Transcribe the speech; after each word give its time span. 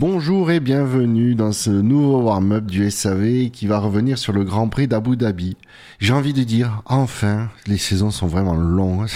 Bonjour 0.00 0.50
et 0.50 0.60
bienvenue 0.60 1.34
dans 1.34 1.52
ce 1.52 1.68
nouveau 1.68 2.22
warm-up 2.22 2.64
du 2.64 2.90
SAV 2.90 3.50
qui 3.50 3.66
va 3.66 3.78
revenir 3.78 4.16
sur 4.16 4.32
le 4.32 4.44
Grand 4.44 4.66
Prix 4.66 4.88
d'Abu 4.88 5.14
Dhabi. 5.14 5.58
J'ai 5.98 6.14
envie 6.14 6.32
de 6.32 6.42
dire, 6.42 6.80
enfin, 6.86 7.50
les 7.66 7.76
saisons 7.76 8.10
sont 8.10 8.26
vraiment 8.26 8.54
longues. 8.54 9.10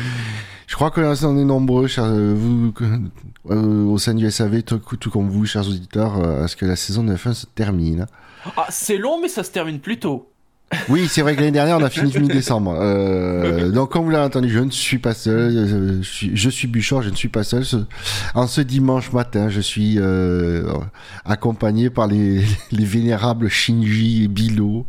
Je 0.66 0.74
crois 0.74 0.90
que 0.90 1.02
là, 1.02 1.12
on 1.24 1.36
est 1.36 1.44
nombreux, 1.44 1.86
euh, 1.98 2.34
vous, 2.34 2.72
euh, 3.50 3.84
au 3.84 3.98
sein 3.98 4.14
du 4.14 4.30
SAV, 4.30 4.62
tout, 4.62 4.78
tout 4.78 5.10
comme 5.10 5.28
vous, 5.28 5.44
chers 5.44 5.68
auditeurs, 5.68 6.18
euh, 6.18 6.44
à 6.44 6.48
ce 6.48 6.56
que 6.56 6.64
la 6.64 6.76
saison 6.76 7.04
de 7.04 7.14
F1 7.14 7.34
se 7.34 7.44
termine. 7.44 8.06
Ah, 8.56 8.68
c'est 8.70 8.96
long, 8.96 9.20
mais 9.20 9.28
ça 9.28 9.44
se 9.44 9.50
termine 9.50 9.80
plus 9.80 9.98
tôt. 9.98 10.31
Oui, 10.88 11.06
c'est 11.08 11.22
vrai 11.22 11.34
que 11.34 11.40
l'année 11.40 11.52
dernière, 11.52 11.76
on 11.78 11.82
a 11.82 11.90
fini 11.90 12.12
mi-décembre. 12.18 12.76
Euh, 12.80 13.70
donc, 13.72 13.90
comme 13.92 14.04
vous 14.04 14.10
l'avez 14.10 14.24
entendu, 14.24 14.48
je 14.48 14.58
ne 14.60 14.70
suis 14.70 14.98
pas 14.98 15.14
seul. 15.14 15.98
Je 16.02 16.08
suis, 16.08 16.30
je 16.34 16.50
suis 16.50 16.66
Buchor, 16.68 17.02
je 17.02 17.10
ne 17.10 17.14
suis 17.16 17.28
pas 17.28 17.44
seul. 17.44 17.64
Ce- 17.64 17.76
en 18.34 18.46
ce 18.46 18.60
dimanche 18.60 19.12
matin, 19.12 19.48
je 19.48 19.60
suis 19.60 19.96
euh, 19.98 20.64
accompagné 21.24 21.90
par 21.90 22.06
les, 22.06 22.42
les 22.72 22.84
vénérables 22.84 23.48
Shinji 23.48 24.24
et 24.24 24.28
Bilo. 24.28 24.86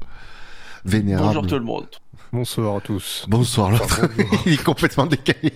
Vénérables. 0.86 1.28
Bonjour 1.28 1.48
tout 1.48 1.56
le 1.56 1.64
monde. 1.66 1.88
Bonsoir 2.32 2.78
à 2.78 2.82
tous. 2.82 3.26
Bonsoir, 3.28 3.72
l'autre. 3.72 4.02
il 4.46 4.54
est 4.54 4.64
complètement 4.64 5.06
décalé. 5.06 5.52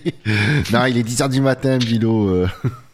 non, 0.72 0.84
il 0.86 0.96
est 0.96 1.02
10h 1.08 1.28
du 1.30 1.40
matin, 1.40 1.78
Bilo. 1.78 2.28
euh. 2.28 2.48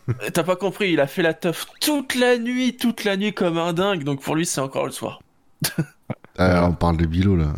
Euh, 0.09 0.13
T'as 0.33 0.43
pas 0.43 0.57
compris, 0.57 0.93
il 0.93 1.01
a 1.01 1.07
fait 1.07 1.23
la 1.23 1.35
teuf 1.35 1.67
toute 1.81 2.15
la 2.15 2.39
nuit, 2.39 2.77
toute 2.77 3.05
la 3.05 3.17
nuit 3.17 3.33
comme 3.33 3.57
un 3.59 3.73
dingue, 3.73 4.05
donc 4.05 4.21
pour 4.21 4.35
lui 4.37 4.45
c'est 4.47 4.61
encore 4.61 4.85
le 4.87 4.93
soir. 4.93 5.21
Euh, 6.41 6.63
on 6.63 6.73
parle 6.73 6.97
de 6.97 7.07
Bilo, 7.07 7.37
là. 7.37 7.53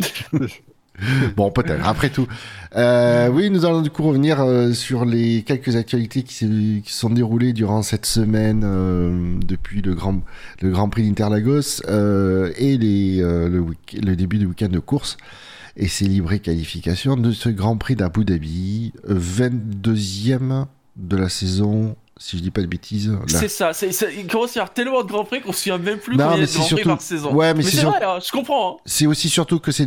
bon, 1.36 1.50
peut-être, 1.50 1.86
après 1.86 2.10
tout. 2.10 2.26
Euh, 2.76 3.28
oui, 3.28 3.50
nous 3.50 3.64
allons 3.64 3.82
du 3.82 3.90
coup 3.90 4.02
revenir 4.02 4.40
euh, 4.40 4.72
sur 4.72 5.04
les 5.04 5.42
quelques 5.42 5.76
actualités 5.76 6.22
qui, 6.22 6.34
se 6.34 6.80
sont 6.86 7.10
déroulées 7.10 7.52
durant 7.52 7.82
cette 7.82 8.06
semaine 8.06 8.62
euh, 8.64 9.36
depuis 9.44 9.82
le 9.82 9.94
Grand, 9.94 10.20
le 10.60 10.70
grand 10.70 10.88
Prix 10.88 11.04
d'Interlagos 11.08 11.82
et 11.86 12.78
les, 12.78 13.20
le, 13.20 14.16
début 14.16 14.38
du 14.38 14.46
week-end 14.46 14.68
de 14.68 14.78
course 14.78 15.16
et 15.76 15.88
ses 15.88 16.04
libres 16.04 16.34
qualifications 16.36 17.16
de 17.16 17.32
ce 17.32 17.48
Grand 17.48 17.76
Prix 17.76 17.96
d'Abu 17.96 18.24
Dhabi, 18.24 18.92
euh, 19.08 19.18
22e 19.18 20.66
de 20.96 21.16
la 21.16 21.28
saison, 21.28 21.96
si 22.22 22.36
je 22.36 22.42
dis 22.42 22.50
pas 22.50 22.60
de 22.60 22.66
bêtises. 22.66 23.10
C'est 23.26 23.48
ça, 23.48 23.72
c'est, 23.72 23.92
c'est- 23.92 24.14
il 24.14 24.26
commence 24.26 24.50
à 24.50 24.56
y 24.56 24.58
avoir 24.60 24.74
tellement 24.74 25.02
de 25.02 25.08
grands 25.08 25.24
prix 25.24 25.40
qu'on 25.40 25.52
se 25.52 25.60
souvient 25.62 25.78
même 25.78 25.98
plus 25.98 26.16
Non, 26.18 26.36
mais 26.36 26.46
c'est 26.46 26.60
surtout- 26.60 26.86
par 26.86 27.00
saison. 27.00 27.34
Ouais, 27.34 27.54
mais 27.54 27.62
c'est 27.62 27.70
c'est 27.70 27.76
sur- 27.78 27.88
vrai, 27.90 28.04
hein, 28.04 28.18
je 28.24 28.30
comprends. 28.30 28.74
hein. 28.74 28.80
C'est 28.84 29.06
aussi 29.06 29.30
surtout 29.30 29.58
que 29.58 29.72
ces, 29.72 29.86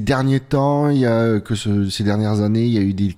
derniers 0.00 0.40
temps, 0.40 0.88
il 0.88 0.98
y 0.98 1.06
a 1.06 1.38
que 1.40 1.54
ce- 1.54 1.90
ces 1.90 2.04
dernières 2.04 2.40
années, 2.40 2.64
il 2.64 2.72
y 2.72 2.78
a 2.78 2.80
eu 2.80 2.94
des 2.94 3.14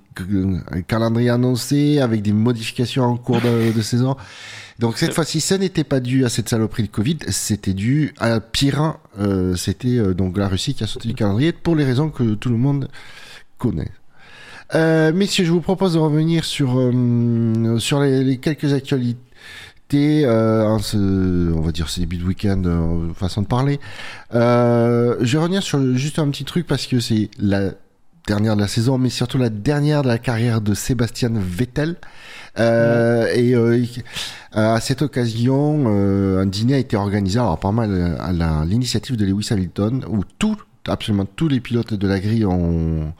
un 0.71 0.81
calendrier 0.81 1.29
annoncé 1.29 1.99
avec 1.99 2.21
des 2.21 2.33
modifications 2.33 3.03
en 3.05 3.15
cours 3.15 3.39
de, 3.39 3.71
de 3.71 3.81
saison. 3.81 4.17
Donc 4.77 4.97
cette 4.97 5.13
fois-ci, 5.13 5.39
ça 5.39 5.57
n'était 5.57 5.85
pas 5.85 6.01
dû 6.01 6.25
à 6.25 6.29
cette 6.29 6.49
saloperie 6.49 6.83
de 6.83 6.87
Covid, 6.89 7.19
c'était 7.29 7.73
dû 7.73 8.13
à 8.19 8.41
pire. 8.41 8.95
euh, 9.17 9.55
c'était 9.55 9.97
euh, 9.97 10.13
donc 10.13 10.37
la 10.37 10.49
Russie 10.49 10.73
qui 10.73 10.83
a 10.83 10.87
sauté 10.87 11.07
du 11.07 11.13
calendrier 11.15 11.53
pour 11.53 11.73
les 11.77 11.85
raisons 11.85 12.09
que 12.09 12.33
tout 12.35 12.49
le 12.49 12.57
monde 12.57 12.89
connaît. 13.57 13.91
Euh, 14.75 15.11
messieurs, 15.13 15.45
je 15.45 15.51
vous 15.51 15.61
propose 15.61 15.93
de 15.93 15.99
revenir 15.99 16.45
sur 16.45 16.77
euh, 16.79 17.79
sur 17.79 17.99
les, 18.01 18.23
les 18.23 18.37
quelques 18.37 18.73
actualités. 18.73 19.17
Euh, 19.95 20.77
on 20.95 21.61
va 21.61 21.71
dire 21.71 21.89
ce 21.89 21.99
début 21.99 22.17
de 22.17 22.23
week-end, 22.23 22.61
euh, 22.65 23.11
façon 23.15 23.41
de 23.41 23.47
parler. 23.47 23.79
Euh, 24.35 25.15
je 25.21 25.37
vais 25.37 25.41
revenir 25.43 25.63
sur 25.63 25.95
juste 25.95 26.19
un 26.19 26.29
petit 26.29 26.45
truc 26.45 26.67
parce 26.67 26.85
que 26.85 26.99
c'est 26.99 27.31
la 27.39 27.71
dernière 28.27 28.55
de 28.55 28.61
la 28.61 28.67
saison, 28.67 28.99
mais 28.99 29.09
surtout 29.09 29.39
la 29.39 29.49
dernière 29.49 30.03
de 30.03 30.07
la 30.07 30.19
carrière 30.19 30.61
de 30.61 30.75
Sébastien 30.75 31.31
Vettel. 31.33 31.95
Euh, 32.59 33.25
Et 33.33 33.55
euh, 33.55 33.77
il- 33.77 34.03
à 34.51 34.79
cette 34.79 35.01
occasion, 35.01 35.85
euh, 35.87 36.41
un 36.43 36.45
dîner 36.45 36.75
a 36.75 36.77
été 36.77 36.95
organisé, 36.95 37.39
alors 37.39 37.59
pas 37.59 37.71
mal 37.71 38.17
à 38.19 38.31
l'initiative 38.65 39.15
de 39.15 39.25
Lewis 39.25 39.47
Hamilton, 39.49 40.05
où 40.07 40.23
tout, 40.37 40.57
absolument 40.87 41.25
tous 41.35 41.47
les 41.47 41.59
pilotes 41.59 41.93
de 41.95 42.07
la 42.07 42.19
grille 42.19 42.45
ont, 42.45 43.11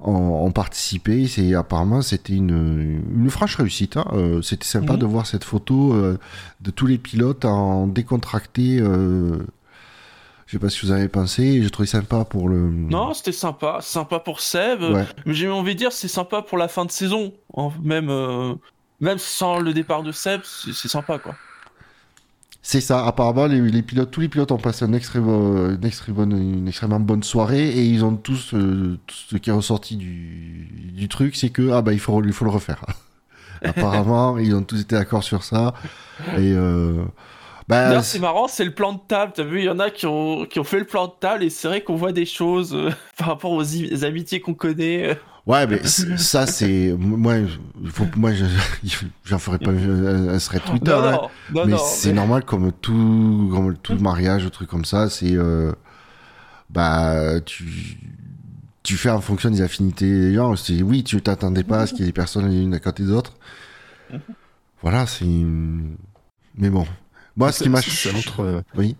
ont, 0.00 0.44
ont 0.46 0.50
participé. 0.52 1.26
C'est 1.26 1.54
apparemment 1.54 2.02
c'était 2.02 2.34
une, 2.34 3.02
une 3.14 3.30
franche 3.30 3.56
réussite. 3.56 3.96
hein. 3.96 4.06
Euh, 4.12 4.42
c'était 4.42 4.64
sympa 4.66 4.96
de 4.96 5.06
voir 5.06 5.26
cette 5.26 5.44
photo 5.44 5.92
euh, 5.94 6.18
de 6.60 6.70
tous 6.70 6.86
les 6.86 6.98
pilotes 6.98 7.44
en 7.44 7.86
décontracté. 7.86 8.78
Euh, 8.80 9.38
je 10.46 10.52
sais 10.52 10.58
pas 10.58 10.70
si 10.70 10.84
vous 10.86 10.92
avez 10.92 11.08
pensé. 11.08 11.62
J'ai 11.62 11.70
trouvé 11.70 11.86
sympa 11.86 12.24
pour 12.24 12.48
le. 12.48 12.70
Non, 12.70 13.12
c'était 13.12 13.32
sympa, 13.32 13.78
sympa 13.82 14.18
pour 14.18 14.40
Seb, 14.40 14.80
Ouais. 14.82 15.04
mais 15.26 15.34
j'ai 15.34 15.48
envie 15.50 15.74
de 15.74 15.78
dire 15.78 15.92
c'est 15.92 16.08
sympa 16.08 16.40
pour 16.42 16.56
la 16.58 16.68
fin 16.68 16.84
de 16.86 16.90
saison, 16.90 17.34
en- 17.52 17.72
même, 17.82 18.08
euh, 18.08 18.54
même 19.00 19.18
sans 19.18 19.58
le 19.58 19.74
départ 19.74 20.02
de 20.02 20.10
Seb, 20.12 20.40
c'est 20.44 20.88
sympa 20.88 21.18
quoi. 21.18 21.34
C'est 22.62 22.80
ça. 22.80 23.06
Apparemment, 23.06 23.46
les, 23.46 23.60
les 23.60 23.82
pilotes, 23.82 24.10
tous 24.10 24.20
les 24.20 24.28
pilotes 24.28 24.52
ont 24.52 24.58
passé 24.58 24.84
extrêmement, 24.92 25.68
une, 25.68 26.14
bonne, 26.14 26.32
une 26.32 26.68
extrêmement 26.68 27.00
bonne 27.00 27.22
soirée 27.22 27.68
et 27.68 27.84
ils 27.84 28.04
ont 28.04 28.16
tous, 28.16 28.52
euh, 28.54 28.98
ce 29.08 29.36
qui 29.36 29.50
est 29.50 29.52
ressorti 29.52 29.96
du, 29.96 31.08
truc, 31.08 31.36
c'est 31.36 31.50
que 31.50 31.70
ah 31.70 31.80
bah 31.80 31.92
il 31.92 32.00
faut, 32.00 32.22
il 32.22 32.32
faut 32.32 32.44
le 32.44 32.50
refaire. 32.50 32.84
Apparemment, 33.64 34.38
ils 34.38 34.54
ont 34.54 34.62
tous 34.62 34.80
été 34.80 34.96
d'accord 34.96 35.24
sur 35.24 35.42
ça 35.42 35.74
et 36.36 36.52
euh, 36.52 37.04
bah, 37.68 37.88
D'ailleurs, 37.88 38.04
c'est 38.04 38.18
marrant, 38.18 38.48
c'est 38.48 38.64
le 38.64 38.72
plan 38.74 38.92
de 38.94 39.00
table. 39.06 39.32
T'as 39.34 39.44
vu, 39.44 39.58
il 39.60 39.64
y 39.64 39.68
en 39.70 39.78
a 39.78 39.90
qui 39.90 40.06
ont, 40.06 40.46
qui 40.46 40.58
ont 40.58 40.64
fait 40.64 40.78
le 40.78 40.84
plan 40.86 41.06
de 41.06 41.12
table 41.20 41.44
et 41.44 41.50
c'est 41.50 41.68
vrai 41.68 41.82
qu'on 41.82 41.96
voit 41.96 42.12
des 42.12 42.26
choses 42.26 42.74
euh, 42.74 42.90
par 43.18 43.28
rapport 43.28 43.52
aux, 43.52 43.62
aux 43.62 44.04
amitiés 44.04 44.40
qu'on 44.40 44.54
connaît. 44.54 45.10
euh. 45.10 45.14
Ouais, 45.46 45.66
mais 45.66 45.82
ça, 45.86 46.46
c'est. 46.46 46.94
Moi, 46.98 47.36
faut, 47.86 48.04
moi 48.16 48.32
je 48.34 48.44
j'en 49.24 49.38
ferai 49.38 49.58
pas 49.58 49.70
un, 49.70 50.28
un 50.28 50.38
thread 50.38 50.62
Twitter. 50.62 50.90
non, 50.90 51.04
hein. 51.06 51.12
non, 51.54 51.60
non, 51.62 51.66
mais 51.66 51.76
c'est 51.82 52.08
mais- 52.10 52.14
normal, 52.16 52.44
comme 52.44 52.70
tout, 52.72 53.50
comme 53.50 53.74
tout 53.78 53.96
mariage, 53.96 54.44
un 54.44 54.50
truc 54.50 54.68
comme 54.68 54.84
ça, 54.84 55.08
c'est. 55.08 55.32
euh, 55.34 55.72
bah, 56.70 57.40
tu. 57.44 57.64
Tu 58.82 58.96
fais 58.96 59.10
en 59.10 59.20
fonction 59.20 59.50
des 59.50 59.60
affinités 59.60 60.08
des 60.08 60.34
gens. 60.34 60.54
Oui, 60.82 61.02
tu 61.04 61.20
t'attendais 61.20 61.62
pas 61.64 61.80
à 61.80 61.86
ce 61.86 61.92
qu'il 61.92 62.00
y 62.00 62.02
ait 62.04 62.06
des 62.06 62.12
personnes 62.12 62.48
les 62.48 62.62
unes 62.62 62.72
à 62.74 62.78
côté 62.80 63.02
des 63.02 63.10
autres. 63.10 63.34
Voilà, 64.82 65.06
c'est. 65.06 65.26
Mais 65.26 66.70
bon. 66.70 66.86
Moi, 67.38 67.52
ce 67.52 67.62
qui 67.62 67.68
m'a. 67.68 67.80
Euh, 68.40 68.62
Oui. 68.76 68.96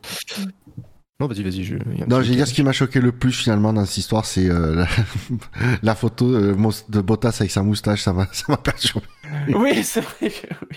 Non, 1.21 1.26
vas-y, 1.26 1.43
vas-y. 1.43 1.65
Je... 1.65 1.75
Non, 2.06 2.21
dire 2.21 2.47
ce 2.47 2.54
qui 2.54 2.62
m'a 2.62 2.72
choqué 2.72 3.00
le 3.00 3.10
plus 3.10 3.32
finalement 3.32 3.72
dans 3.72 3.84
cette 3.84 3.97
histoire, 3.99 4.25
c'est 4.25 4.49
euh, 4.49 4.75
la... 4.76 4.87
la 5.82 5.94
photo 5.97 6.32
euh, 6.32 6.54
de 6.88 7.00
Bottas 7.00 7.37
avec 7.41 7.50
sa 7.50 7.62
moustache, 7.62 8.03
ça 8.03 8.12
m'a 8.12 8.28
ça 8.32 8.44
m'a 8.48 8.56
perturbé. 8.56 9.06
Oui, 9.48 9.82
c'est 9.82 10.00
vrai 10.00 10.31
que 10.31 10.47
oui. 10.71 10.77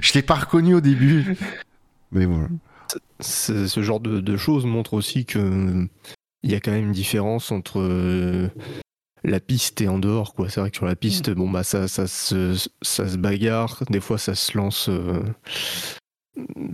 Je 0.00 0.12
l'ai 0.12 0.22
pas 0.22 0.34
reconnu 0.36 0.74
au 0.74 0.80
début, 0.80 1.36
mais 2.12 2.26
voilà. 2.26 2.48
Ce 3.20 3.66
ce 3.66 3.82
genre 3.82 4.00
de, 4.00 4.20
de 4.20 4.36
choses 4.36 4.66
montre 4.66 4.94
aussi 4.94 5.24
que 5.24 5.86
il 6.42 6.50
y 6.50 6.54
a 6.54 6.60
quand 6.60 6.72
même 6.72 6.86
une 6.86 6.92
différence 6.92 7.52
entre 7.52 7.80
euh, 7.80 8.48
la 9.24 9.40
piste 9.40 9.80
et 9.80 9.88
en 9.88 9.98
dehors. 9.98 10.34
quoi. 10.34 10.48
C'est 10.50 10.60
vrai 10.60 10.70
que 10.70 10.76
sur 10.76 10.86
la 10.86 10.96
piste, 10.96 11.30
bon 11.30 11.48
bah 11.48 11.62
ça, 11.62 11.88
ça, 11.88 12.06
se, 12.06 12.56
ça 12.82 13.08
se 13.08 13.16
bagarre, 13.16 13.82
des 13.90 14.00
fois 14.00 14.18
ça 14.18 14.34
se 14.34 14.56
lance, 14.56 14.88
euh, 14.88 15.22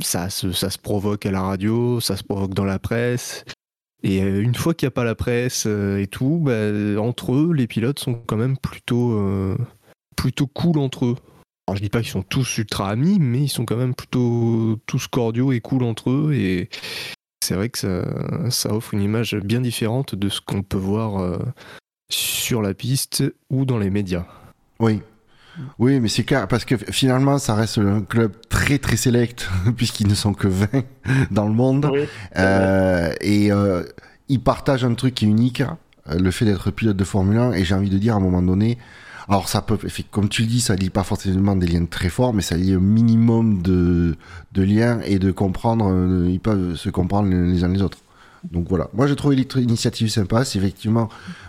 ça, 0.00 0.30
se, 0.30 0.78
provoque 0.78 1.26
à 1.26 1.30
la 1.30 1.42
radio, 1.42 2.00
ça 2.00 2.16
se 2.16 2.24
provoque 2.24 2.54
dans 2.54 2.64
la 2.64 2.78
presse. 2.78 3.44
Et 4.02 4.22
euh, 4.22 4.40
une 4.40 4.54
fois 4.54 4.74
qu'il 4.74 4.86
n'y 4.86 4.88
a 4.88 4.92
pas 4.92 5.04
la 5.04 5.14
presse 5.14 5.64
euh, 5.66 5.98
et 5.98 6.06
tout, 6.06 6.40
bah, 6.42 7.00
entre 7.00 7.34
eux, 7.34 7.52
les 7.52 7.66
pilotes 7.66 7.98
sont 7.98 8.14
quand 8.14 8.36
même 8.36 8.56
plutôt, 8.56 9.12
euh, 9.12 9.56
plutôt 10.16 10.46
cool 10.46 10.78
entre 10.78 11.06
eux. 11.06 11.16
Alors 11.66 11.76
je 11.76 11.82
dis 11.82 11.90
pas 11.90 12.00
qu'ils 12.00 12.10
sont 12.10 12.22
tous 12.22 12.58
ultra 12.58 12.88
amis, 12.88 13.18
mais 13.18 13.42
ils 13.42 13.48
sont 13.48 13.66
quand 13.66 13.76
même 13.76 13.94
plutôt 13.94 14.78
tous 14.86 15.06
cordiaux 15.08 15.52
et 15.52 15.60
cool 15.60 15.82
entre 15.82 16.10
eux. 16.10 16.32
Et 16.32 16.70
c'est 17.44 17.54
vrai 17.54 17.68
que 17.68 17.78
ça, 17.78 18.50
ça 18.50 18.72
offre 18.72 18.94
une 18.94 19.02
image 19.02 19.34
bien 19.34 19.60
différente 19.60 20.14
de 20.14 20.28
ce 20.28 20.40
qu'on 20.40 20.62
peut 20.62 20.78
voir 20.78 21.18
euh, 21.18 21.38
sur 22.10 22.62
la 22.62 22.72
piste 22.72 23.24
ou 23.50 23.64
dans 23.64 23.78
les 23.78 23.90
médias. 23.90 24.26
Oui. 24.80 25.00
Oui, 25.78 26.00
mais 26.00 26.08
c'est 26.08 26.24
clair, 26.24 26.48
parce 26.48 26.64
que 26.64 26.76
finalement, 26.76 27.38
ça 27.38 27.54
reste 27.54 27.78
un 27.78 28.02
club 28.02 28.32
très 28.48 28.78
très 28.78 28.96
sélect, 28.96 29.48
puisqu'ils 29.76 30.08
ne 30.08 30.14
sont 30.14 30.34
que 30.34 30.48
20 30.48 30.66
dans 31.30 31.46
le 31.46 31.54
monde. 31.54 31.88
Oui, 31.92 32.00
Euh, 32.36 33.12
et 33.20 33.52
euh, 33.52 33.82
ils 34.28 34.40
partagent 34.40 34.84
un 34.84 34.94
truc 34.94 35.14
qui 35.14 35.24
est 35.24 35.28
unique, 35.28 35.62
euh, 35.62 36.18
le 36.18 36.30
fait 36.30 36.44
d'être 36.44 36.70
pilote 36.70 36.96
de 36.96 37.04
Formule 37.04 37.38
1. 37.38 37.52
Et 37.52 37.64
j'ai 37.64 37.74
envie 37.74 37.90
de 37.90 37.98
dire, 37.98 38.14
à 38.14 38.16
un 38.16 38.20
moment 38.20 38.42
donné, 38.42 38.78
alors 39.28 39.48
ça 39.48 39.60
peut, 39.60 39.78
comme 40.10 40.28
tu 40.28 40.42
le 40.42 40.48
dis, 40.48 40.60
ça 40.60 40.74
lie 40.74 40.90
pas 40.90 41.04
forcément 41.04 41.54
des 41.56 41.66
liens 41.66 41.84
très 41.84 42.08
forts, 42.08 42.32
mais 42.32 42.42
ça 42.42 42.56
lie 42.56 42.72
un 42.72 42.80
minimum 42.80 43.60
de, 43.62 44.16
de 44.52 44.62
liens 44.62 45.00
et 45.04 45.18
de 45.18 45.30
comprendre, 45.32 46.26
ils 46.28 46.40
peuvent 46.40 46.76
se 46.76 46.88
comprendre 46.88 47.28
les 47.28 47.52
les 47.52 47.64
uns 47.64 47.68
les 47.68 47.82
autres. 47.82 47.98
Donc 48.44 48.68
voilà. 48.68 48.88
Moi, 48.94 49.06
j'ai 49.06 49.16
trouvé 49.16 49.36
l'initiative 49.36 50.08
sympa. 50.08 50.44
C'est 50.44 50.58
effectivement, 50.58 51.08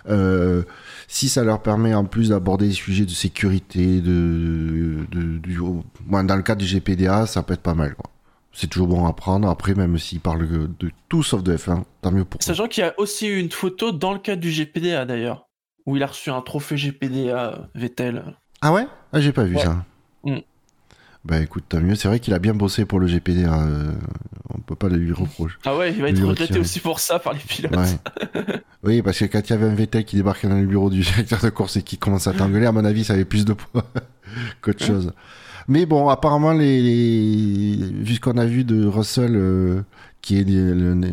euh, 0.10 0.64
si 1.12 1.28
ça 1.28 1.44
leur 1.44 1.64
permet 1.64 1.96
en 1.96 2.06
plus 2.06 2.30
d'aborder 2.30 2.68
des 2.68 2.74
sujets 2.74 3.04
de 3.06 3.10
sécurité, 3.10 4.00
de, 4.00 5.08
de, 5.12 5.40
du, 5.40 5.58
dans 6.08 6.36
le 6.36 6.44
cadre 6.44 6.62
du 6.64 6.68
GPDA, 6.68 7.26
ça 7.26 7.42
peut 7.42 7.56
être 7.56 7.64
pas 7.64 7.74
mal. 7.74 7.96
Quoi. 7.96 8.12
C'est 8.54 8.68
toujours 8.68 8.88
bon 8.88 9.08
à 9.08 9.14
prendre. 9.14 9.50
Après, 9.50 9.74
même 9.74 9.98
s'ils 9.98 10.20
parlent 10.20 10.48
de, 10.48 10.70
de 10.80 10.92
tout 11.10 11.24
sauf 11.24 11.42
de 11.42 11.58
F1, 11.58 11.82
tant 12.04 12.12
mieux 12.12 12.26
pour. 12.26 12.44
Sachant 12.44 12.68
qu'il 12.68 12.84
y 12.84 12.88
a 12.88 12.94
aussi 13.00 13.28
eu 13.28 13.40
une 13.40 13.50
photo 13.50 13.92
dans 13.92 14.14
le 14.14 14.20
cadre 14.20 14.40
du 14.40 14.52
GPDA 14.52 15.06
d'ailleurs, 15.06 15.48
où 15.88 15.98
il 15.98 16.04
a 16.04 16.08
reçu 16.08 16.30
un 16.30 16.42
trophée 16.42 16.78
GPDA 16.78 17.70
Vettel. 17.74 18.36
Ah 18.62 18.72
ouais? 18.72 18.86
Ah, 19.12 19.20
j'ai 19.20 19.32
pas 19.32 19.46
vu 19.46 19.56
Ouais. 19.56 19.64
ça. 19.64 19.84
Mm. 20.24 20.38
Bah 21.26 21.40
écoute, 21.42 21.66
tant 21.68 21.82
mieux. 21.82 21.96
C'est 21.96 22.08
vrai 22.08 22.20
qu'il 22.20 22.34
a 22.34 22.40
bien 22.40 22.54
bossé 22.54 22.86
pour 22.86 23.00
le 23.00 23.08
GPD. 23.08 23.44
Euh, 23.46 23.92
on 24.54 24.60
peut 24.60 24.76
pas 24.76 24.88
le 24.88 24.96
lui 24.98 25.12
reprocher. 25.12 25.56
Ah 25.66 25.76
ouais, 25.78 25.92
il 25.94 26.02
va 26.02 26.10
être 26.10 26.22
regretté 26.22 26.58
aussi 26.60 26.80
pour 26.80 27.00
ça 27.00 27.20
par 27.20 27.34
les 27.34 27.40
pilotes. 27.40 27.76
Ouais. 27.76 28.54
oui, 28.84 29.02
parce 29.02 29.20
que 29.20 29.26
quand 29.26 29.42
il 29.48 29.50
y 29.50 29.54
avait 29.54 29.68
un 29.68 29.76
Vettel 29.76 30.06
qui 30.06 30.16
débarquait 30.16 30.48
dans 30.48 30.58
le 30.60 30.66
bureau 30.66 30.90
du 30.90 31.02
directeur 31.02 31.40
de 31.42 31.50
course 31.50 31.76
et 31.76 31.84
qui 31.84 31.98
commence 31.98 32.28
à 32.28 32.34
t'engueuler, 32.34 32.66
à 32.68 32.72
mon 32.72 32.86
avis, 32.86 33.04
ça 33.04 33.14
avait 33.14 33.26
plus 33.26 33.44
de 33.46 33.54
poids 33.54 33.84
qu'autre 34.62 34.84
chose. 34.84 35.12
Mais 35.68 35.86
bon, 35.86 36.08
apparemment, 36.10 36.54
les, 36.54 36.82
les... 36.82 37.76
vu 37.92 38.16
ce 38.16 38.20
qu'on 38.22 38.38
a 38.38 38.46
vu 38.46 38.64
de 38.64 38.86
Russell, 38.88 39.36
euh, 39.36 39.82
qui 40.22 40.40
est 40.40 40.44
le- 40.50 40.74
le- 40.96 41.12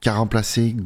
qui 0.00 0.08
a 0.08 0.14
remplacé 0.14 0.76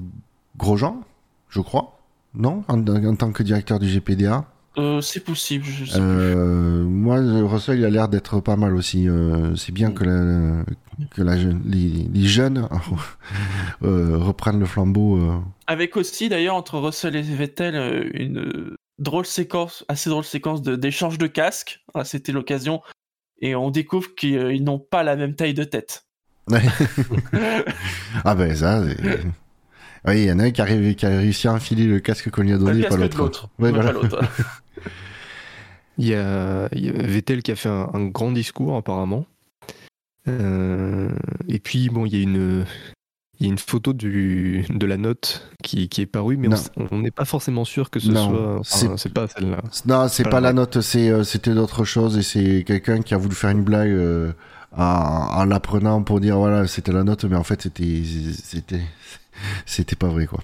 Grosjean, 0.56 1.02
je 1.50 1.60
crois, 1.60 2.00
non, 2.34 2.64
en, 2.68 2.84
en 2.86 3.14
tant 3.16 3.30
que 3.32 3.42
directeur 3.42 3.78
du 3.78 3.86
GPDA. 3.86 4.46
Euh, 4.76 5.00
c'est 5.00 5.20
possible, 5.20 5.64
je 5.64 5.84
sais 5.84 5.98
Euh, 6.00 6.82
moi, 6.84 7.16
Russell, 7.46 7.78
il 7.78 7.84
a 7.84 7.90
l'air 7.90 8.08
d'être 8.08 8.40
pas 8.40 8.56
mal 8.56 8.74
aussi. 8.74 9.08
Euh, 9.08 9.54
c'est 9.54 9.70
bien 9.72 9.92
que, 9.92 10.02
la, 10.04 10.64
que 11.12 11.22
la, 11.22 11.36
les, 11.36 12.08
les 12.12 12.26
jeunes 12.26 12.68
reprennent 13.80 14.58
le 14.60 14.66
flambeau. 14.66 15.20
Avec 15.66 15.96
aussi 15.96 16.28
d'ailleurs 16.28 16.56
entre 16.56 16.78
Russell 16.78 17.14
et 17.16 17.22
Vettel 17.22 18.10
une 18.14 18.74
drôle 18.98 19.26
séquence, 19.26 19.84
assez 19.88 20.10
drôle 20.10 20.24
séquence 20.24 20.62
de- 20.62 20.76
d'échange 20.76 21.18
de, 21.18 21.26
casques. 21.26 21.84
Ah, 21.94 22.04
C'était 22.04 22.32
l'occasion. 22.32 22.80
Et 23.40 23.54
on 23.54 23.70
découvre 23.70 24.14
qu'ils 24.16 24.50
ils 24.52 24.64
n'ont 24.64 24.78
pas 24.78 25.02
la 25.02 25.16
même 25.16 25.34
taille 25.34 25.54
de 25.54 25.64
tête. 25.64 26.04
Ah 28.24 28.34
ben 28.34 28.54
ça, 28.54 28.82
oui, 30.06 30.14
il 30.22 30.24
y 30.24 30.32
en 30.32 30.38
a 30.38 30.44
un 30.44 30.50
qui 30.50 30.60
a, 30.60 30.64
ré- 30.64 30.94
qui 30.94 31.06
a 31.06 31.08
réussi 31.08 31.48
à 31.48 31.54
enfiler 31.54 31.84
le 31.86 31.98
casque 32.00 32.30
qu'on 32.30 32.42
lui 32.42 32.52
a 32.52 32.58
donné, 32.58 32.82
pas 32.84 32.96
de 32.96 33.02
l'autre. 33.16 33.48
pas 33.58 33.70
voilà. 33.70 33.92
l'autre. 33.92 34.20
Il 35.98 36.06
y 36.06 36.14
a, 36.14 36.68
il 36.72 36.84
y 36.86 36.88
a 36.88 36.92
Vettel 36.92 37.42
qui 37.42 37.52
a 37.52 37.56
fait 37.56 37.68
un, 37.68 37.88
un 37.94 38.04
grand 38.06 38.32
discours 38.32 38.76
apparemment. 38.76 39.26
Euh, 40.26 41.10
et 41.48 41.58
puis 41.58 41.88
bon, 41.90 42.06
il 42.06 42.14
y 42.16 42.18
a 42.18 42.22
une, 42.22 42.64
il 43.38 43.46
y 43.46 43.48
a 43.48 43.52
une 43.52 43.58
photo 43.58 43.92
du, 43.92 44.64
de 44.70 44.86
la 44.86 44.96
note 44.96 45.48
qui, 45.62 45.88
qui 45.88 46.00
est 46.00 46.06
parue, 46.06 46.36
mais 46.36 46.48
on 46.48 46.52
Non. 46.52 46.56
s- 46.56 46.70
on 46.90 46.98
n'est 46.98 47.10
pas 47.10 47.24
forcément 47.26 47.64
sûr 47.64 47.90
que 47.90 48.00
ce 48.00 48.10
Non, 48.10 48.28
soit. 48.30 48.58
enfin, 48.60 48.96
c'est 48.96 49.12
pas 49.12 49.28
celle-là. 49.28 49.62
Non, 49.86 50.08
c'est 50.08 50.24
Pas 50.24 50.30
pas 50.30 50.40
la 50.40 50.52
note, 50.52 50.78
euh, 50.78 51.24
c'était 51.24 51.54
d'autre 51.54 51.84
chose 51.84 52.16
et 52.18 52.22
c'est 52.22 52.64
quelqu'un 52.66 53.02
qui 53.02 53.14
a 53.14 53.18
voulu 53.18 53.34
faire 53.34 53.50
une 53.50 53.62
blague 53.64 53.90
euh, 53.90 54.32
en, 54.76 54.82
en 54.82 55.44
l'apprenant 55.44 56.02
pour 56.02 56.20
dire 56.20 56.38
voilà 56.38 56.66
c'était 56.66 56.92
la 56.92 57.04
note, 57.04 57.24
mais 57.26 57.36
en 57.36 57.44
fait 57.44 57.62
c'était 57.62 58.02
c'était 58.42 58.82
c'était 59.66 59.96
pas 59.96 60.08
vrai 60.08 60.26
quoi. 60.26 60.40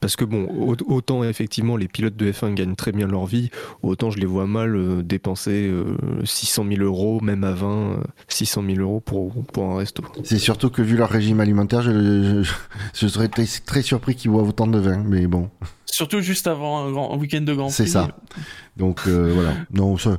Parce 0.00 0.14
que 0.14 0.24
bon, 0.24 0.44
au- 0.46 0.76
autant 0.92 1.24
effectivement 1.24 1.76
les 1.76 1.88
pilotes 1.88 2.16
de 2.16 2.30
F1 2.30 2.52
gagnent 2.54 2.76
très 2.76 2.92
bien 2.92 3.06
leur 3.06 3.24
vie, 3.26 3.50
autant 3.82 4.10
je 4.10 4.18
les 4.18 4.26
vois 4.26 4.46
mal 4.46 4.76
euh, 4.76 5.02
dépenser 5.02 5.68
euh, 5.68 5.96
600 6.24 6.66
000 6.68 6.82
euros, 6.82 7.20
même 7.22 7.44
à 7.44 7.52
20, 7.52 7.66
euh, 7.68 7.96
600 8.28 8.62
000 8.68 8.80
euros 8.80 9.00
pour, 9.00 9.32
pour 9.52 9.64
un 9.72 9.78
resto. 9.78 10.02
C'est 10.22 10.38
surtout 10.38 10.68
que 10.70 10.82
vu 10.82 10.96
leur 10.96 11.08
régime 11.08 11.40
alimentaire, 11.40 11.80
je, 11.82 12.42
je, 12.42 12.50
je 12.94 13.06
serais 13.08 13.28
très, 13.28 13.46
très 13.64 13.82
surpris 13.82 14.14
qu'ils 14.14 14.30
boivent 14.30 14.48
autant 14.48 14.66
de 14.66 14.78
vin, 14.78 15.02
mais 15.04 15.26
bon. 15.26 15.48
Surtout 15.86 16.20
juste 16.20 16.46
avant 16.46 16.84
un, 16.84 16.90
grand, 16.92 17.14
un 17.14 17.16
week-end 17.16 17.40
de 17.40 17.54
Grand 17.54 17.66
Prix. 17.66 17.74
C'est 17.74 17.86
ça. 17.86 18.08
Donc 18.76 19.00
euh, 19.06 19.32
voilà. 19.34 19.54
Non, 19.72 19.96
ça, 19.96 20.18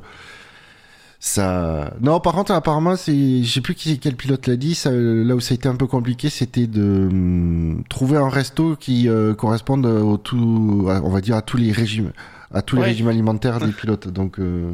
ça. 1.28 1.94
Non, 2.02 2.20
par 2.20 2.34
contre, 2.34 2.52
apparemment, 2.52 2.96
c'est, 2.96 3.44
je 3.44 3.52
sais 3.52 3.62
plus 3.62 3.76
qui, 3.76 4.00
quel 4.00 4.16
pilote 4.16 4.48
l'a 4.48 4.56
dit. 4.56 4.76
Ça, 4.76 4.92
là 4.92 5.36
où 5.36 5.40
ça 5.40 5.54
a 5.54 5.56
été 5.56 5.68
un 5.70 5.76
peu 5.76 5.88
compliqué, 5.88 6.30
c'était 6.30 6.68
de 6.68 7.08
hum, 7.12 7.84
trouver 7.90 8.18
un 8.18 8.30
resto 8.30 8.76
qui 8.76 9.08
euh, 9.10 9.34
corresponde 9.34 9.86
au 9.86 10.18
tout, 10.18 10.88
à- 10.90 11.02
on 11.04 11.10
va 11.10 11.22
dire 11.22 11.36
à 11.36 11.42
tous 11.42 11.58
les 11.58 11.72
régimes, 11.72 12.12
à 12.54 12.62
tous 12.62 12.76
les 12.78 12.84
régimes 12.84 13.08
alimentaires 13.08 13.60
des 13.60 13.72
pilotes. 13.82 14.08
Donc 14.08 14.40
euh, 14.40 14.72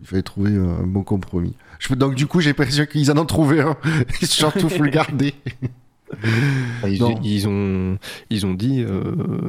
il 0.00 0.06
fallait 0.06 0.22
trouver 0.22 0.56
un 0.56 0.86
bon 0.86 1.02
compromis. 1.02 1.54
Je, 1.78 1.92
donc 1.94 2.14
du 2.14 2.26
coup, 2.26 2.40
j'ai 2.40 2.50
l'impression 2.50 2.86
qu'ils 2.86 3.10
en 3.10 3.18
ont 3.18 3.26
trouvé 3.26 3.60
un. 3.60 3.76
Ils 4.22 4.26
se 4.26 4.34
surtout 4.36 4.68
faut 4.68 4.82
le 4.82 4.90
garder. 4.90 5.34
Ils, 6.86 7.02
ont, 7.48 7.98
ils 8.30 8.46
ont 8.46 8.54
dit, 8.54 8.80
euh, 8.82 9.02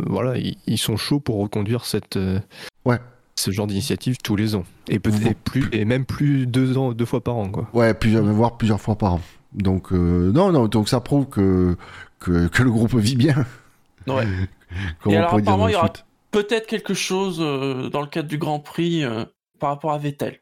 voilà, 0.07 0.37
ils, 0.37 0.57
ils 0.65 0.77
sont 0.79 0.97
chauds 0.97 1.19
pour 1.19 1.37
reconduire 1.39 1.85
cette, 1.85 2.17
euh, 2.17 2.39
Ouais. 2.83 2.99
Ce 3.37 3.51
genre 3.51 3.67
d'initiative 3.67 4.17
tous 4.23 4.35
les 4.35 4.55
ans. 4.55 4.65
Et 4.89 4.99
peut-être 4.99 5.37
plus, 5.39 5.69
et 5.71 5.85
même 5.85 6.05
plus 6.05 6.47
deux 6.47 6.77
ans, 6.77 6.91
deux 6.91 7.05
fois 7.05 7.23
par 7.23 7.35
an, 7.37 7.49
quoi. 7.49 7.69
Ouais, 7.73 7.93
plusieurs, 7.93 8.23
voire 8.23 8.57
plusieurs 8.57 8.81
fois 8.81 8.95
par 8.97 9.13
an. 9.13 9.21
Donc 9.53 9.93
euh, 9.93 10.31
non, 10.33 10.51
non, 10.51 10.67
donc 10.67 10.89
ça 10.89 10.99
prouve 10.99 11.27
que 11.27 11.77
que, 12.19 12.47
que 12.47 12.63
le 12.63 12.71
groupe 12.71 12.95
vit 12.95 13.15
bien. 13.15 13.45
Ouais. 14.07 14.27
Comme 14.99 15.13
Et 15.13 15.15
on 15.15 15.19
alors, 15.19 15.35
apparemment, 15.35 15.67
il 15.67 15.73
y 15.73 15.75
aura. 15.75 15.93
Peut-être 16.31 16.67
quelque 16.67 16.93
chose 16.93 17.37
euh, 17.39 17.89
dans 17.89 18.01
le 18.01 18.07
cadre 18.07 18.27
du 18.27 18.37
Grand 18.37 18.59
Prix 18.59 19.03
euh, 19.03 19.23
par 19.59 19.69
rapport 19.69 19.93
à 19.93 19.97
Vettel. 19.97 20.39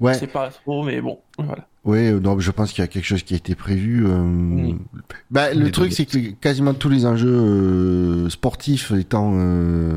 Ouais, 0.00 0.14
C'est 0.14 0.26
pas 0.26 0.48
trop, 0.50 0.84
mais 0.84 1.00
bon, 1.00 1.18
voilà. 1.38 1.66
ouais, 1.84 2.12
euh, 2.12 2.20
non, 2.20 2.38
je 2.38 2.50
pense 2.50 2.72
qu'il 2.72 2.82
y 2.82 2.84
a 2.84 2.88
quelque 2.88 3.04
chose 3.06 3.22
qui 3.22 3.32
a 3.34 3.38
été 3.38 3.54
prévu. 3.54 4.06
euh, 4.06 4.18
Oui. 4.22 4.76
Bah, 5.30 5.54
le 5.54 5.70
truc, 5.70 5.92
c'est 5.92 6.04
que 6.04 6.18
quasiment 6.32 6.74
tous 6.74 6.88
les 6.90 7.06
enjeux 7.06 7.28
euh, 7.34 8.28
sportifs 8.28 8.90
étant 8.92 9.32
euh, 9.36 9.96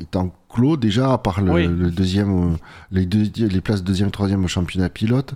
étant 0.00 0.34
clos 0.48 0.76
déjà, 0.76 1.12
à 1.12 1.18
part 1.18 1.40
le, 1.40 1.52
Oui. 1.52 1.66
le 1.66 1.90
deuxième, 1.90 2.54
euh, 2.54 2.56
les 2.90 3.06
deux, 3.06 3.24
les 3.46 3.60
places 3.60 3.84
deuxième, 3.84 4.10
troisième 4.10 4.44
au 4.44 4.48
championnat 4.48 4.88
pilote. 4.88 5.34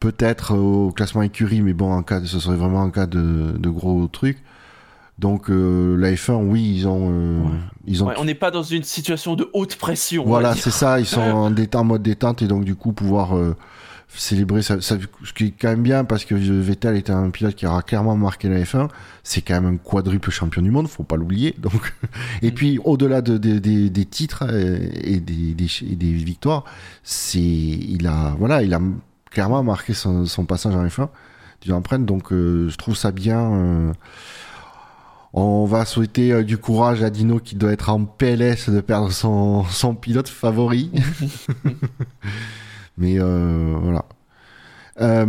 Peut-être 0.00 0.54
euh, 0.54 0.58
au 0.58 0.90
classement 0.90 1.22
écurie, 1.22 1.60
mais 1.60 1.74
bon, 1.74 1.92
en 1.92 2.02
cas, 2.02 2.18
de- 2.20 2.26
ce 2.26 2.38
serait 2.40 2.56
vraiment 2.56 2.80
en 2.82 2.90
cas 2.90 3.06
de, 3.06 3.54
de 3.58 3.68
gros 3.68 4.06
trucs. 4.08 4.38
Donc 5.22 5.48
euh, 5.50 5.96
la 5.96 6.10
F1, 6.12 6.34
oui, 6.44 6.74
ils 6.78 6.88
ont, 6.88 7.08
euh, 7.12 7.42
Ouais. 7.44 7.48
ils 7.86 8.02
ont 8.02 8.08
Ouais, 8.08 8.14
on 8.18 8.24
n'est 8.24 8.34
pas 8.34 8.50
dans 8.50 8.64
une 8.64 8.82
situation 8.82 9.36
de 9.36 9.48
haute 9.54 9.76
pression. 9.76 10.24
on 10.24 10.28
Voilà, 10.28 10.54
c'est 10.56 10.72
ça. 10.72 10.98
Ils 10.98 11.06
sont 11.06 11.20
en, 11.22 11.54
en 11.54 11.84
mode 11.84 12.02
détente 12.02 12.42
et 12.42 12.48
donc 12.48 12.64
du 12.64 12.74
coup 12.74 12.92
pouvoir 12.92 13.36
euh, 13.36 13.54
célébrer 14.08 14.62
ça, 14.62 14.80
ça- 14.80 14.96
ce 15.22 15.32
qui 15.32 15.44
est 15.46 15.50
quand 15.52 15.68
même 15.68 15.84
bien 15.84 16.04
parce 16.04 16.24
que 16.24 16.34
Vettel 16.34 16.96
était 16.96 17.12
un 17.12 17.30
pilote 17.30 17.54
qui 17.54 17.66
aura 17.66 17.82
clairement 17.82 18.16
marqué 18.16 18.48
la 18.48 18.58
F1. 18.64 18.88
C'est 19.22 19.42
quand 19.42 19.54
même 19.60 19.74
un 19.74 19.76
quadruple 19.76 20.30
champion 20.32 20.60
du 20.60 20.72
monde, 20.72 20.88
faut 20.88 21.04
pas 21.04 21.14
l'oublier. 21.16 21.54
Donc 21.62 21.94
et 22.42 22.50
puis 22.50 22.80
au-delà 22.84 23.22
de, 23.22 23.38
de- 23.38 23.60
des- 23.60 23.90
des 23.90 24.04
titres 24.04 24.42
et 24.52 25.20
des, 25.20 25.54
des, 25.54 25.68
et 25.88 25.94
des 25.94 26.12
victoires, 26.12 26.64
c'est 27.04 27.38
il 27.38 28.08
a 28.08 28.34
voilà, 28.40 28.64
il 28.64 28.74
a 28.74 28.80
clairement 29.30 29.62
marqué 29.62 29.94
son, 29.94 30.26
son 30.26 30.44
passage 30.46 30.74
en 30.74 30.84
F1 30.84 31.08
d'une 31.62 31.74
empreinte. 31.74 32.04
Donc 32.04 32.32
je 32.32 32.76
trouve 32.76 32.96
ça 32.96 33.12
bien. 33.12 33.92
On 35.34 35.64
va 35.64 35.84
souhaiter 35.84 36.32
euh, 36.32 36.42
du 36.44 36.58
courage 36.58 37.02
à 37.02 37.10
Dino 37.10 37.38
qui 37.38 37.54
doit 37.56 37.72
être 37.72 37.88
en 37.90 38.04
PLS 38.04 38.68
de 38.70 38.80
perdre 38.80 39.10
son, 39.12 39.64
son 39.64 39.94
pilote 39.94 40.28
favori. 40.28 40.90
Mais 42.98 43.16
euh, 43.18 43.74
voilà. 43.80 44.04
Euh, 45.00 45.24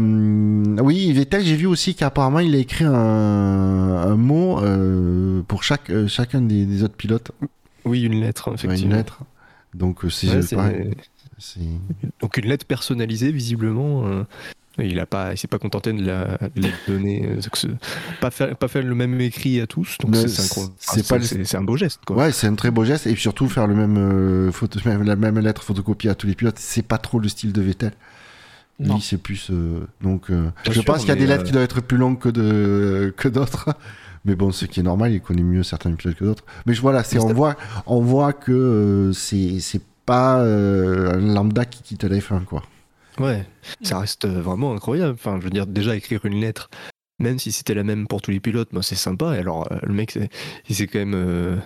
oui, 0.82 1.12
Vettel, 1.14 1.44
j'ai 1.46 1.56
vu 1.56 1.66
aussi 1.68 1.96
qu'apparemment 1.96 2.40
il 2.40 2.54
a 2.54 2.58
écrit 2.58 2.84
un, 2.84 2.94
un 2.94 4.16
mot 4.18 4.60
euh, 4.60 5.42
pour 5.48 5.64
chaque, 5.64 5.90
chacun 6.08 6.42
des, 6.42 6.66
des 6.66 6.84
autres 6.84 6.96
pilotes. 6.96 7.32
Oui, 7.86 8.04
une 8.04 8.20
lettre, 8.20 8.50
Ouais, 8.50 8.56
effectivement. 8.56 8.92
une 8.92 8.98
lettre. 8.98 9.20
Donc 9.74 10.04
Ouais, 10.04 10.10
c'est- 10.12 10.28
une 12.38 12.50
lettre 12.50 12.66
personnalisée, 12.66 13.32
visiblement. 13.32 14.06
euh, 14.06 14.24
il 14.80 15.00
a 15.00 15.06
pas, 15.06 15.36
s'est 15.36 15.48
pas 15.48 15.60
contenté 15.60 15.94
de 15.94 16.06
la, 16.06 16.38
de 16.56 16.62
la 16.62 16.70
donner, 16.88 17.28
euh, 17.28 17.68
pas 18.20 18.32
faire, 18.32 18.56
pas 18.56 18.68
faire 18.68 18.84
le 18.84 18.96
même 18.96 19.20
écrit 19.22 19.62
à 19.62 19.68
tous. 19.68 19.98
Donc 20.00 20.16
c'est 20.16 20.42
enfin, 20.42 21.60
un 21.60 21.64
beau 21.64 21.78
geste, 21.78 22.02
quoi. 22.06 22.16
Ouais, 22.16 22.32
c'est 22.32 22.48
un 22.48 22.56
très 22.56 22.72
beau 22.72 22.84
geste 22.84 23.06
et 23.08 23.16
surtout 23.16 23.48
faire 23.50 23.68
le 23.68 23.76
même, 23.76 23.98
euh, 23.98 24.52
photo, 24.52 24.80
même- 24.86 25.04
la 25.06 25.16
même 25.16 25.38
lettre 25.40 25.64
photocopiée 25.64 26.10
à 26.10 26.16
tous 26.16 26.28
les 26.28 26.36
pilotes, 26.36 26.58
c'est 26.58 26.82
pas 26.86 26.98
trop 26.98 27.20
le 27.20 27.28
style 27.30 27.54
de 27.54 27.62
Vettel. 27.62 27.92
Non. 28.80 28.96
Lui, 28.96 29.02
c'est 29.04 29.18
plus. 29.18 29.50
euh, 29.52 29.82
donc, 30.02 30.32
euh, 30.32 30.50
je 30.66 30.72
sûr, 30.72 30.86
pense 30.86 31.02
qu'il 31.02 31.10
y 31.10 31.12
a 31.12 31.16
des 31.16 31.28
lettres 31.28 31.44
euh, 31.44 31.46
qui 31.46 31.52
doivent 31.52 31.64
être 31.64 31.82
plus 31.82 31.98
longues 31.98 32.18
que 32.18 32.30
de 32.30 33.14
que 33.16 33.28
d'autres. 33.28 33.70
Mais 34.26 34.36
bon, 34.36 34.52
ce 34.52 34.66
qui 34.66 34.80
est 34.80 34.84
normal, 34.84 35.12
il 35.12 35.22
connaît 35.22 35.44
mieux 35.44 35.64
certains 35.64 35.92
pilotes 35.92 36.18
que 36.18 36.24
d'autres. 36.24 36.46
Mais 36.66 36.74
je 36.74 36.82
voilà, 36.82 37.04
c'est 37.04 37.20
on 37.20 37.34
voit, 37.34 37.56
on 37.86 38.00
voit 38.02 38.34
que 38.34 38.52
euh, 38.52 39.12
c'est 39.14 39.60
c'est 39.60 39.82
pas 40.06 40.40
euh, 40.40 41.14
un 41.14 41.34
lambda 41.34 41.66
qui 41.66 41.84
quitte 41.84 42.04
la 42.06 42.18
F1 42.18 42.46
quoi. 42.46 42.64
Ouais, 43.20 43.46
ça 43.82 44.00
reste 44.00 44.26
euh, 44.26 44.42
vraiment 44.42 44.74
incroyable. 44.74 45.14
Enfin, 45.14 45.38
je 45.40 45.44
veux 45.46 45.50
dire, 45.52 45.68
déjà 45.68 45.96
écrire 45.96 46.26
une 46.26 46.40
lettre, 46.42 46.70
même 47.20 47.38
si 47.40 47.52
c'était 47.52 47.74
la 47.76 47.84
même 47.84 48.08
pour 48.08 48.22
tous 48.22 48.32
les 48.32 48.40
pilotes, 48.40 48.74
moi 48.74 48.82
c'est 48.84 48.96
sympa. 48.96 49.36
Et 49.36 49.40
alors, 49.40 49.72
euh, 49.72 49.78
le 49.84 49.94
mec, 49.94 50.18
il 50.70 50.76
s'est 50.76 50.88
quand 50.88 51.00
même, 51.00 51.14
euh, 51.16 51.58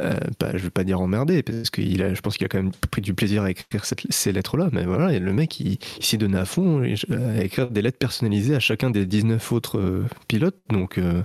euh, 0.00 0.14
je 0.54 0.58
veux 0.58 0.70
pas 0.70 0.84
dire 0.84 1.00
emmerdé, 1.00 1.42
parce 1.42 1.70
que 1.70 1.80
il 1.80 2.02
a, 2.02 2.12
je 2.14 2.20
pense 2.20 2.36
qu'il 2.36 2.44
a 2.44 2.48
quand 2.48 2.58
même 2.62 2.72
pris 2.90 3.00
du 3.00 3.14
plaisir 3.14 3.44
à 3.44 3.50
écrire 3.50 3.84
cette- 3.84 4.10
ces 4.12 4.32
lettres-là. 4.32 4.68
Mais 4.72 4.84
voilà, 4.84 5.12
et 5.12 5.18
le 5.20 5.32
mec, 5.32 5.58
il, 5.60 5.78
il 5.98 6.04
s'est 6.04 6.16
donné 6.18 6.36
à 6.36 6.44
fond 6.44 6.82
à 6.82 7.42
écrire 7.42 7.70
des 7.70 7.80
lettres 7.82 7.98
personnalisées 7.98 8.54
à 8.56 8.60
chacun 8.60 8.90
des 8.90 9.06
19 9.06 9.52
autres 9.52 9.78
euh, 9.78 10.04
pilotes. 10.28 10.58
Donc, 10.70 10.98
euh, 10.98 11.22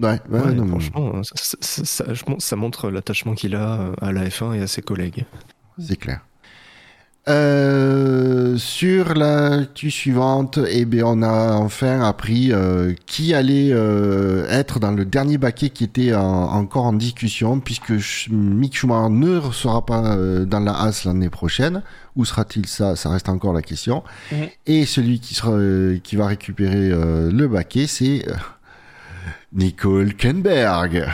Ouais, 0.00 0.18
ouais, 0.28 0.40
ouais, 0.40 0.52
non, 0.54 0.64
mais 0.64 0.70
franchement, 0.70 1.22
ça, 1.22 1.56
ça- 1.60 2.04
ça 2.38 2.56
montre 2.56 2.90
l'attachement 2.90 3.34
qu'il 3.34 3.54
a 3.54 3.92
à 4.00 4.10
la 4.10 4.28
F1 4.28 4.52
et 4.54 4.60
à 4.60 4.66
ses 4.66 4.82
collègues. 4.82 5.24
c'est 5.78 5.96
clair. 5.96 6.26
Euh, 7.26 8.58
sur 8.58 9.14
l'actu 9.14 9.90
suivante, 9.90 10.58
eh 10.68 10.84
bien, 10.84 11.04
on 11.06 11.22
a 11.22 11.54
enfin 11.54 12.02
appris 12.02 12.52
euh, 12.52 12.92
qui 13.06 13.32
allait 13.32 13.70
euh, 13.72 14.46
être 14.50 14.78
dans 14.78 14.92
le 14.92 15.06
dernier 15.06 15.38
baquet 15.38 15.70
qui 15.70 15.84
était 15.84 16.14
encore 16.14 16.84
en 16.84 16.92
discussion, 16.92 17.60
puisque 17.60 17.92
Mick 18.30 18.76
Schumacher 18.76 19.10
ne 19.10 19.40
sera 19.52 19.86
pas 19.86 20.16
euh, 20.16 20.44
dans 20.44 20.60
la 20.60 20.72
Haas 20.72 21.04
l'année 21.06 21.30
prochaine. 21.30 21.82
Où 22.14 22.26
sera-t-il 22.26 22.66
ça? 22.66 22.94
Ça 22.94 23.08
reste 23.08 23.30
encore 23.30 23.54
la 23.54 23.62
question. 23.62 24.04
Mhm. 24.30 24.48
Et 24.66 24.84
celui 24.84 25.18
qui, 25.18 25.34
sera, 25.34 25.58
qui 26.02 26.16
va 26.16 26.26
récupérer 26.26 26.90
le 26.90 27.46
baquet, 27.48 27.86
c'est 27.86 28.26
Nicole 29.52 30.14
Kenberg. 30.14 31.06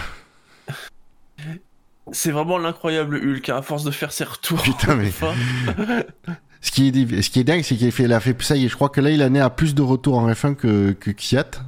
C'est 2.12 2.30
vraiment 2.30 2.58
l'incroyable 2.58 3.16
Hulk, 3.16 3.48
hein, 3.48 3.56
à 3.56 3.62
force 3.62 3.84
de 3.84 3.90
faire 3.90 4.12
ses 4.12 4.24
retours. 4.24 4.62
Putain, 4.62 4.96
mais. 4.96 5.10
ce, 6.60 6.70
qui 6.70 6.88
est, 6.88 7.22
ce 7.22 7.30
qui 7.30 7.40
est 7.40 7.44
dingue, 7.44 7.62
c'est 7.62 7.76
qu'il 7.76 7.92
fait, 7.92 8.04
il 8.04 8.12
a 8.12 8.20
fait 8.20 8.40
ça, 8.42 8.56
et 8.56 8.68
je 8.68 8.74
crois 8.74 8.88
que 8.88 9.00
là, 9.00 9.10
il 9.10 9.22
en 9.22 9.34
est 9.34 9.40
à 9.40 9.50
plus 9.50 9.74
de 9.74 9.82
retours 9.82 10.18
en 10.18 10.30
F1 10.30 10.54
que, 10.54 10.92
que 10.92 11.10
Kiat. 11.10 11.62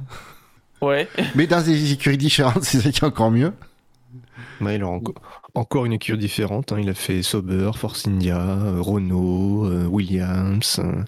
Ouais. 0.83 1.07
Mais 1.35 1.47
dans 1.47 1.61
des 1.61 1.93
écuries 1.93 2.17
différentes, 2.17 2.63
c'est 2.63 2.81
ça 2.81 2.91
qui 2.91 2.99
est 2.99 3.07
encore 3.07 3.31
mieux. 3.31 3.53
il 4.61 4.83
a 4.83 4.99
encore 5.55 5.85
une 5.85 5.93
écurie 5.93 6.17
différente. 6.17 6.71
Hein. 6.71 6.79
Il 6.81 6.89
a 6.89 6.93
fait 6.93 7.23
Sauber, 7.23 7.71
Force 7.75 8.07
India, 8.07 8.39
euh, 8.39 8.81
Renault, 8.81 9.65
euh, 9.65 9.85
Williams, 9.85 10.79
euh, 10.79 11.03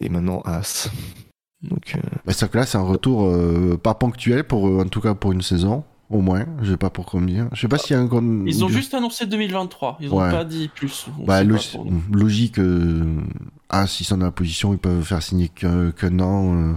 et 0.00 0.08
maintenant 0.08 0.40
As. 0.44 0.90
Donc, 1.62 1.96
bah, 2.26 2.34
que 2.34 2.58
là, 2.58 2.66
c'est 2.66 2.76
un 2.76 2.82
retour 2.82 3.34
pas 3.78 3.94
ponctuel, 3.94 4.44
pour, 4.44 4.64
en 4.64 4.84
tout 4.84 5.00
cas 5.00 5.14
pour 5.14 5.32
une 5.32 5.40
saison. 5.40 5.82
Au 6.10 6.20
moins, 6.20 6.44
je 6.62 6.72
sais 6.72 6.76
pas 6.76 6.90
pour 6.90 7.06
combien. 7.06 7.48
Je 7.52 7.62
sais 7.62 7.68
pas 7.68 7.78
s'il 7.78 7.96
y 7.96 7.98
a 7.98 8.02
un. 8.02 8.46
Ils 8.46 8.64
ont 8.64 8.68
juste 8.68 8.92
annoncé 8.92 9.24
2023. 9.26 9.98
Ils 10.00 10.12
ont 10.12 10.18
pas 10.18 10.44
dit 10.44 10.68
plus. 10.74 11.06
Bah, 11.26 11.42
logique. 12.12 12.58
Euh... 12.58 13.20
Ah, 13.70 13.86
s'ils 13.86 14.06
sont 14.06 14.18
dans 14.18 14.26
la 14.26 14.30
position 14.30 14.72
ils 14.72 14.78
peuvent 14.78 15.02
faire 15.02 15.22
signer 15.22 15.48
que, 15.48 15.90
que 15.90 16.06
non. 16.06 16.72
Euh... 16.72 16.76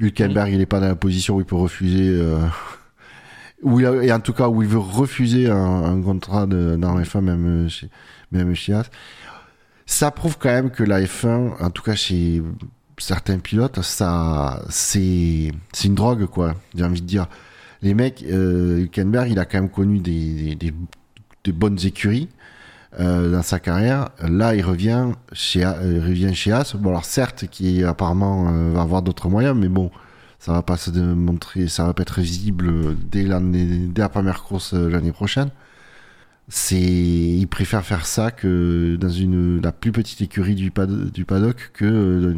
Hülkenberg, 0.00 0.52
il 0.52 0.60
est 0.60 0.66
pas 0.66 0.80
dans 0.80 0.88
la 0.88 0.96
position 0.96 1.36
où 1.36 1.40
il 1.40 1.46
peut 1.46 1.56
refuser. 1.56 2.08
Euh... 2.08 2.38
Où 3.62 3.80
et 3.80 4.12
en 4.12 4.20
tout 4.20 4.34
cas, 4.34 4.48
où 4.48 4.60
il 4.60 4.68
veut 4.68 4.76
refuser 4.76 5.48
un, 5.48 5.98
contrat 6.02 6.44
de, 6.44 6.76
dans 6.76 7.00
F1, 7.00 7.22
même 7.22 7.70
chez, 7.70 7.88
même 8.30 8.54
chez 8.54 8.74
As. 8.74 8.90
Ça 9.86 10.10
prouve 10.10 10.36
quand 10.38 10.50
même 10.50 10.70
que 10.70 10.82
la 10.82 11.00
F1, 11.00 11.62
en 11.62 11.70
tout 11.70 11.82
cas 11.82 11.94
chez 11.94 12.42
certains 12.98 13.38
pilotes, 13.38 13.80
ça, 13.80 14.62
c'est, 14.68 15.50
c'est 15.72 15.88
une 15.88 15.94
drogue, 15.94 16.26
quoi. 16.26 16.56
J'ai 16.74 16.84
envie 16.84 17.00
de 17.00 17.06
dire 17.06 17.26
les 17.84 17.94
mecs, 17.94 18.24
euh, 18.24 18.80
Hülkenberg, 18.80 19.30
il 19.30 19.38
a 19.38 19.44
quand 19.44 19.60
même 19.60 19.70
connu 19.70 19.98
des, 20.00 20.72
bonnes 21.52 21.78
écuries 21.84 22.30
euh, 22.98 23.30
dans 23.30 23.42
sa 23.42 23.60
carrière. 23.60 24.08
Là, 24.22 24.54
il 24.54 24.64
revient 24.64 25.10
chez, 25.32 25.64
euh, 25.64 26.00
revient 26.02 26.34
chez 26.34 26.50
As. 26.50 26.74
Bon, 26.74 26.88
alors 26.88 27.04
certes, 27.04 27.46
qui 27.46 27.84
apparemment 27.84 28.50
va 28.72 28.80
avoir 28.80 29.02
d'autres 29.02 29.28
moyens, 29.28 29.56
mais 29.56 29.68
bon, 29.68 29.90
ça 30.38 30.52
va 30.52 30.62
pas 30.62 30.78
se 30.78 30.90
montrer, 30.90 31.68
ça 31.68 31.84
va 31.84 31.92
pas 31.92 32.02
être 32.02 32.20
visible 32.20 32.96
dès, 33.10 33.24
dès 33.24 34.00
la 34.02 34.08
première 34.08 34.42
course 34.42 34.72
l'année 34.72 35.12
prochaine. 35.12 35.50
C'est, 36.48 36.76
il 36.76 37.46
préfère 37.48 37.84
faire 37.84 38.06
ça 38.06 38.30
que 38.30 38.96
dans 39.00 39.08
une 39.08 39.62
la 39.62 39.72
plus 39.72 39.92
petite 39.92 40.20
écurie 40.22 40.54
du, 40.54 40.72
du 41.12 41.24
paddock 41.24 41.70
que 41.74 42.34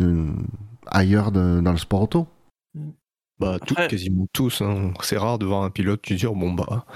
ailleurs 0.86 1.32
dans 1.32 1.72
le 1.72 1.78
sport 1.78 2.02
auto. 2.02 2.28
Bah, 3.38 3.58
tout, 3.64 3.74
quasiment 3.74 4.26
tous. 4.32 4.62
Hein. 4.62 4.92
C'est 5.02 5.18
rare 5.18 5.38
de 5.38 5.46
voir 5.46 5.62
un 5.62 5.70
pilote 5.70 6.00
qui 6.00 6.14
dire 6.14 6.32
bon 6.32 6.52
bah, 6.52 6.86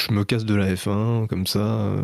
je 0.00 0.12
me 0.12 0.24
casse 0.24 0.44
de 0.44 0.54
la 0.54 0.74
F1 0.74 1.26
comme 1.26 1.46
ça. 1.46 1.58
Euh, 1.58 2.02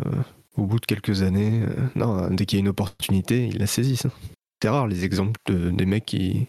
au 0.57 0.65
bout 0.65 0.79
de 0.79 0.85
quelques 0.85 1.21
années, 1.21 1.63
euh, 1.63 1.75
non, 1.95 2.29
dès 2.29 2.45
qu'il 2.45 2.57
y 2.57 2.59
a 2.59 2.63
une 2.63 2.69
opportunité, 2.69 3.47
il 3.47 3.57
la 3.57 3.67
saisit. 3.67 3.99
C'est 4.61 4.69
rare 4.69 4.87
les 4.87 5.03
exemples 5.03 5.39
des 5.47 5.85
mecs 5.85 6.05
qui, 6.05 6.47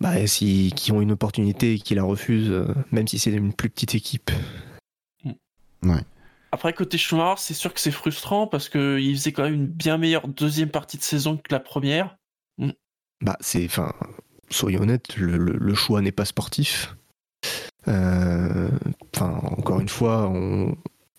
bah, 0.00 0.26
si, 0.26 0.72
qui 0.74 0.92
ont 0.92 1.00
une 1.00 1.12
opportunité 1.12 1.74
et 1.74 1.78
qui 1.78 1.94
la 1.94 2.02
refusent, 2.02 2.50
euh, 2.50 2.74
même 2.92 3.06
si 3.08 3.18
c'est 3.18 3.32
une 3.32 3.52
plus 3.52 3.70
petite 3.70 3.94
équipe. 3.94 4.30
Mm. 5.24 5.90
Ouais. 5.90 6.02
Après, 6.52 6.72
côté 6.72 6.96
Schumacher, 6.96 7.40
c'est 7.40 7.54
sûr 7.54 7.74
que 7.74 7.80
c'est 7.80 7.90
frustrant 7.90 8.46
parce 8.46 8.68
qu'il 8.68 9.14
faisait 9.14 9.32
quand 9.32 9.42
même 9.42 9.54
une 9.54 9.66
bien 9.66 9.98
meilleure 9.98 10.28
deuxième 10.28 10.70
partie 10.70 10.96
de 10.96 11.02
saison 11.02 11.36
que 11.36 11.52
la 11.52 11.60
première. 11.60 12.16
Mm. 12.58 12.70
Bah, 13.20 13.36
c'est. 13.40 13.64
Enfin, 13.64 13.92
soyons 14.50 14.82
honnêtes, 14.82 15.16
le, 15.16 15.74
choix 15.74 16.00
n'est 16.00 16.12
pas 16.12 16.24
sportif. 16.24 16.96
Euh, 17.88 18.68
enfin, 19.14 19.38
encore 19.42 19.80
une 19.80 19.88
fois, 19.88 20.32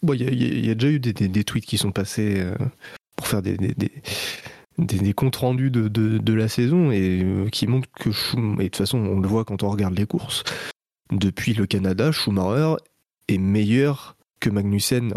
il 0.03 0.65
y, 0.65 0.69
a 0.69 0.75
déjà 0.75 0.91
eu 0.91 0.99
des, 0.99 1.43
tweets 1.43 1.65
qui 1.65 1.77
sont 1.77 1.91
passés 1.91 2.39
euh, 2.39 2.55
pour 3.15 3.27
faire 3.27 3.41
des, 3.41 3.57
des, 3.57 5.13
comptes 5.13 5.37
rendus 5.37 5.71
de, 5.71 6.33
la 6.33 6.47
saison 6.47 6.91
et 6.91 7.21
euh, 7.23 7.49
qui 7.49 7.67
montrent 7.67 7.89
que 7.91 8.11
Schumacher, 8.11 8.61
et 8.61 8.63
de 8.65 8.69
toute 8.69 8.77
façon, 8.77 8.99
on 8.99 9.19
le 9.19 9.27
voit 9.27 9.45
quand 9.45 9.63
on 9.63 9.69
regarde 9.69 9.97
les 9.97 10.05
courses, 10.05 10.43
depuis 11.11 11.53
le 11.53 11.65
Canada, 11.65 12.11
Schumacher 12.11 12.75
est 13.27 13.37
meilleur 13.37 14.17
que 14.39 14.49
Magnussen, 14.49 15.13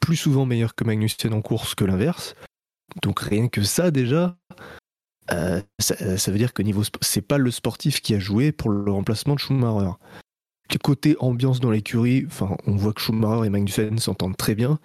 plus 0.00 0.16
souvent 0.16 0.46
meilleur 0.46 0.74
que 0.74 0.84
Magnussen 0.84 1.32
en 1.32 1.42
course 1.42 1.74
que 1.74 1.84
l'inverse. 1.84 2.34
Donc 3.02 3.20
rien 3.20 3.48
que 3.48 3.62
ça 3.62 3.90
déjà, 3.90 4.36
euh, 5.30 5.60
ça, 5.78 6.30
veut 6.30 6.38
dire 6.38 6.52
que 6.52 6.62
niveau 6.62 6.82
c'est 7.00 7.22
pas 7.22 7.38
le 7.38 7.50
sportif 7.50 8.00
qui 8.00 8.14
a 8.14 8.18
joué 8.18 8.52
pour 8.52 8.70
le 8.70 8.90
remplacement 8.90 9.34
de 9.34 9.38
Schumacher. 9.38 9.92
Côté 10.82 11.16
ambiance 11.20 11.60
dans 11.60 11.70
l'écurie, 11.70 12.24
enfin, 12.26 12.56
on 12.66 12.76
voit 12.76 12.94
que 12.94 13.00
Schumacher 13.00 13.46
et 13.46 13.50
Magnussen 13.50 13.98
s'entendent 13.98 14.38
très 14.38 14.54
bien. 14.54 14.78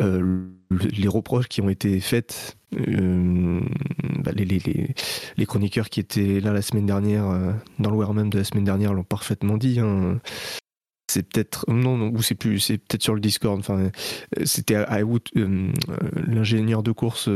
Euh, 0.00 0.48
les 0.70 1.08
reproches 1.08 1.48
qui 1.48 1.60
ont 1.60 1.68
été 1.68 2.00
faites, 2.00 2.56
euh, 2.74 3.60
bah, 4.24 4.32
les, 4.34 5.46
chroniqueurs 5.46 5.90
qui 5.90 6.00
étaient 6.00 6.40
là 6.40 6.54
la 6.54 6.62
semaine 6.62 6.86
dernière, 6.86 7.54
dans 7.78 7.90
le 7.90 7.96
warm 7.96 8.30
de 8.30 8.38
la 8.38 8.44
semaine 8.44 8.64
dernière, 8.64 8.94
l'ont 8.94 9.04
parfaitement 9.04 9.58
dit. 9.58 9.78
Hein. 9.78 10.20
C'est 11.10 11.28
peut-être 11.28 11.70
non, 11.70 12.08
ou 12.08 12.22
c'est 12.22 12.34
plus, 12.34 12.58
c'est 12.58 12.78
peut-être 12.78 13.02
sur 13.02 13.14
le 13.14 13.20
Discord. 13.20 13.58
Enfin, 13.58 13.90
c'était 14.44 14.82
l'ingénieur 16.14 16.82
de 16.82 16.92
course 16.92 17.28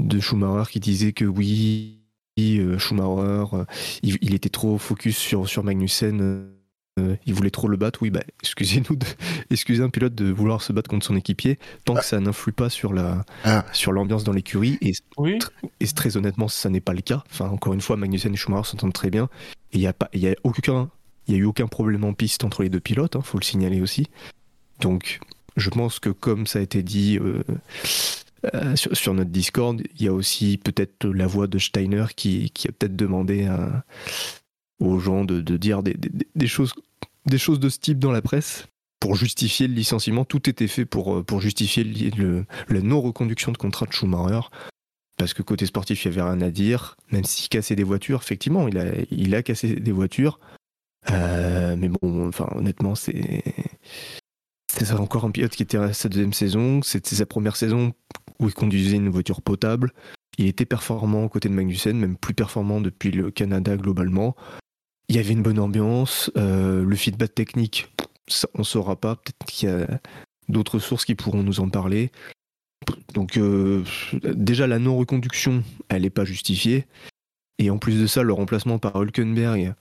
de 0.00 0.20
Schumacher 0.20 0.70
qui 0.70 0.80
disait 0.80 1.12
que 1.12 1.24
oui, 1.24 2.00
euh, 2.38 2.78
Schumacher, 2.78 3.54
euh, 3.54 3.64
il, 4.02 4.34
était 4.34 4.48
trop 4.48 4.78
focus 4.78 5.16
sur, 5.16 5.48
sur 5.48 5.64
Magnussen. 5.64 6.20
Euh, 6.98 7.16
il 7.24 7.34
voulait 7.34 7.50
trop 7.50 7.68
le 7.68 7.76
battre, 7.76 8.02
oui, 8.02 8.10
bah, 8.10 8.22
excusez-nous, 8.42 8.98
excusez 9.50 9.82
un 9.82 9.90
pilote 9.90 10.14
de 10.14 10.30
vouloir 10.30 10.62
se 10.62 10.72
battre 10.72 10.90
contre 10.90 11.06
son 11.06 11.16
équipier, 11.16 11.58
tant 11.84 11.94
que 11.94 12.00
ah. 12.00 12.02
ça 12.02 12.20
n'influe 12.20 12.52
pas 12.52 12.68
sur 12.68 12.92
la, 12.92 13.24
ah. 13.44 13.64
sur 13.72 13.92
l'ambiance 13.92 14.24
dans 14.24 14.32
l'écurie. 14.32 14.78
Et, 14.80 14.92
et 15.80 15.86
très 15.86 16.16
honnêtement, 16.16 16.48
ça 16.48 16.68
n'est 16.68 16.80
pas 16.80 16.92
le 16.92 17.00
cas. 17.00 17.22
Enfin, 17.30 17.48
encore 17.48 17.74
une 17.74 17.80
fois, 17.80 17.96
Magnussen 17.96 18.32
et 18.32 18.36
Schumacher 18.36 18.70
s'entendent 18.70 18.92
très 18.92 19.10
bien. 19.10 19.28
Et 19.72 19.76
il 19.76 19.80
n'y 19.80 19.86
a 19.86 19.92
pas, 19.92 20.08
il 20.12 20.20
y 20.20 20.28
a 20.28 20.34
aucun, 20.42 20.90
il 21.26 21.34
y 21.34 21.36
a 21.36 21.40
eu 21.40 21.44
aucun 21.44 21.68
problème 21.68 22.04
en 22.04 22.12
piste 22.12 22.44
entre 22.44 22.62
les 22.62 22.68
deux 22.68 22.80
pilotes. 22.80 23.16
Hein, 23.16 23.22
faut 23.22 23.38
le 23.38 23.44
signaler 23.44 23.80
aussi. 23.80 24.08
Donc, 24.80 25.20
je 25.56 25.70
pense 25.70 25.98
que 26.00 26.10
comme 26.10 26.46
ça 26.46 26.58
a 26.58 26.62
été 26.62 26.82
dit, 26.82 27.18
euh, 27.18 27.42
sur, 28.74 29.14
notre 29.14 29.30
Discord, 29.30 29.82
il 29.96 30.02
y 30.02 30.08
a 30.08 30.12
aussi 30.12 30.56
peut-être 30.58 31.06
la 31.06 31.26
voix 31.26 31.46
de 31.46 31.58
Steiner 31.58 32.06
qui, 32.16 32.50
a 32.68 32.72
peut-être 32.72 32.96
demandé 32.96 33.48
aux 34.78 34.98
gens 34.98 35.24
de, 35.24 35.40
dire 35.56 35.82
des, 35.82 36.46
choses, 36.46 36.72
de 37.26 37.38
ce 37.38 37.78
type 37.78 37.98
dans 37.98 38.12
la 38.12 38.22
presse 38.22 38.66
pour 39.00 39.16
justifier 39.16 39.66
le 39.66 39.74
licenciement. 39.74 40.24
Tout 40.24 40.48
était 40.48 40.68
fait 40.68 40.84
pour, 40.84 41.16
euh, 41.16 41.40
justifier 41.40 41.84
la 42.68 42.80
non-reconduction 42.80 43.50
de 43.50 43.56
contrat 43.56 43.86
de 43.86 43.92
Schumacher. 43.92 44.48
Parce 45.16 45.34
que 45.34 45.42
côté 45.42 45.66
sportif, 45.66 46.04
il 46.04 46.10
n'y 46.10 46.18
avait 46.18 46.30
rien 46.30 46.40
à 46.40 46.50
dire. 46.50 46.96
Même 47.10 47.24
s'il 47.24 47.48
cassait 47.48 47.76
des 47.76 47.82
voitures, 47.84 48.20
effectivement, 48.22 48.68
il 48.68 49.34
a, 49.34 49.42
cassé 49.42 49.74
des 49.74 49.92
voitures. 49.92 50.38
Euh, 51.10 51.76
mais 51.76 51.88
bon, 51.88 52.28
enfin, 52.28 52.48
honnêtement, 52.54 52.94
c'est. 52.94 53.42
C'est 54.82 54.92
encore 54.94 55.26
un 55.26 55.30
pilote 55.30 55.54
qui 55.54 55.62
était 55.62 55.76
à 55.76 55.92
sa 55.92 56.08
deuxième 56.08 56.32
saison. 56.32 56.80
C'était 56.82 57.14
sa 57.14 57.26
première 57.26 57.56
saison 57.56 57.92
où 58.38 58.48
il 58.48 58.54
conduisait 58.54 58.96
une 58.96 59.10
voiture 59.10 59.42
potable. 59.42 59.92
Il 60.38 60.46
était 60.46 60.64
performant 60.64 61.24
aux 61.24 61.28
côtés 61.28 61.50
de 61.50 61.54
Magnussen, 61.54 61.98
même 61.98 62.16
plus 62.16 62.32
performant 62.32 62.80
depuis 62.80 63.10
le 63.10 63.30
Canada 63.30 63.76
globalement. 63.76 64.34
Il 65.08 65.16
y 65.16 65.18
avait 65.18 65.32
une 65.32 65.42
bonne 65.42 65.58
ambiance. 65.58 66.30
Euh, 66.36 66.82
le 66.82 66.96
feedback 66.96 67.34
technique, 67.34 67.92
on 68.54 68.60
ne 68.60 68.64
saura 68.64 68.96
pas. 68.96 69.16
Peut-être 69.16 69.46
qu'il 69.46 69.68
y 69.68 69.72
a 69.72 70.00
d'autres 70.48 70.78
sources 70.78 71.04
qui 71.04 71.14
pourront 71.14 71.42
nous 71.42 71.60
en 71.60 71.68
parler. 71.68 72.10
Donc 73.12 73.36
euh, 73.36 73.84
déjà 74.22 74.66
la 74.66 74.78
non-reconduction, 74.78 75.62
elle 75.88 76.02
n'est 76.02 76.10
pas 76.10 76.24
justifiée. 76.24 76.86
Et 77.58 77.68
en 77.68 77.76
plus 77.76 78.00
de 78.00 78.06
ça, 78.06 78.22
le 78.22 78.32
remplacement 78.32 78.78
par 78.78 78.96
Hülkenberg, 78.96 79.74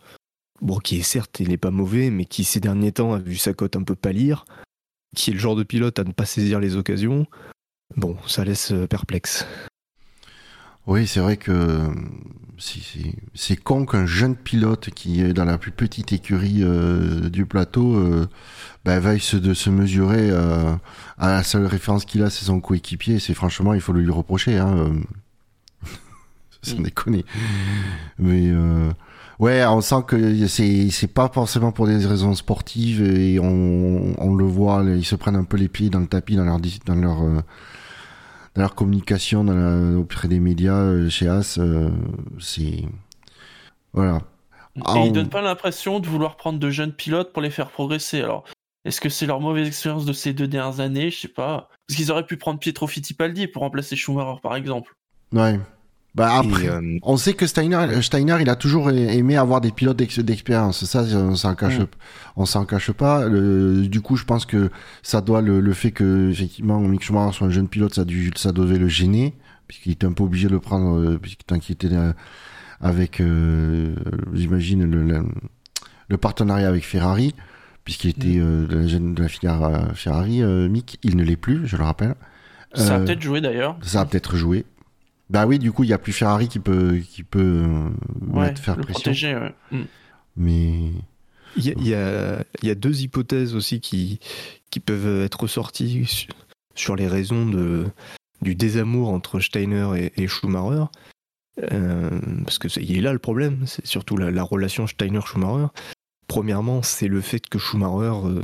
bon, 0.61 0.77
qui 0.79 0.97
est 0.97 1.03
certes, 1.03 1.39
il 1.39 1.47
n'est 1.47 1.57
pas 1.57 1.71
mauvais, 1.71 2.09
mais 2.09 2.25
qui 2.25 2.43
ces 2.43 2.59
derniers 2.59 2.91
temps 2.91 3.13
a 3.13 3.19
vu 3.19 3.37
sa 3.37 3.53
cote 3.53 3.77
un 3.77 3.83
peu 3.83 3.95
pâlir, 3.95 4.43
qui 5.15 5.31
est 5.31 5.33
le 5.33 5.39
genre 5.39 5.55
de 5.55 5.63
pilote 5.63 5.99
à 5.99 6.03
ne 6.03 6.11
pas 6.11 6.25
saisir 6.25 6.59
les 6.59 6.75
occasions. 6.75 7.25
Bon, 7.95 8.17
ça 8.27 8.43
laisse 8.43 8.71
euh, 8.71 8.87
perplexe. 8.87 9.45
Oui, 10.87 11.07
c'est 11.07 11.19
vrai 11.19 11.37
que 11.37 11.51
euh, 11.51 11.87
c'est 13.35 13.55
con 13.57 13.85
qu'un 13.85 14.05
jeune 14.05 14.35
pilote 14.35 14.89
qui 14.89 15.21
est 15.21 15.33
dans 15.33 15.45
la 15.45 15.57
plus 15.57 15.71
petite 15.71 16.13
écurie 16.13 16.59
euh, 16.61 17.29
du 17.29 17.45
plateau 17.45 18.01
bah, 18.85 18.99
vaille 18.99 19.19
se, 19.19 19.37
de 19.37 19.53
se 19.53 19.69
mesurer 19.69 20.31
à 20.31 20.79
la 21.27 21.43
seule 21.43 21.65
référence 21.65 22.05
qu'il 22.05 22.23
a, 22.23 22.29
c'est 22.29 22.45
son 22.45 22.59
coéquipier. 22.59 23.19
C'est 23.19 23.35
franchement, 23.35 23.73
il 23.73 23.81
faut 23.81 23.93
le 23.93 24.01
lui 24.01 24.11
reprocher. 24.11 24.57
Hein, 24.57 24.93
sans 26.61 26.81
déconner. 26.81 27.25
Mais 28.17 28.49
euh, 28.49 28.91
ouais, 29.39 29.65
on 29.65 29.81
sent 29.81 30.03
que 30.07 30.47
c'est 30.47 30.89
c'est 30.91 31.07
pas 31.13 31.29
forcément 31.29 31.71
pour 31.71 31.87
des 31.87 32.05
raisons 32.05 32.35
sportives 32.35 33.01
et 33.01 33.39
on, 33.39 34.13
on 34.17 34.35
le 34.35 34.45
voit, 34.45 34.83
ils 34.85 35.05
se 35.05 35.15
prennent 35.15 35.35
un 35.35 35.43
peu 35.43 35.57
les 35.57 35.67
pieds 35.69 35.89
dans 35.89 35.99
le 35.99 36.07
tapis 36.07 36.35
dans 36.35 36.45
leur 36.45 36.59
dans 36.85 36.95
leur 36.95 37.23
euh, 37.23 37.41
dans 38.55 38.61
leur 38.61 38.75
communication 38.75 39.43
dans 39.43 39.53
la- 39.55 39.97
auprès 39.97 40.27
des 40.27 40.39
médias 40.39 40.73
euh, 40.81 41.09
chez 41.09 41.27
As. 41.27 41.57
euh, 41.59 41.89
c'est 42.39 42.83
voilà. 43.93 44.19
Ah, 44.85 44.93
Et 44.95 44.99
on- 44.99 45.05
ils 45.07 45.11
donnent 45.11 45.29
pas 45.29 45.41
l'impression 45.41 45.99
de 45.99 46.07
vouloir 46.07 46.37
prendre 46.37 46.59
de 46.59 46.69
jeunes 46.69 46.93
pilotes 46.93 47.33
pour 47.33 47.41
les 47.41 47.49
faire 47.49 47.69
progresser. 47.69 48.21
Alors, 48.21 48.45
est-ce 48.85 49.01
que 49.01 49.09
c'est 49.09 49.25
leur 49.25 49.41
mauvaise 49.41 49.67
expérience 49.67 50.05
de 50.05 50.13
ces 50.13 50.31
deux 50.31 50.47
dernières 50.47 50.79
années? 50.79 51.09
Je 51.11 51.19
sais 51.21 51.27
pas. 51.27 51.69
Parce 51.87 51.97
qu'ils 51.97 52.11
auraient 52.11 52.25
pu 52.25 52.37
prendre 52.37 52.59
Pietro 52.59 52.87
Fittipaldi 52.87 53.47
pour 53.47 53.63
remplacer 53.63 53.95
Schumacher, 53.95 54.39
par 54.41 54.55
exemple. 54.55 54.93
Ouais. 55.33 55.59
Bah 56.15 56.31
après. 56.39 56.65
Et, 56.65 56.69
euh, 56.69 56.97
On 57.03 57.17
sait 57.17 57.33
que 57.33 57.45
Steiner, 57.45 58.01
Steiner, 58.01 58.37
il 58.41 58.49
a 58.49 58.55
toujours 58.55 58.89
aimé 58.89 59.37
avoir 59.37 59.61
des 59.61 59.71
pilotes 59.71 59.97
d'ex- 59.97 60.19
d'expérience. 60.19 60.83
Ça, 60.85 61.03
on 61.13 61.35
s'en 61.35 61.53
cache, 61.55 61.79
Mm. 61.79 61.87
on 62.35 62.45
s'en 62.45 62.65
cache 62.65 62.91
pas. 62.91 63.27
Le- 63.27 63.87
du 63.87 64.01
coup, 64.01 64.15
je 64.15 64.25
pense 64.25 64.45
que 64.45 64.69
ça 65.03 65.21
doit 65.21 65.41
le, 65.41 65.59
le 65.59 65.73
fait 65.73 65.91
que 65.91 66.29
effectivement 66.31 66.79
Mick 66.79 67.03
Schumacher 67.03 67.37
soit 67.37 67.47
un 67.47 67.51
jeune 67.51 67.67
pilote, 67.67 67.93
ça, 67.93 68.05
dû, 68.05 68.31
ça 68.35 68.51
devait 68.51 68.79
le 68.79 68.87
gêner 68.87 69.35
puisqu'il 69.67 69.91
était 69.91 70.07
un 70.07 70.13
peu 70.13 70.23
obligé 70.23 70.47
de 70.47 70.53
le 70.53 70.59
prendre 70.59 70.97
euh, 70.97 71.19
puisque 71.21 71.45
tant 71.45 71.59
qu'il 71.59 71.73
était 71.73 71.93
euh, 71.93 72.11
avec, 72.81 73.21
euh, 73.21 73.93
j'imagine 74.33 74.83
le, 74.89 75.03
le, 75.03 75.21
le 76.07 76.17
partenariat 76.17 76.67
avec 76.67 76.83
Ferrari, 76.83 77.35
puisqu'il 77.85 78.09
était 78.09 78.39
euh, 78.39 78.65
de, 78.65 78.77
la, 78.77 78.87
jeune- 78.87 79.13
de 79.13 79.21
la 79.21 79.27
filière 79.29 79.61
euh, 79.63 79.79
Ferrari. 79.93 80.41
euh, 80.41 80.67
Mick, 80.67 80.97
il 81.03 81.15
ne 81.17 81.23
l'est 81.23 81.35
plus, 81.35 81.67
je 81.67 81.77
le 81.77 81.83
rappelle. 81.83 82.15
Ça 82.73 82.95
a 82.95 82.99
Euh, 82.99 83.05
peut-être 83.05 83.21
joué 83.21 83.41
d'ailleurs. 83.41 83.77
ça 83.83 84.01
a 84.01 84.05
peut-être 84.05 84.35
joué. 84.37 84.65
Bah 85.29 85.45
oui, 85.45 85.59
du 85.59 85.71
coup, 85.71 85.83
il 85.83 85.89
y 85.89 85.93
a 85.93 85.97
plus 85.99 86.13
Ferrari 86.13 86.47
qui 86.47 86.59
peut, 86.59 86.97
qui 87.07 87.23
peut 87.23 87.39
euh, 87.67 87.89
Ouais, 88.33 88.47
mettre, 88.47 88.61
faire 88.61 88.75
le 88.75 88.81
pression. 88.83 89.01
protéger. 89.01 89.35
ouais. 89.35 89.53
Mm. 89.71 89.83
Mais 90.37 90.91
Il 91.57 91.65
y, 91.65 91.69
a- 91.69 91.73
il 91.77 91.87
y 91.87 91.93
a, 91.93 92.43
il 92.61 92.67
y 92.67 92.71
a 92.71 92.75
deux 92.75 93.01
hypothèses 93.01 93.55
aussi 93.55 93.79
qui, 93.81 94.19
qui 94.71 94.79
peuvent 94.79 95.23
être 95.23 95.39
ressorties 95.41 96.05
su- 96.05 96.27
sur 96.75 96.95
les 96.95 97.07
raisons 97.07 97.45
de, 97.45 97.85
du 98.41 98.55
désamour 98.55 99.09
entre 99.09 99.39
Steiner 99.39 99.87
et, 99.97 100.23
et 100.23 100.27
Schumacher. 100.27 100.85
Euh, 101.73 102.09
parce 102.45 102.57
que 102.57 102.67
il 102.79 102.97
est 102.97 103.01
là 103.01 103.11
le 103.11 103.19
problème, 103.19 103.65
c'est 103.67 103.85
surtout 103.85 104.15
la, 104.15 104.31
la 104.31 104.43
relation 104.43 104.87
Steiner-Schumacher. 104.87 105.67
Premièrement, 106.27 106.81
c'est 106.83 107.07
le 107.07 107.21
fait 107.21 107.45
que 107.49 107.57
Schumacher 107.59 108.13
euh, 108.25 108.41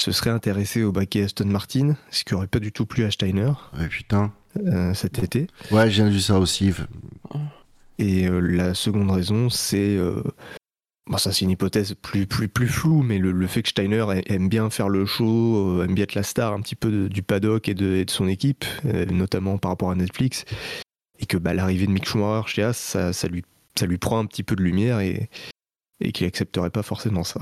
se 0.00 0.12
serait 0.12 0.30
intéressé 0.30 0.82
au 0.82 0.92
baquet 0.92 1.22
Aston 1.24 1.46
Martin, 1.46 1.96
ce 2.10 2.24
qui 2.24 2.34
aurait 2.34 2.48
pas 2.48 2.58
du 2.58 2.70
tout 2.72 2.84
plu 2.86 3.04
à 3.04 3.10
Steiner 3.10 3.52
ouais, 3.78 3.88
putain. 3.88 4.32
Euh, 4.58 4.94
cet 4.94 5.22
été. 5.22 5.46
Ouais, 5.70 5.90
j'ai 5.90 6.08
vu 6.08 6.20
ça 6.20 6.38
aussi. 6.38 6.72
Et 7.98 8.26
euh, 8.28 8.40
la 8.40 8.74
seconde 8.74 9.10
raison, 9.10 9.50
c'est. 9.50 9.96
euh, 9.96 10.22
bon, 11.06 11.18
ça, 11.18 11.32
c'est 11.32 11.44
une 11.44 11.50
hypothèse 11.50 11.94
plus, 12.00 12.26
plus, 12.26 12.48
plus 12.48 12.66
floue, 12.68 13.02
mais 13.02 13.18
le, 13.18 13.30
le 13.32 13.46
fait 13.46 13.62
que 13.62 13.68
Steiner 13.68 14.04
aime 14.26 14.48
bien 14.48 14.70
faire 14.70 14.88
le 14.88 15.04
show, 15.06 15.82
aime 15.82 15.94
bien 15.94 16.04
être 16.04 16.14
la 16.14 16.22
star 16.22 16.52
un 16.52 16.60
petit 16.60 16.76
peu 16.76 16.90
de- 16.90 17.08
du 17.08 17.22
paddock 17.22 17.68
et 17.68 17.74
de, 17.74 17.94
et 17.96 18.04
de 18.04 18.10
son 18.10 18.26
équipe, 18.28 18.64
notamment 19.10 19.58
par 19.58 19.72
rapport 19.72 19.90
à 19.90 19.94
Netflix, 19.94 20.44
et 21.18 21.26
que 21.26 21.36
bah, 21.36 21.52
l'arrivée 21.54 21.86
de 21.86 21.92
Mick 21.92 22.06
Schumacher 22.08 22.48
chez 22.48 22.62
As, 22.62 22.72
ça, 22.76 23.12
ça 23.12 23.28
lui, 23.28 23.44
ça 23.78 23.84
lui 23.86 23.98
prend 23.98 24.18
un 24.18 24.24
petit 24.26 24.42
peu 24.42 24.56
de 24.56 24.62
lumière 24.62 25.00
et, 25.00 25.28
et 26.00 26.12
qu'il 26.12 26.26
accepterait 26.26 26.70
pas 26.70 26.82
forcément 26.82 27.24
ça. 27.24 27.40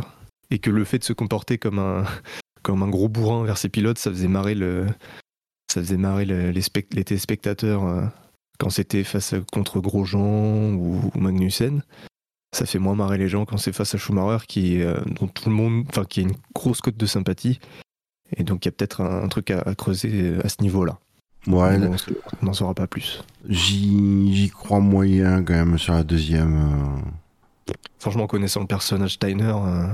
Et 0.50 0.59
que 0.59 0.71
le 0.71 0.85
fait 0.85 0.99
de 0.99 1.05
se 1.05 1.12
comporter 1.12 1.59
comme 1.59 1.79
un, 1.79 2.05
comme 2.65 2.83
un 2.83 2.88
gros 2.88 3.09
bourrin 3.09 3.45
vers 3.45 3.59
ses 3.59 3.69
pilotes, 3.69 3.99
ça 3.99 4.11
faisait 4.11 4.27
marrer, 4.29 4.57
le, 4.57 4.87
ça 5.80 5.85
faisait 5.85 5.97
marrer 5.97 6.25
le- 6.25 6.50
les, 6.50 6.61
spect- 6.62 6.94
les 6.94 7.04
téléspectateurs. 7.04 7.85
euh, 7.85 8.02
quand 8.58 8.70
c'était 8.70 9.04
face 9.04 9.32
à- 9.35 9.40
contre 9.52 9.78
Grosjean 9.80 10.73
ou, 10.75 11.12
ou 11.14 11.18
Magnussen. 11.20 11.82
Ça 12.56 12.66
fait 12.66 12.78
moins 12.80 12.94
marrer 12.97 13.16
les 13.18 13.28
gens 13.28 13.44
quand 13.44 13.56
c'est 13.58 13.73
face 13.73 13.95
à 13.95 13.99
Schumacher 13.99 14.47
qui, 14.49 14.82
euh, 14.82 14.99
dont 15.21 15.28
tout 15.28 15.49
le 15.49 15.54
monde, 15.54 15.84
enfin, 15.91 16.04
qui 16.04 16.21
a 16.21 16.23
une 16.25 16.32
grosse 16.54 16.80
cote 16.80 16.97
de 16.97 17.06
sympathie. 17.06 17.60
Et 18.36 18.43
donc 18.43 18.64
il 18.64 18.69
y 18.69 18.71
a 18.71 18.73
peut-être 18.73 19.00
un, 19.02 19.23
un 19.23 19.28
truc 19.28 19.50
à, 19.52 19.60
à 19.60 19.75
creuser 19.76 20.10
euh, 20.12 20.41
à 20.45 20.49
ce 20.49 20.56
niveau-là. 20.62 20.99
Ouais, 21.47 21.78
bon, 21.78 21.95
on 22.43 22.47
n'en 22.47 22.52
saura 22.52 22.75
pas 22.75 22.86
plus. 22.88 23.23
j'y 23.49 24.50
crois 24.52 24.80
moyen 24.80 25.43
quand 25.45 25.54
même 25.54 25.78
sur 25.78 25.93
la 25.95 26.02
deuxième. 26.02 26.56
euh. 27.69 27.73
Franchement, 28.00 28.26
connaissant 28.26 28.60
le 28.60 28.67
personnage 28.67 29.14
Steiner, 29.14 29.54
euh, 29.56 29.86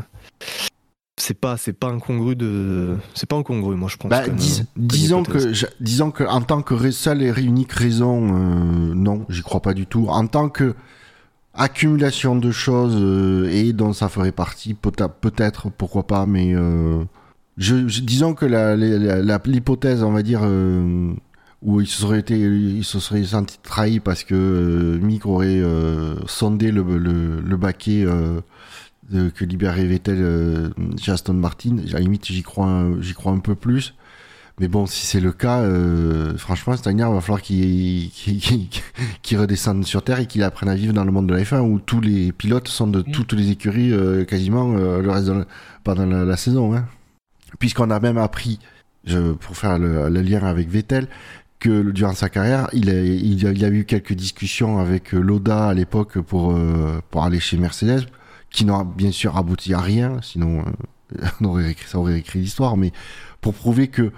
c'est 1.16 1.38
pas, 1.38 1.57
c'est 1.57 1.72
pas 1.72 1.88
incongru 1.88 2.35
de, 2.37 2.96
c'est 3.14 3.29
pas 3.29 3.37
incongru, 3.37 3.77
moi 3.77 3.88
je 3.88 3.96
pense. 3.96 4.11
Bah, 4.11 4.29
dis- 4.29 4.64
disons 4.77 5.22
que, 5.22 5.53
je- 5.55 5.66
disons 5.81 6.11
que 6.11 6.24
en 6.24 6.40
tant 6.42 6.62
que 6.62 6.90
seule 6.90 7.22
et 7.22 7.33
unique 7.40 7.72
raison, 7.72 8.29
euh, 8.35 8.94
non, 8.94 9.24
j'y 9.29 9.42
crois 9.42 9.61
pas 9.62 9.74
du 9.74 9.87
tout. 9.87 10.07
En 10.09 10.27
tant 10.27 10.48
que 10.48 10.74
accumulation 11.55 12.35
de 12.37 12.50
choses 12.50 12.96
euh, 12.98 13.48
et 13.50 13.72
dont 13.72 13.92
ça 13.92 14.09
ferait 14.09 14.33
partie, 14.33 14.74
peut- 14.74 14.90
peut-être, 15.20 15.70
pourquoi 15.70 16.07
pas, 16.07 16.27
mais 16.27 16.53
euh, 16.55 17.05
je, 17.59 17.87
je- 17.87 18.00
disons 18.00 18.35
que 18.35 18.44
la- 18.44 18.74
l'hypothèse, 18.77 20.03
on 20.03 20.11
va 20.12 20.22
dire, 20.24 20.42
où 21.62 21.81
il 21.81 21.87
se 21.87 22.00
serait 22.03 22.18
été, 22.18 22.37
il 22.37 22.83
se 22.85 22.98
serait 22.98 23.22
senti 23.22 23.59
trahi 23.62 24.00
parce 24.00 24.24
que 24.24 24.98
Mick 25.00 25.27
aurait 25.27 25.62
sondé 26.27 26.72
le, 26.72 26.83
le, 26.98 27.40
le 27.40 27.57
baquet 27.57 28.05
de- 29.11 29.29
que 29.31 29.45
libérait 29.45 29.85
Vettel 29.87 30.19
euh, 30.21 30.69
chez 31.01 31.12
Aston 31.12 31.35
Martin. 31.35 31.77
À 31.90 31.95
la 31.95 32.01
limite, 32.01 32.27
j'y 32.27 32.43
crois, 32.43 32.67
un- 32.67 33.01
j'y 33.01 33.14
crois 33.14 33.33
un 33.33 33.38
peu 33.38 33.55
plus. 33.55 33.95
Mais 34.61 34.69
bon, 34.69 34.87
si 34.87 35.05
c'est 35.05 35.19
le 35.21 35.33
cas, 35.33 35.61
euh, 35.62 36.37
franchement, 36.38 36.77
Steiner 36.77 37.05
va 37.11 37.21
falloir 37.21 37.43
qu'il 37.43 38.11
redescende 39.38 39.85
sur 39.85 40.03
Terre 40.03 40.21
et 40.21 40.27
qu'il 40.27 40.43
apprenne 40.43 40.69
à 40.69 40.75
vivre 40.75 40.93
dans 40.93 41.05
le 41.05 41.11
monde 41.11 41.27
de 41.29 41.35
la 41.35 41.43
F1 41.43 41.61
où 41.61 41.79
tous 41.81 42.01
les 42.01 42.33
pilotes 42.33 42.69
sont 42.69 42.87
de 42.87 43.03
toutes 43.03 43.33
les 43.33 43.51
écuries 43.51 43.93
euh, 43.93 44.25
quasiment 44.25 44.75
euh, 44.77 45.03
le 45.03 45.11
reste 45.11 45.27
de 45.27 45.33
la- 45.33 45.47
pendant 45.83 46.07
la, 46.07 46.25
la 46.25 46.37
saison. 46.37 46.75
Hein. 46.75 46.87
Puisqu'on 47.59 47.90
a 47.90 47.99
même 48.01 48.19
appris, 48.19 48.59
je, 49.05 49.33
pour 49.33 49.57
faire 49.57 49.79
le, 49.79 50.09
le 50.09 50.21
lien 50.23 50.43
avec 50.45 50.69
Vettel, 50.69 51.09
que 51.59 51.90
durant 51.90 52.12
sa 52.14 52.29
carrière, 52.29 52.69
il 52.73 52.90
a, 52.90 53.03
il 53.03 53.47
a, 53.47 53.51
il 53.53 53.64
a 53.64 53.69
eu 53.69 53.85
quelques 53.85 54.12
discussions 54.12 54.79
avec 54.79 55.12
Loda 55.12 55.69
à 55.69 55.75
l'époque 55.75 56.19
pour, 56.21 56.57
pour 57.11 57.25
aller 57.25 57.40
chez 57.40 57.57
Mercedes, 57.57 58.07
qui 58.55 58.64
n'ont 58.64 58.85
bien 58.85 59.11
sûr 59.11 59.37
abouti 59.37 59.75
à 59.75 59.81
rien, 59.81 60.21
sinon 60.23 60.64
euh, 61.43 61.73
ça 61.87 61.99
aurait 61.99 62.21
écrit 62.21 62.38
l'histoire, 62.38 62.77
mais 62.77 62.93
pour 63.40 63.53
prouver 63.53 63.88
que 63.88 64.12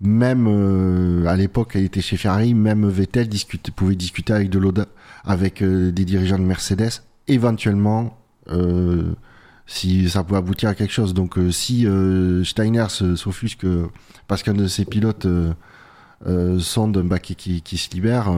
même 0.00 0.46
euh, 0.48 1.26
à 1.26 1.36
l'époque, 1.36 1.72
elle 1.74 1.84
était 1.84 2.00
chez 2.00 2.16
Ferrari, 2.16 2.54
même 2.54 2.88
Vettel 2.88 3.28
pouvait 3.74 3.96
discuter 3.96 4.32
avec 4.32 4.50
de 4.50 4.58
Loda, 4.60 4.86
avec 5.24 5.62
euh, 5.62 5.90
des 5.90 6.04
dirigeants 6.04 6.38
de 6.38 6.44
Mercedes, 6.44 7.02
éventuellement, 7.26 8.16
si 9.66 10.08
ça 10.08 10.22
pouvait 10.22 10.38
aboutir 10.38 10.68
à 10.68 10.74
quelque 10.74 10.92
chose. 10.92 11.14
Donc, 11.14 11.38
si 11.50 11.86
Steiner 12.44 12.86
s'offusque 12.88 13.66
parce 14.26 14.42
qu'un 14.42 14.54
de 14.54 14.66
ses 14.66 14.84
pilotes 14.84 15.28
sonde 16.58 16.98
un 16.98 17.04
baquet 17.04 17.34
qui, 17.36 17.78
se 17.78 17.90
libère, 17.90 18.32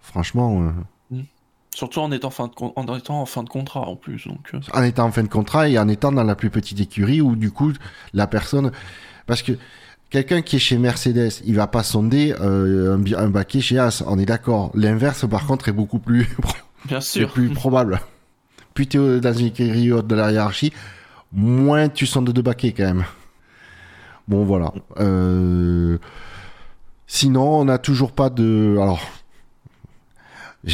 franchement, 0.00 0.72
Surtout 1.78 2.00
en 2.00 2.10
étant, 2.10 2.30
fin 2.30 2.48
de 2.48 2.54
con- 2.54 2.72
en 2.74 2.96
étant 2.96 3.20
en 3.20 3.24
fin 3.24 3.44
de 3.44 3.48
contrat 3.48 3.82
en 3.82 3.94
plus. 3.94 4.26
Donc, 4.26 4.50
euh, 4.52 4.58
en 4.74 4.82
étant 4.82 5.04
en 5.04 5.12
fin 5.12 5.22
de 5.22 5.28
contrat 5.28 5.68
et 5.68 5.78
en 5.78 5.86
étant 5.86 6.10
dans 6.10 6.24
la 6.24 6.34
plus 6.34 6.50
petite 6.50 6.80
écurie 6.80 7.20
où 7.20 7.36
du 7.36 7.52
coup 7.52 7.72
la 8.12 8.26
personne 8.26 8.72
parce 9.28 9.42
que 9.42 9.52
quelqu'un 10.10 10.42
qui 10.42 10.56
est 10.56 10.58
chez 10.58 10.76
Mercedes 10.76 11.40
il 11.44 11.54
va 11.54 11.68
pas 11.68 11.84
sonder 11.84 12.34
euh, 12.40 12.98
un, 13.16 13.28
baquet 13.28 13.60
chez 13.60 13.78
As 13.78 14.02
on 14.08 14.18
est 14.18 14.26
d'accord 14.26 14.72
l'inverse 14.74 15.24
par 15.28 15.46
contre 15.46 15.68
est 15.68 15.72
beaucoup 15.72 16.00
plus 16.00 16.26
bien 16.86 17.00
sûr. 17.00 17.30
plus 17.30 17.50
probable 17.50 18.00
plus 18.74 18.88
tu 18.88 19.00
es 19.00 19.20
dans 19.20 19.32
une 19.32 19.46
écurie 19.46 19.92
haute 19.92 20.08
de 20.08 20.16
la 20.16 20.32
hiérarchie 20.32 20.72
moins 21.32 21.88
tu 21.88 22.06
sondes 22.06 22.32
de 22.32 22.42
baquets 22.42 22.72
quand 22.72 22.86
même 22.86 23.04
bon 24.26 24.44
voilà 24.44 24.72
euh... 24.98 25.96
sinon 27.06 27.60
on 27.60 27.66
n'a 27.66 27.78
toujours 27.78 28.10
pas 28.10 28.30
de 28.30 28.76
alors 28.82 29.00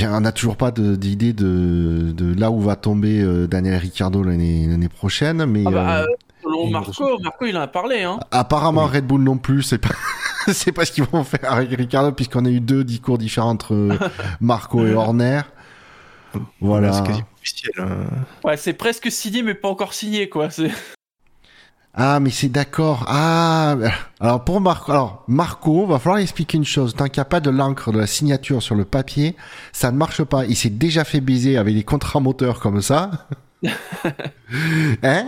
on 0.02 0.20
n'a 0.20 0.32
toujours 0.32 0.56
pas 0.56 0.70
d'idée 0.70 1.32
de, 1.32 2.12
de 2.12 2.38
là 2.38 2.50
où 2.50 2.60
va 2.60 2.76
tomber 2.76 3.20
euh, 3.20 3.46
Daniel 3.46 3.76
Ricciardo 3.76 4.22
l'année 4.22 4.66
l'année 4.66 4.88
prochaine, 4.88 5.44
mais 5.46 5.62
Ah 5.66 5.70
bah, 5.70 5.98
euh, 5.98 6.02
euh, 6.02 6.06
selon 6.42 6.70
Marco, 6.70 7.18
Marco 7.20 7.44
il 7.46 7.56
en 7.56 7.60
a 7.60 7.66
parlé. 7.68 8.02
Hein. 8.02 8.18
apparemment 8.30 8.84
oui. 8.86 8.96
Red 8.96 9.06
Bull 9.06 9.22
non 9.22 9.38
plus, 9.38 9.62
c'est 9.62 9.78
pas 9.78 9.94
c'est 10.52 10.72
pas 10.72 10.84
ce 10.84 10.92
qu'ils 10.92 11.04
vont 11.04 11.24
faire 11.24 11.52
avec 11.52 11.70
Ricciardo 11.70 12.12
puisqu'on 12.12 12.44
a 12.44 12.50
eu 12.50 12.60
deux 12.60 12.84
discours 12.84 13.18
différents 13.18 13.50
entre 13.50 13.90
Marco 14.40 14.86
et 14.86 14.92
Horner. 14.94 15.42
Voilà. 16.60 17.04
hein. 17.78 17.86
Ouais, 18.42 18.56
c'est 18.56 18.72
presque 18.72 19.10
signé, 19.10 19.42
mais 19.42 19.54
pas 19.54 19.68
encore 19.68 19.94
signé, 19.94 20.28
quoi. 20.28 20.48
Ah, 21.96 22.18
mais 22.18 22.30
c'est 22.30 22.48
d'accord. 22.48 23.04
Ah, 23.06 23.76
alors 24.18 24.42
pour 24.42 24.60
Marco, 24.60 24.90
alors 24.90 25.24
Marco, 25.28 25.86
va 25.86 26.00
falloir 26.00 26.18
expliquer 26.18 26.58
une 26.58 26.64
chose. 26.64 26.94
Tant 26.94 27.04
qu'il 27.04 27.18
n'y 27.18 27.22
a 27.22 27.26
pas 27.26 27.38
de 27.38 27.50
l'encre 27.50 27.92
de 27.92 27.98
la 27.98 28.08
signature 28.08 28.62
sur 28.62 28.74
le 28.74 28.84
papier, 28.84 29.36
ça 29.72 29.92
ne 29.92 29.96
marche 29.96 30.24
pas. 30.24 30.44
Il 30.44 30.56
s'est 30.56 30.70
déjà 30.70 31.04
fait 31.04 31.20
baiser 31.20 31.56
avec 31.56 31.74
des 31.74 31.84
contrats 31.84 32.18
moteurs 32.18 32.58
comme 32.58 32.82
ça. 32.82 33.28
hein? 35.02 35.26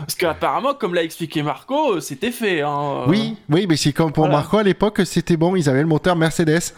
Parce 0.00 0.16
qu'apparemment, 0.16 0.74
comme 0.74 0.94
l'a 0.94 1.04
expliqué 1.04 1.42
Marco, 1.44 1.94
euh, 1.94 2.00
c'était 2.00 2.32
fait. 2.32 2.62
Hein. 2.62 3.04
Oui, 3.06 3.36
oui, 3.48 3.66
mais 3.68 3.76
c'est 3.76 3.92
comme 3.92 4.12
pour 4.12 4.24
Voilà. 4.24 4.38
Marco 4.38 4.58
à 4.58 4.64
l'époque, 4.64 5.02
c'était 5.04 5.36
bon. 5.36 5.54
Ils 5.54 5.68
avaient 5.68 5.82
le 5.82 5.86
moteur 5.86 6.16
Mercedes. 6.16 6.74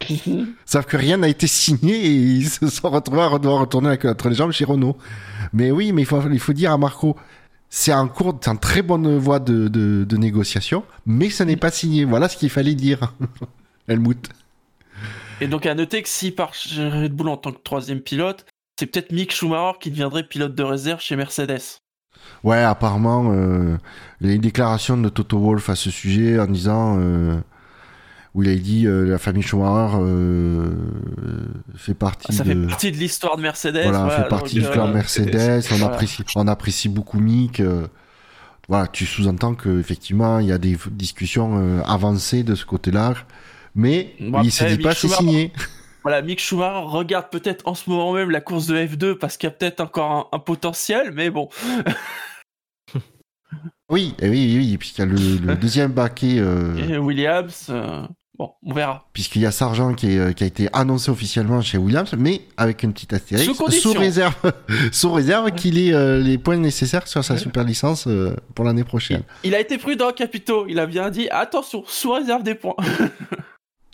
Sauf 0.66 0.86
que 0.86 0.96
rien 0.96 1.16
n'a 1.16 1.28
été 1.28 1.46
signé 1.46 1.94
et 1.94 2.10
ils 2.10 2.48
se 2.48 2.68
sont 2.68 2.90
retrouvés 2.90 3.22
à 3.22 3.38
devoir 3.38 3.60
retourner 3.60 3.98
entre 4.04 4.28
les 4.28 4.34
jambes 4.34 4.52
chez 4.52 4.64
Renault. 4.64 4.96
Mais 5.52 5.70
oui, 5.70 5.92
mais 5.92 6.02
il 6.02 6.06
faut, 6.06 6.20
il 6.30 6.40
faut 6.40 6.52
dire 6.52 6.72
à 6.72 6.78
Marco, 6.78 7.16
c'est 7.76 7.92
en 7.92 8.06
cours, 8.06 8.38
c'est 8.40 8.60
très 8.60 8.82
bonne 8.82 9.18
voie 9.18 9.40
de, 9.40 9.66
de, 9.66 10.04
de 10.04 10.16
négociation, 10.16 10.84
mais 11.06 11.28
ça 11.28 11.44
n'est 11.44 11.56
pas 11.56 11.72
signé. 11.72 12.04
Voilà 12.04 12.28
ce 12.28 12.36
qu'il 12.36 12.48
fallait 12.48 12.76
dire. 12.76 13.12
Helmut. 13.88 14.28
Et 15.40 15.48
donc 15.48 15.66
à 15.66 15.74
noter 15.74 16.00
que 16.00 16.30
part 16.30 16.54
chez 16.54 16.88
Red 16.88 17.12
Bull 17.14 17.28
en 17.28 17.36
tant 17.36 17.50
que 17.50 17.58
troisième 17.58 17.98
pilote, 17.98 18.46
c'est 18.78 18.86
peut-être 18.86 19.10
Mick 19.10 19.32
Schumacher 19.32 19.76
qui 19.80 19.90
deviendrait 19.90 20.22
pilote 20.22 20.54
de 20.54 20.62
réserve 20.62 21.00
chez 21.00 21.16
Mercedes. 21.16 21.80
Ouais, 22.44 22.62
apparemment, 22.62 23.32
euh, 23.32 23.76
il 24.20 24.28
y 24.28 24.30
a 24.30 24.34
une 24.34 24.40
déclaration 24.40 24.96
de 24.96 25.08
Toto 25.08 25.40
Wolff 25.40 25.68
à 25.68 25.74
ce 25.74 25.90
sujet 25.90 26.38
en 26.38 26.46
disant 26.46 26.98
euh, 27.00 27.40
où 28.34 28.42
il 28.42 28.48
a 28.48 28.54
dit 28.56 28.86
euh, 28.86 29.04
la 29.08 29.18
famille 29.18 29.42
Schumacher 29.42 29.96
euh, 30.00 30.74
fait 31.76 31.94
partie 31.94 32.32
ça 32.32 32.42
de 32.44 32.48
fait 32.48 32.66
partie 32.68 32.90
de 32.92 32.96
l'histoire 32.96 33.36
de 33.36 33.42
Mercedes. 33.42 33.82
voilà, 33.82 34.04
voilà, 34.04 34.22
fait 34.22 34.28
partie 34.28 34.60
euh, 34.64 34.70
clan 34.70 34.88
Mercedes. 34.88 35.62
On 35.70 35.76
voilà. 35.76 35.94
apprécie, 35.94 36.24
on 36.34 36.48
apprécie 36.48 36.88
beaucoup 36.88 37.20
Mick. 37.20 37.60
euh, 37.60 37.86
voilà, 38.68 38.86
tu 38.88 39.06
sous-entends 39.06 39.54
que 39.54 39.78
effectivement 39.78 40.38
il 40.40 40.46
y 40.46 40.52
a 40.52 40.58
des 40.58 40.76
discussions 40.90 41.58
euh, 41.58 41.82
avancées 41.84 42.42
de 42.42 42.54
ce 42.54 42.64
côté-là, 42.64 43.14
mais 43.74 44.14
Bon, 44.20 44.42
il 44.42 44.50
se 44.50 44.64
après, 44.64 44.76
dit 44.78 44.82
pas 44.82 44.94
c'est 44.94 45.08
signé. 45.08 45.52
Voilà, 46.02 46.20
Mick 46.20 46.40
Schumacher 46.40 46.86
regarde 46.86 47.30
peut-être 47.30 47.66
en 47.66 47.74
ce 47.74 47.88
moment 47.88 48.12
même 48.12 48.30
la 48.30 48.40
course 48.40 48.66
de 48.66 48.76
F2 48.76 49.14
parce 49.16 49.36
qu'il 49.36 49.46
y 49.48 49.52
a 49.52 49.54
peut-être 49.54 49.80
encore 49.80 50.10
un, 50.32 50.36
un 50.36 50.38
potentiel, 50.40 51.12
mais 51.14 51.30
bon. 51.30 51.48
Oui, 53.90 54.14
oui, 54.22 54.28
oui, 54.30 54.56
oui, 54.58 54.78
puisqu'il 54.78 55.00
y 55.00 55.02
a 55.02 55.06
le, 55.06 55.46
le 55.46 55.56
deuxième 55.60 55.92
baquet, 55.92 56.38
euh, 56.38 56.74
Et 56.76 56.96
Williams, 56.98 57.66
euh, 57.68 58.06
bon, 58.38 58.52
on 58.64 58.72
verra. 58.74 59.06
puisqu'il 59.12 59.42
y 59.42 59.46
a 59.46 59.50
Sargent 59.52 59.94
qui, 59.94 60.12
est, 60.12 60.18
euh, 60.18 60.32
qui 60.32 60.44
a 60.44 60.46
été 60.46 60.68
annoncé 60.72 61.10
officiellement 61.10 61.60
chez 61.62 61.78
Williams, 61.78 62.12
mais 62.18 62.42
avec 62.56 62.82
une 62.82 62.92
petite 62.92 63.12
astérisque, 63.12 63.54
Sous 63.70 63.92
réserve, 63.92 64.34
sous 64.92 65.12
réserve 65.12 65.50
qu'il 65.54 65.78
ait 65.78 65.92
euh, 65.92 66.20
les 66.20 66.38
points 66.38 66.56
nécessaires 66.56 67.06
sur 67.06 67.24
sa 67.24 67.36
super 67.36 67.64
licence 67.64 68.06
euh, 68.06 68.34
pour 68.54 68.64
l'année 68.64 68.84
prochaine. 68.84 69.22
Il 69.42 69.54
a 69.54 69.60
été 69.60 69.78
prudent, 69.78 70.12
Capito. 70.12 70.66
Il 70.68 70.78
a 70.78 70.86
bien 70.86 71.10
dit 71.10 71.28
attention, 71.30 71.84
sous 71.86 72.12
réserve 72.12 72.42
des 72.42 72.54
points. 72.54 72.76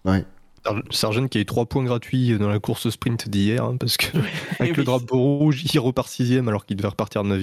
Ouais. 0.03 0.25
Sar- 0.65 0.83
Sargent 0.91 1.27
qui 1.29 1.39
a 1.39 1.41
eu 1.41 1.47
3 1.47 1.67
points 1.67 1.85
gratuits 1.85 2.37
dans 2.39 2.49
la 2.49 2.59
course 2.59 2.91
sprint 2.91 3.29
d'hier, 3.29 3.65
hein, 3.65 3.77
parce 3.79 3.97
que 3.97 4.07
avec 4.61 4.73
oui. 4.73 4.77
le 4.77 4.85
drapeau 4.85 5.19
rouge, 5.19 5.63
il 5.73 5.79
repart 5.81 6.09
6 6.09 6.39
alors 6.49 6.67
qu'il 6.67 6.77
devait 6.77 6.89
repartir 6.89 7.25
9 7.25 7.41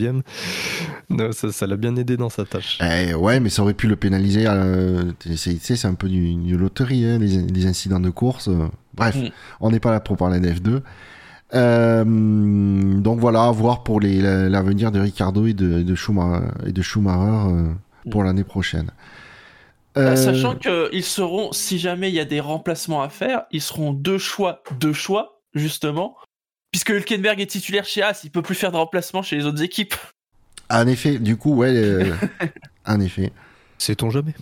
Ça 1.34 1.52
ça 1.52 1.68
l'a 1.68 1.78
bien 1.78 1.96
aidé 1.96 2.18
dans 2.18 2.30
sa 2.30 2.46
tâche. 2.46 2.78
Eh, 2.82 3.14
ouais, 3.16 3.40
mais 3.40 3.50
ça 3.50 3.62
aurait 3.64 3.74
pu 3.74 3.88
le 3.88 3.96
pénaliser. 3.96 4.46
euh, 4.48 5.12
c'est 5.36 5.54
tu 5.56 5.60
sais, 5.60 5.76
c'est 5.76 5.88
un 5.88 5.94
peu 5.96 6.10
du- 6.10 6.26
une 6.28 6.56
loterie, 6.56 7.06
hein, 7.06 7.18
les, 7.18 7.42
les 7.42 7.66
incidents 7.66 8.00
de 8.00 8.10
course. 8.10 8.50
Bref, 8.94 9.16
Mm. 9.16 9.30
on 9.62 9.72
n'est 9.72 9.80
pas 9.80 9.92
là 9.92 10.00
pour 10.00 10.18
parler 10.18 10.40
d'F2. 10.40 10.82
Euh, 11.54 12.04
donc 13.00 13.20
voilà, 13.20 13.46
à 13.46 13.52
voir 13.52 13.84
pour 13.84 14.00
l'avenir 14.02 14.92
de 14.92 15.00
Ricardo 15.00 15.46
et 15.46 15.54
de, 15.54 15.82
de 15.82 15.96
Schumacher, 15.96 16.46
et 16.66 16.72
de 16.72 16.82
Schumacher 16.82 17.50
euh, 17.54 17.72
pour 18.12 18.24
l'année 18.24 18.44
prochaine. 18.44 18.92
Euh, 19.98 20.16
Sachant 20.16 20.56
qu'ils 20.56 21.04
seront, 21.04 21.52
si 21.52 21.80
jamais 21.80 22.10
il 22.10 22.16
y 22.16 22.20
a 22.20 22.26
des 22.26 22.40
remplacements 22.40 23.02
à 23.02 23.10
faire, 23.10 23.44
ils 23.52 23.62
seront 23.62 23.92
deux 23.94 24.18
choix, 24.18 24.64
deux 24.80 24.94
choix, 24.94 25.42
justement. 25.54 26.16
Puisque 26.72 26.90
Hülkenberg 26.90 27.40
est 27.42 27.48
titulaire 27.48 27.86
chez 27.86 28.04
As, 28.04 28.24
il 28.24 28.30
peut 28.32 28.42
plus 28.42 28.56
faire 28.56 28.72
de 28.72 28.78
remplacement 28.78 29.22
chez 29.24 29.36
les 29.38 29.46
autres 29.46 29.64
équipes. 29.64 29.96
En 30.70 30.86
effet, 30.88 31.18
du 31.18 31.38
coup, 31.38 31.56
ouais, 31.56 31.72
euh, 31.76 32.14
en 32.86 33.00
effet. 33.00 33.32
Sait-on 33.78 34.10
jamais 34.10 34.34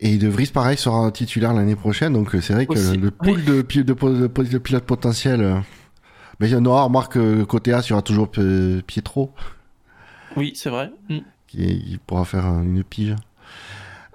Et 0.00 0.16
De 0.16 0.28
Vries, 0.28 0.46
pareil, 0.52 0.76
sera 0.76 1.10
titulaire 1.12 1.52
l'année 1.52 1.76
prochaine, 1.76 2.12
donc 2.14 2.34
euh, 2.34 2.40
c'est 2.40 2.52
vrai 2.54 2.66
que 2.66 2.72
Aussi. 2.72 2.96
le 2.96 3.10
pool 3.10 3.44
de, 3.44 3.62
pilotes 3.62 4.84
potentiels. 4.84 5.42
euh, 5.42 5.58
Mais 6.40 6.48
il 6.48 6.52
y 6.52 6.56
en 6.56 6.64
aura, 6.64 6.82
remarque, 6.84 7.16
euh, 7.16 7.44
côté 7.44 7.72
A, 7.72 7.80
il 7.80 7.90
y 7.90 7.92
aura 7.92 8.02
toujours 8.02 8.30
Pietro, 8.86 9.32
Oui, 10.36 10.52
c'est 10.56 10.70
vrai. 10.70 10.90
Mm. 11.08 11.18
Qui, 11.50 11.98
pourra 12.06 12.24
faire 12.24 12.46
une 12.46 12.84
pige. 12.84 13.16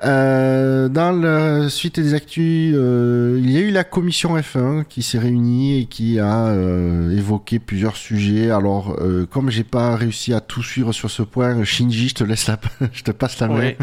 Euh, 0.04 0.90
dans 0.90 1.12
la 1.12 1.70
suite 1.70 2.00
des 2.00 2.14
actus, 2.14 2.74
euh, 2.76 3.40
il 3.40 3.50
y 3.50 3.58
a 3.58 3.62
eu 3.62 3.72
la 3.72 3.84
commission 3.84 4.38
F1 4.38 4.84
qui 4.84 5.02
s'est 5.02 5.18
réunie 5.18 5.80
et 5.80 5.86
qui 5.86 6.20
a 6.20 6.48
euh, 6.48 7.16
évoqué 7.16 7.60
plusieurs 7.60 7.96
sujets. 7.96 8.52
Alors, 8.52 8.98
comme 9.32 9.50
j'ai 9.50 9.64
pas 9.64 9.96
réussi 9.96 10.34
à 10.34 10.42
tout 10.42 10.64
suivre 10.64 10.92
sur 10.92 11.10
ce 11.10 11.24
point, 11.24 11.64
Shinji, 11.64 12.10
je 12.10 12.16
te 12.16 12.24
laisse 12.24 12.48
la, 12.48 12.60
je 12.92 13.04
te 13.04 13.12
passe 13.12 13.40
la 13.40 13.48
main. 13.48 13.74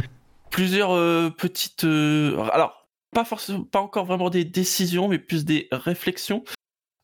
Plusieurs 0.50 1.34
petites. 1.34 1.84
Alors, 1.84 2.88
pas 3.14 3.24
forcément, 3.24 3.64
pas 3.64 3.80
encore 3.80 4.04
vraiment 4.04 4.30
des 4.30 4.44
décisions, 4.44 5.08
mais 5.08 5.18
plus 5.18 5.44
des 5.44 5.68
réflexions. 5.72 6.44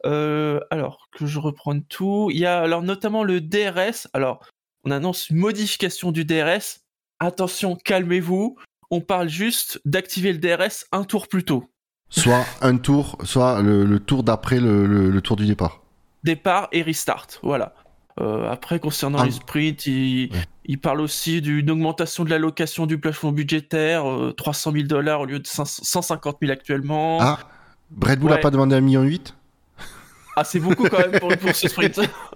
Alors 0.05 1.09
que 1.13 1.27
je 1.27 1.39
reprenne 1.39 1.83
tout, 1.85 2.29
il 2.31 2.39
y 2.39 2.47
a 2.47 2.61
alors 2.61 2.83
notamment 2.83 3.25
le 3.25 3.41
DRS. 3.41 4.07
Alors, 4.13 4.45
on 4.89 4.91
annonce 4.91 5.29
une 5.31 5.37
modification 5.37 6.13
du 6.13 6.25
DRS. 6.25 6.81
Attention, 7.21 7.77
calmez-vous. 7.85 8.57
On 8.91 9.01
parle 9.03 9.29
juste 9.29 9.81
d'activer 9.85 10.33
le 10.33 10.39
DRS 10.39 10.87
un 10.93 11.05
tour 11.05 11.29
plus 11.29 11.45
tôt. 11.45 11.69
Soit 12.09 12.47
un 12.63 12.79
tour, 12.79 13.19
soit 13.25 13.61
le, 13.61 13.85
le 13.85 14.01
tour 14.01 14.23
d'après 14.23 14.61
le, 14.61 14.87
le- 14.87 15.11
le 15.11 15.21
tour 15.21 15.37
du 15.37 15.45
départ. 15.45 15.83
Départ 16.25 16.69
et 16.73 16.81
restart. 16.81 17.27
Voilà. 17.43 17.75
Euh, 18.19 18.51
après, 18.51 18.81
concernant 18.81 19.19
Ah. 19.21 19.27
les 19.27 19.31
sprints, 19.33 19.87
il, 19.87 20.31
Ouais. 20.33 20.43
il 20.65 20.81
parle 20.81 21.03
aussi 21.03 21.43
d'une 21.43 21.71
augmentation 21.71 22.25
de 22.25 22.31
l'allocation 22.31 22.87
du 22.87 22.99
plafond 22.99 23.31
budgétaire, 23.31 24.11
euh, 24.11 24.33
300 24.33 24.73
000 24.73 24.85
dollars 24.87 25.21
au 25.21 25.27
lieu 25.27 25.39
de 25.39 25.47
500 25.47 25.83
150 25.85 26.39
000 26.41 26.51
actuellement. 26.51 27.19
Ah, 27.21 27.39
Red 28.03 28.21
Bull 28.21 28.31
n'a 28.31 28.37
Ouais. 28.37 28.41
pas 28.41 28.51
demandé 28.51 28.75
un 28.75 28.81
million 28.81 29.03
huit? 29.03 29.35
Ah, 30.35 30.45
c'est 30.45 30.61
beaucoup 30.61 30.89
quand 30.89 30.99
même 30.99 31.21
pour, 31.21 31.37
pour 31.37 31.55
ce 31.55 31.69
sprint. 31.69 32.01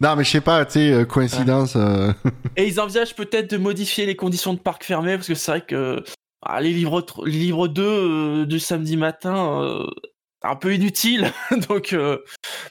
Non, 0.00 0.16
mais 0.16 0.24
je 0.24 0.30
sais 0.30 0.40
pas, 0.40 0.64
tu 0.64 0.72
sais, 0.72 0.92
euh, 0.92 1.04
coïncidence. 1.04 1.76
euh, 1.76 2.12
Et 2.56 2.66
ils 2.66 2.80
envisagent 2.80 3.14
peut-être 3.14 3.50
de 3.50 3.56
modifier 3.56 4.06
les 4.06 4.16
conditions 4.16 4.54
de 4.54 4.58
parc 4.58 4.84
fermé, 4.84 5.14
parce 5.16 5.28
que 5.28 5.34
c'est 5.34 5.50
vrai 5.50 5.60
que 5.62 6.02
ah, 6.42 6.60
les, 6.60 6.72
livres, 6.72 7.04
les 7.24 7.32
livres 7.32 7.68
2 7.68 7.82
euh, 7.82 8.46
du 8.46 8.58
samedi 8.58 8.96
matin, 8.96 9.86
un 10.42 10.56
peu 10.56 10.74
inutile. 10.74 11.32
Donc, 11.68 11.96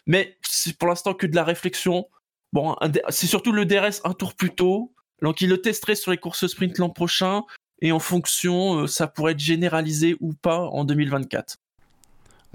mais 0.06 0.38
c'est 0.42 0.78
pour 0.78 0.90
l'instant 0.90 1.14
que 1.14 1.28
de 1.28 1.36
la 1.36 1.44
réflexion. 1.44 2.08
Bon, 2.54 2.76
c'est 3.10 3.28
surtout 3.28 3.54
le 3.54 3.66
DRS 3.66 4.02
un 4.04 4.14
tour 4.14 4.36
plus 4.36 4.54
tôt. 4.54 4.94
Donc, 5.22 5.42
ils 5.42 5.50
le 5.50 5.62
testeraient 5.62 5.96
sur 5.96 6.12
les 6.12 6.18
courses 6.18 6.48
sprint 6.48 6.78
l'an 6.80 6.90
prochain. 6.90 7.44
Et 7.84 7.92
en 7.92 8.00
fonction, 8.00 8.86
ça 8.88 9.08
pourrait 9.08 9.32
être 9.32 9.40
généralisé 9.40 10.16
ou 10.20 10.34
pas 10.34 10.60
en 10.60 10.84
2024. 10.84 11.56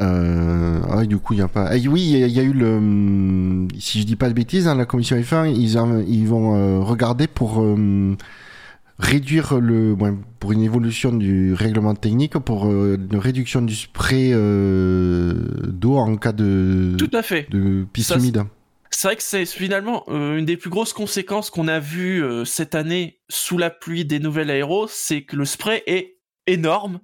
Euh, 0.00 0.80
ah 0.90 0.98
oui, 0.98 1.06
du 1.09 1.16
coup, 1.18 1.32
il 1.32 1.38
y 1.38 1.42
a 1.42 1.48
pas. 1.48 1.74
Eh 1.76 1.88
oui, 1.88 2.02
il 2.02 2.18
y, 2.18 2.22
a- 2.22 2.26
il 2.26 2.32
y 2.32 2.40
a 2.40 2.42
eu 2.42 2.52
le. 2.52 2.76
hum, 2.76 3.68
Si 3.78 4.00
je 4.00 4.06
dis 4.06 4.16
pas 4.16 4.28
de 4.28 4.35
bêtises, 4.35 4.64
dans 4.66 4.74
la 4.74 4.85
commission 4.85 5.16
F1, 5.16 5.50
ils, 5.50 5.78
ils 6.09 6.26
vont 6.28 6.54
euh, 6.54 6.80
regarder 6.80 7.26
pour 7.26 7.62
euh, 7.62 8.14
réduire 8.98 9.59
le. 9.59 9.96
pour 10.38 10.52
une 10.52 10.62
évolution 10.62 11.12
du 11.12 11.54
règlement 11.54 11.94
technique, 11.94 12.38
pour 12.38 12.66
euh, 12.66 12.98
une 13.11 13.18
réduction 13.18 13.62
du 13.62 13.74
spray 13.74 14.32
d'eau 14.32 15.96
en 15.96 16.16
cas 16.16 16.32
de, 16.32 16.94
Tout 16.98 17.11
à 17.14 17.22
fait. 17.22 17.48
de 17.50 17.87
piste 17.92 18.11
Ça, 18.11 18.18
humide. 18.18 18.42
C'est 18.90 19.09
vrai 19.09 19.16
que 19.16 19.22
c'est 19.22 19.44
finalement 19.46 20.04
une 20.09 20.44
des 20.44 20.56
plus 20.56 20.70
grosses 20.70 20.92
conséquences 20.92 21.50
qu'on 21.50 21.68
a 21.68 21.80
vues 21.80 22.22
cette 22.44 22.74
année 22.74 23.18
sous 23.28 23.59
la 23.59 23.68
pluie 23.68 24.04
des 24.04 24.20
nouvelles 24.20 24.50
aéros, 24.50 24.87
c'est 24.88 25.22
que 25.22 25.37
le 25.37 25.44
spray 25.44 25.82
est 25.87 26.14
énorme. 26.46 27.00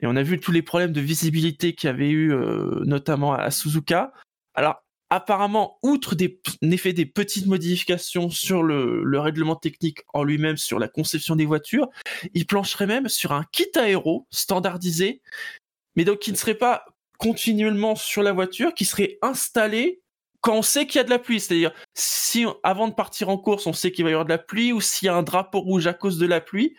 Et 0.00 0.06
on 0.06 0.16
a 0.16 0.22
vu 0.22 0.40
tous 0.40 0.52
les 0.52 0.62
problèmes 0.62 0.92
de 0.92 1.00
visibilité 1.00 1.74
qu'il 1.74 1.88
y 1.88 1.90
avait 1.90 2.10
eu, 2.10 2.32
euh, 2.32 2.80
notamment 2.84 3.34
à 3.34 3.50
Suzuka. 3.50 4.12
Alors, 4.54 4.82
apparemment, 5.10 5.78
outre 5.82 6.14
des, 6.14 6.40
des 6.62 7.06
petites 7.06 7.46
modifications 7.46 8.30
sur 8.30 8.62
le, 8.62 9.02
le 9.04 9.20
règlement 9.20 9.56
technique 9.56 10.00
en 10.14 10.24
lui-même, 10.24 10.56
sur 10.56 10.78
la 10.78 10.88
conception 10.88 11.36
des 11.36 11.44
voitures, 11.44 11.88
il 12.32 12.46
plancherait 12.46 12.86
même 12.86 13.08
sur 13.08 13.32
un 13.32 13.44
kit 13.52 13.68
aéro 13.76 14.26
standardisé, 14.30 15.20
mais 15.96 16.04
donc 16.04 16.20
qui 16.20 16.32
ne 16.32 16.36
serait 16.36 16.54
pas 16.54 16.86
continuellement 17.18 17.94
sur 17.94 18.22
la 18.22 18.32
voiture, 18.32 18.72
qui 18.72 18.86
serait 18.86 19.18
installé 19.20 20.00
quand 20.40 20.56
on 20.56 20.62
sait 20.62 20.86
qu'il 20.86 20.98
y 20.98 21.00
a 21.00 21.04
de 21.04 21.10
la 21.10 21.20
pluie, 21.20 21.38
c'est-à-dire 21.38 21.72
si 21.94 22.44
avant 22.64 22.88
de 22.88 22.94
partir 22.94 23.28
en 23.28 23.38
course, 23.38 23.66
on 23.66 23.72
sait 23.72 23.92
qu'il 23.92 24.04
va 24.04 24.10
y 24.10 24.12
avoir 24.12 24.24
de 24.24 24.30
la 24.30 24.38
pluie 24.38 24.72
ou 24.72 24.80
s'il 24.80 25.06
y 25.06 25.08
a 25.08 25.14
un 25.14 25.22
drapeau 25.22 25.60
rouge 25.60 25.86
à 25.86 25.94
cause 25.94 26.18
de 26.18 26.26
la 26.26 26.40
pluie, 26.40 26.74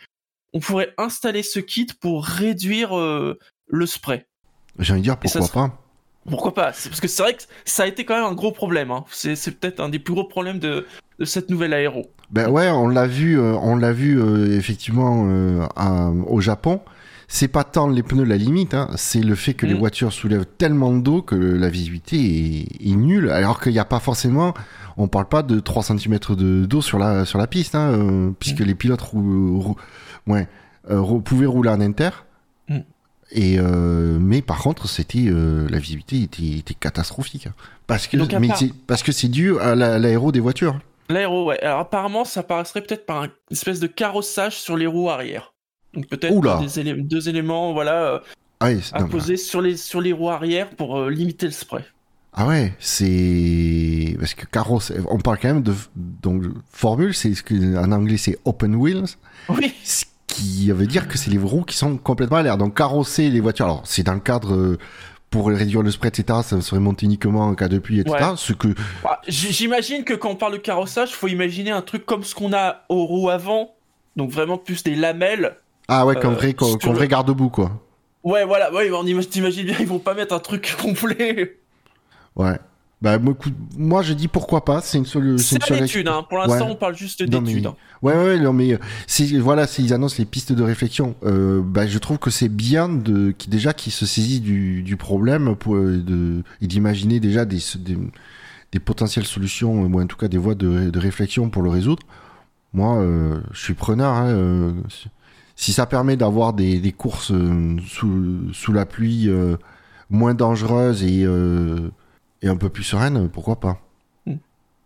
on 0.54 0.60
pourrait 0.60 0.94
installer 0.98 1.44
ce 1.44 1.60
kit 1.60 1.88
pour 2.00 2.26
réduire 2.26 2.98
euh, 2.98 3.38
le 3.68 3.86
spray. 3.86 4.26
J'ai 4.80 4.94
envie 4.94 5.02
de 5.02 5.06
dire 5.06 5.18
ça 5.26 5.40
pourquoi 5.40 5.68
pas. 5.68 5.80
Pourquoi 6.30 6.54
pas? 6.54 6.72
C'est 6.74 6.88
parce 6.90 7.02
que 7.02 7.08
c'est 7.10 7.22
vrai 7.22 7.34
que 7.34 7.44
ça 7.66 7.84
a 7.84 7.88
été 7.88 8.06
quand 8.06 8.16
même 8.16 8.24
un 8.24 8.34
gros 8.34 8.52
problème. 8.54 8.92
hein. 8.92 9.04
C'est 9.12 9.36
peut-être 9.60 9.82
un 9.82 9.90
des 9.90 10.00
plus 10.00 10.14
gros 10.14 10.24
problèmes 10.24 10.60
de, 10.60 10.86
de 11.20 11.26
cette 11.26 11.50
nouvelle 11.50 11.74
aéro. 11.74 12.06
Ben 12.32 12.50
ouais, 12.50 12.70
on 12.70 12.88
l'a 12.88 13.08
vu, 13.08 13.38
euh, 13.40 13.56
on 13.62 13.76
l'a 13.76 13.92
vu 13.92 14.20
euh, 14.22 14.58
effectivement 14.58 15.28
à- 15.76 16.10
au 16.10 16.40
Japon. 16.40 16.80
C'est 17.28 17.48
pas 17.48 17.64
tant 17.64 17.88
les 17.90 18.04
pneus 18.04 18.26
la 18.26 18.38
limite, 18.38 18.74
hein, 18.74 18.90
c'est 18.96 19.22
le 19.22 19.34
fait 19.36 19.54
que 19.54 19.66
les 19.66 19.74
Mhm. 19.74 19.80
voitures 19.80 20.14
soulèvent 20.14 20.46
tellement 20.58 20.94
d'eau 20.94 21.22
que 21.22 21.36
la 21.36 21.70
visibilité 21.70 22.18
est, 22.18 22.92
est 22.92 22.96
nulle. 22.96 23.30
Alors 23.30 23.60
qu'il 23.60 23.72
n'y 23.72 23.80
a 23.80 23.86
pas 23.86 24.00
forcément, 24.00 24.54
on 24.98 25.08
parle 25.08 25.28
pas 25.28 25.42
de 25.42 25.60
3 25.60 25.84
cm 25.84 26.20
de 26.38 26.66
d'eau 26.66 26.82
sur 26.82 27.00
la 27.00 27.26
sur 27.26 27.40
la 27.40 27.48
piste, 27.48 27.76
hein, 27.76 28.34
puisque 28.40 28.60
les 28.60 28.76
pilotes 28.76 29.02
rou- 29.02 29.60
rou- 29.60 29.76
ouais, 30.28 30.48
euh, 30.90 31.20
pouvaient 31.20 31.46
rouler 31.46 31.70
en 31.70 31.82
inter. 31.82 32.10
Mhm. 32.70 32.84
Et 33.32 33.58
euh, 33.60 34.18
mais 34.20 34.42
par 34.42 34.60
contre, 34.60 34.88
c'était 34.88 35.26
euh, 35.28 35.68
la 35.70 35.80
visibilité 35.80 36.22
était, 36.24 36.58
était 36.60 36.74
catastrophique 36.76 37.48
hein. 37.48 37.54
parce 37.88 38.08
que 38.08 38.18
Donc, 38.18 38.34
à 38.34 38.40
mais 38.40 38.48
part- 38.50 38.58
c'est- 38.58 38.74
parce 38.88 39.02
que 39.04 39.12
c'est 39.12 39.28
dû 39.30 39.58
à 39.60 39.76
la- 39.76 39.98
l'aéro 40.00 40.32
des 40.32 40.40
voitures. 40.40 40.80
L'aéro, 41.10 41.46
ouais. 41.48 41.60
Alors 41.62 41.80
apparemment, 41.80 42.26
ça 42.26 42.44
paraîtrait 42.44 42.82
peut-être 42.82 43.06
par 43.06 43.24
une 43.26 43.32
espèce 43.52 43.80
de 43.80 43.88
carrossage 43.88 44.58
sur 44.60 44.78
les 44.78 44.88
roues 44.88 45.10
arrière. 45.10 45.54
Donc 45.94 46.08
peut-être 46.08 46.34
Oula. 46.36 46.58
des 46.62 46.80
élé- 46.80 47.02
deux 47.02 47.28
éléments, 47.30 47.74
voilà, 47.74 48.04
euh, 48.04 48.20
Ah 48.60 48.68
ouais, 48.68 48.80
à 48.94 49.04
poser 49.04 49.38
sur 49.38 49.62
les 49.62 49.78
sur 49.78 50.00
les 50.02 50.12
roues 50.14 50.30
arrière 50.30 50.70
pour 50.72 51.10
limiter 51.10 51.46
le 51.46 51.52
spray. 51.52 51.84
ah 52.34 52.48
ouais, 52.48 52.74
c'est 52.80 54.16
parce 54.20 54.34
que 54.34 54.46
carrosse. 54.46 54.92
On 55.10 55.18
parle 55.20 55.38
quand 55.40 55.50
même 55.50 55.64
de 55.64 55.74
donc 55.96 56.44
formule, 56.72 57.14
c'est 57.14 57.34
ce 57.36 57.44
que 57.44 57.78
en 57.78 57.92
anglais 57.92 58.18
c'est 58.18 58.38
open 58.46 58.76
wheels. 58.76 59.06
Oui. 59.50 59.74
Ce 59.84 60.06
qui 60.34 60.72
veut 60.72 60.88
dire 60.88 61.08
que 61.08 61.18
c'est 61.18 61.30
les 61.32 61.38
roues 61.38 61.64
qui 61.64 61.76
sont 61.78 61.98
complètement 61.98 62.38
à 62.38 62.44
l'air. 62.44 62.58
Donc 62.58 62.76
carrosser 62.78 63.30
les 63.30 63.40
voitures, 63.40 63.66
alors 63.66 63.82
c'est 63.86 64.04
dans 64.04 64.14
le 64.14 64.20
cadre 64.20 64.54
euh, 64.54 64.78
pour 65.30 65.48
réduire 65.48 65.82
le 65.82 65.90
spread, 65.92 66.18
etc. 66.18 66.40
Ça 66.44 66.62
serait 66.62 66.80
monté 66.80 67.06
uniquement 67.06 67.42
en 67.48 67.56
cas 67.56 67.68
de 67.68 67.80
pluie, 67.80 68.00
etc. 68.00 68.16
Ouais. 68.20 68.28
Ce 68.36 68.54
que 68.54 68.68
Bah, 69.04 69.20
J'imagine 69.28 70.04
que 70.04 70.14
quand 70.14 70.30
on 70.32 70.36
parle 70.36 70.54
de 70.54 70.58
carrossage, 70.58 71.12
faut 71.12 71.28
imaginer 71.28 71.72
un 71.72 71.82
truc 71.82 72.06
comme 72.06 72.24
ce 72.24 72.36
qu'on 72.36 72.54
a 72.54 72.84
aux 72.90 73.06
roues 73.06 73.30
avant, 73.30 73.74
donc 74.16 74.30
vraiment 74.32 74.58
plus 74.58 74.84
des 74.84 74.96
lamelles. 74.96 75.58
ah 75.88 76.06
ouais, 76.06 76.16
comme 76.16 76.34
Euh, 76.34 76.38
vrai, 76.38 76.54
comme 76.54 76.78
le- 76.84 76.92
vrai 76.94 77.08
garde-boue 77.08 77.50
quoi. 77.50 77.72
Ouais, 78.24 78.46
voilà, 78.46 78.72
ouais, 78.74 78.90
on 78.92 79.06
imagine, 79.06 79.30
t'imagines 79.30 79.66
bien, 79.66 79.76
ils 79.80 79.88
vont 79.88 80.00
pas 80.00 80.14
mettre 80.14 80.34
un 80.34 80.40
truc 80.40 80.76
complet. 80.82 81.58
Ouais. 82.36 82.58
Bah 83.04 83.20
moi, 83.20 83.36
moi 83.78 84.02
je 84.02 84.14
dis 84.14 84.28
pourquoi 84.30 84.64
pas. 84.64 84.80
C'est 84.82 84.98
une, 84.98 85.04
solu- 85.04 85.38
c'est 85.38 85.58
une 85.58 85.62
solution. 85.62 85.76
l'étude, 85.76 86.08
hein. 86.08 86.26
pour 86.28 86.38
l'instant 86.40 86.68
Ouais. 86.68 86.72
on 86.72 86.76
parle 86.76 86.96
juste 86.96 87.22
oui. 87.22 87.28
hein. 87.68 87.76
Ouais, 88.02 88.14
ouais, 88.16 88.40
non, 88.40 88.54
mais 88.54 88.74
euh, 88.74 88.78
voilà, 89.42 89.68
s'ils 89.68 89.94
annoncent 89.94 90.16
les 90.20 90.26
pistes 90.26 90.54
de 90.54 90.64
réflexion, 90.64 91.14
euh, 91.26 91.62
bah, 91.62 91.86
je 91.86 91.98
trouve 92.00 92.18
que 92.18 92.30
c'est 92.30 92.48
bien 92.50 92.88
de 92.90 93.32
qui 93.32 93.50
déjà 93.50 93.74
qu'ils 93.74 93.92
se 93.92 94.06
saisissent 94.06 94.42
du, 94.42 94.84
du 94.84 94.96
problème 94.96 95.56
pour 95.58 95.76
euh, 95.76 95.98
de 95.98 96.44
et 96.62 96.68
d'imaginer 96.68 97.20
déjà 97.20 97.44
des, 97.46 97.60
des 97.80 97.98
des 98.72 98.80
potentielles 98.80 99.26
solutions 99.26 99.82
ou 99.84 100.02
en 100.02 100.08
tout 100.08 100.18
cas 100.18 100.28
des 100.30 100.38
voies 100.40 100.56
de, 100.56 100.90
de 100.90 101.00
réflexion 101.00 101.50
pour 101.50 101.62
le 101.62 101.70
résoudre. 101.70 102.02
Moi, 102.74 102.98
euh, 103.02 103.40
je 103.52 103.60
suis 103.62 103.74
preneur. 103.76 104.14
Hein, 104.14 104.28
euh, 104.30 104.72
si- 105.56 105.74
ça 105.74 105.86
permet 105.86 106.16
d'avoir 106.18 106.54
des, 106.54 106.80
des 106.80 106.92
courses 106.94 107.32
euh, 107.32 107.76
sous, 107.86 108.52
sous 108.54 108.72
la 108.74 108.86
pluie 108.86 109.30
euh, 109.30 109.58
moins 110.10 110.34
dangereuses 110.34 111.04
et 111.04 111.24
euh, 111.26 111.92
et 112.44 112.48
un 112.50 112.56
peu 112.58 112.70
plus 112.70 112.84
sereines, 112.84 113.28
pourquoi 113.30 113.60
pas 113.60 113.80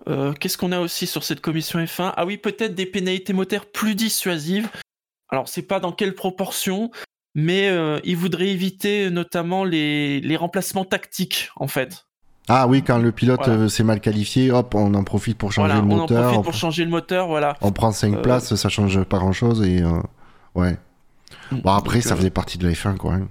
Euh, 0.07 0.31
Qu'est-ce 0.33 0.57
qu'on 0.57 0.71
a 0.71 0.79
aussi 0.79 1.05
sur 1.07 1.23
cette 1.25 1.41
commission 1.41 1.79
F1 1.79 2.13
Ah 2.15 2.25
oui, 2.25 2.37
peut-être 2.37 2.73
des 2.75 2.85
pénalités 2.85 3.33
monétaires 3.33 3.65
plus 3.65 3.93
dissuasives. 3.95 4.69
Alors, 5.29 5.49
c'est 5.49 5.63
pas 5.63 5.81
dans 5.81 5.91
quelle 5.91 6.15
proportion, 6.15 6.91
mais 7.35 7.67
euh, 7.67 7.99
ils 8.05 8.15
voudraient 8.15 8.47
éviter 8.47 9.09
notamment 9.09 9.65
les, 9.65 10.21
les 10.21 10.37
remplacements 10.37 10.85
tactiques, 10.85 11.49
en 11.57 11.67
fait. 11.67 12.05
Ah 12.47 12.67
oui, 12.69 12.81
quand 12.83 12.97
le 12.99 13.11
pilote 13.11 13.41
Voilà. 13.43 13.63
euh, 13.63 13.67
s'est 13.67 13.83
mal 13.83 13.99
qualifié, 13.99 14.51
hop, 14.51 14.73
on 14.75 14.93
en 14.93 15.03
profite 15.03 15.37
pour 15.37 15.51
changer 15.51 15.67
Voilà, 15.73 15.81
le 15.85 15.87
on 15.91 15.95
en 15.95 15.97
moteur. 16.03 16.21
profite 16.23 16.39
on, 16.39 16.43
pour 16.43 16.53
changer 16.53 16.85
le 16.85 16.89
moteur, 16.91 17.27
voilà. 17.27 17.57
on 17.59 17.73
prend 17.73 17.91
5 17.91 18.13
Euh, 18.15 18.21
places, 18.21 18.55
ça 18.55 18.69
change 18.69 19.03
pas 19.03 19.17
grand 19.17 19.33
chose 19.33 19.61
et 19.67 19.83
ouais. 20.55 20.77
Bon 21.51 21.71
après, 21.73 21.95
Donc, 21.95 22.03
ça 22.03 22.15
faisait 22.15 22.29
partie 22.29 22.57
de 22.57 22.65
la 22.65 22.71
F1 22.73 22.95
quoi. 22.95 23.15
hein. 23.15 23.27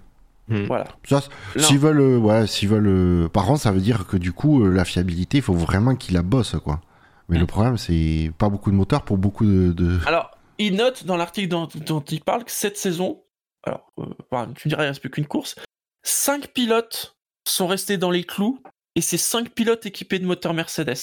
Voilà. 0.48 0.84
Ça, 1.04 1.22
Là- 1.54 1.62
s'ils 1.62 1.78
veulent, 1.78 2.00
euh, 2.00 2.18
ouais, 2.18 2.46
s'ils 2.46 2.68
veulent. 2.68 2.86
euh, 2.86 3.28
Par 3.28 3.44
contre, 3.46 3.60
ça 3.62 3.72
veut 3.72 3.80
dire 3.80 4.06
que 4.06 4.16
du 4.16 4.32
coup, 4.32 4.64
euh, 4.64 4.68
la 4.70 4.84
fiabilité, 4.84 5.38
il 5.38 5.42
faut 5.42 5.54
vraiment 5.54 5.96
qu'ils 5.96 6.14
la 6.14 6.22
bossent 6.22 6.56
quoi. 6.62 6.80
Mais 7.28 7.36
Mm. 7.36 7.40
le 7.40 7.46
problème, 7.46 7.76
c'est 7.76 8.30
pas 8.38 8.48
beaucoup 8.48 8.70
de 8.70 8.76
moteurs 8.76 9.02
pour 9.02 9.18
beaucoup 9.18 9.44
de. 9.44 9.72
de- 9.72 9.98
Alors, 10.06 10.30
il 10.58 10.76
note 10.76 11.04
dans 11.04 11.16
l'article 11.16 11.48
dont, 11.48 11.68
dont 11.86 12.00
il 12.00 12.20
parle 12.20 12.44
que 12.44 12.52
cette 12.52 12.76
saison, 12.76 13.22
alors, 13.64 13.90
euh, 13.98 14.04
bah, 14.30 14.46
tu 14.56 14.68
me 14.68 14.70
dirais, 14.70 14.84
il 14.84 14.88
reste 14.88 15.00
plus 15.00 15.10
qu'une 15.10 15.26
course, 15.26 15.56
5 16.04 16.48
pilotes 16.52 17.16
sont 17.48 17.66
restés 17.66 17.96
dans 17.98 18.12
les 18.12 18.22
clous, 18.22 18.62
et 18.94 19.00
c'est 19.00 19.18
5 19.18 19.50
pilotes 19.50 19.84
équipés 19.86 20.20
de 20.20 20.26
moteurs 20.26 20.54
Mercedes. 20.54 20.94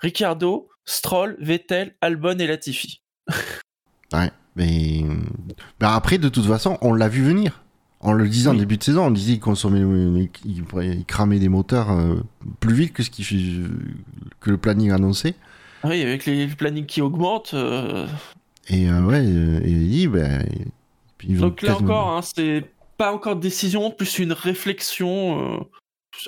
Ricardo, 0.00 0.68
Stroll, 0.86 1.36
Vettel, 1.40 1.94
Albon 2.00 2.36
et 2.40 2.46
Latifi. 2.48 3.02
Ouais. 4.12 4.30
Mais 4.56 5.02
bah, 5.78 5.94
après, 5.94 6.18
de 6.18 6.28
toute 6.28 6.46
façon, 6.46 6.76
on 6.80 6.92
l'a 6.92 7.08
vu 7.08 7.22
venir. 7.22 7.62
En 8.02 8.12
le 8.12 8.26
disant 8.28 8.50
en 8.52 8.54
Oui. 8.54 8.60
début 8.60 8.78
de 8.78 8.82
saison, 8.82 9.06
on 9.06 9.10
disait 9.10 9.32
qu'il 9.32 9.40
consommait, 9.40 9.80
il, 10.46 10.64
il 10.82 11.04
cramait 11.04 11.38
des 11.38 11.50
moteurs 11.50 11.90
euh, 11.90 12.16
plus 12.58 12.74
vite 12.74 12.92
que 12.94 13.02
ce 13.02 13.10
qui 13.10 13.22
que 14.40 14.50
le 14.50 14.56
planning 14.56 14.90
annonçait. 14.90 15.34
Oui, 15.84 16.00
avec 16.02 16.24
les 16.26 16.46
plannings 16.48 16.86
qui 16.86 17.02
augmentent. 17.02 17.52
euh, 17.54 18.06
Et 18.68 18.88
euh, 18.88 19.02
ouais, 19.02 19.20
euh, 19.22 19.60
et 19.62 19.70
il 19.70 19.88
dit, 19.90 20.08
ben, 20.08 20.42
Donc 21.24 21.60
là 21.62 21.76
encore, 21.76 22.08
hein, 22.16 22.20
c'est 22.22 22.64
pas 22.96 23.12
encore 23.12 23.36
de 23.36 23.40
décision, 23.42 23.90
plus 23.90 24.18
une 24.18 24.32
réflexion. 24.32 25.56
euh, 25.58 25.58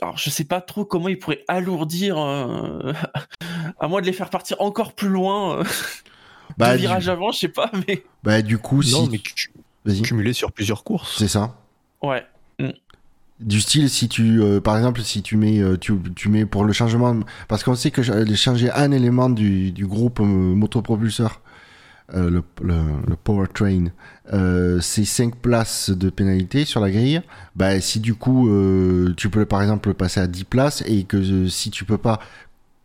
Alors 0.02 0.18
je 0.18 0.28
sais 0.28 0.44
pas 0.44 0.60
trop 0.60 0.84
comment 0.84 1.08
ils 1.08 1.18
pourraient 1.18 1.44
alourdir, 1.48 2.18
euh, 2.18 2.92
à 3.80 3.88
moins 3.88 4.02
de 4.02 4.06
les 4.06 4.12
faire 4.12 4.28
partir 4.30 4.60
encore 4.60 4.92
plus 4.94 5.08
loin. 5.08 5.60
euh, 5.60 5.64
bah, 6.58 6.74
du, 6.76 6.80
virages 6.82 7.08
avant, 7.08 7.32
je 7.32 7.38
sais 7.38 7.48
pas, 7.48 7.70
mais 7.88 8.04
bah, 8.22 8.42
du 8.42 8.58
coup, 8.58 8.82
Non, 8.82 9.04
si. 9.04 9.08
mais 9.10 9.20
Vas-y, 9.84 10.02
cumulé 10.02 10.32
sur 10.32 10.52
plusieurs 10.52 10.84
courses. 10.84 11.16
c'est 11.18 11.28
ça. 11.28 11.56
Ouais. 12.02 12.26
Du 13.40 13.60
style, 13.60 13.90
si 13.90 14.08
tu, 14.08 14.40
euh, 14.40 14.60
par 14.60 14.76
exemple, 14.76 15.00
si 15.02 15.20
tu 15.20 15.36
mets, 15.36 15.58
euh, 15.60 15.76
tu, 15.76 15.94
tu 16.14 16.28
mets 16.28 16.46
pour 16.46 16.64
le 16.64 16.72
changement, 16.72 17.18
parce 17.48 17.64
qu'on 17.64 17.74
sait 17.74 17.90
que 17.90 18.02
ch- 18.04 18.34
changer 18.36 18.70
un 18.70 18.92
élément 18.92 19.28
du, 19.30 19.72
du 19.72 19.84
groupe 19.84 20.20
euh, 20.20 20.24
motopropulseur, 20.24 21.40
euh, 22.14 22.30
le, 22.30 22.44
le, 22.62 23.16
powertrain, 23.16 23.86
c'est 24.80 25.04
5 25.04 25.36
places 25.36 25.90
de 25.90 26.10
pénalité 26.10 26.64
sur 26.64 26.80
la 26.80 26.90
grille. 26.90 27.22
Bah, 27.56 27.80
si 27.80 28.00
du 28.00 28.14
coup, 28.14 28.48
tu 29.16 29.30
peux 29.30 29.46
par 29.46 29.62
exemple 29.62 29.88
le 29.88 29.94
passer 29.94 30.20
à 30.20 30.26
10 30.28 30.44
places 30.44 30.82
et 30.86 31.04
que 31.04 31.48
si 31.48 31.70
tu 31.70 31.84
peux 31.84 31.98
pas 31.98 32.20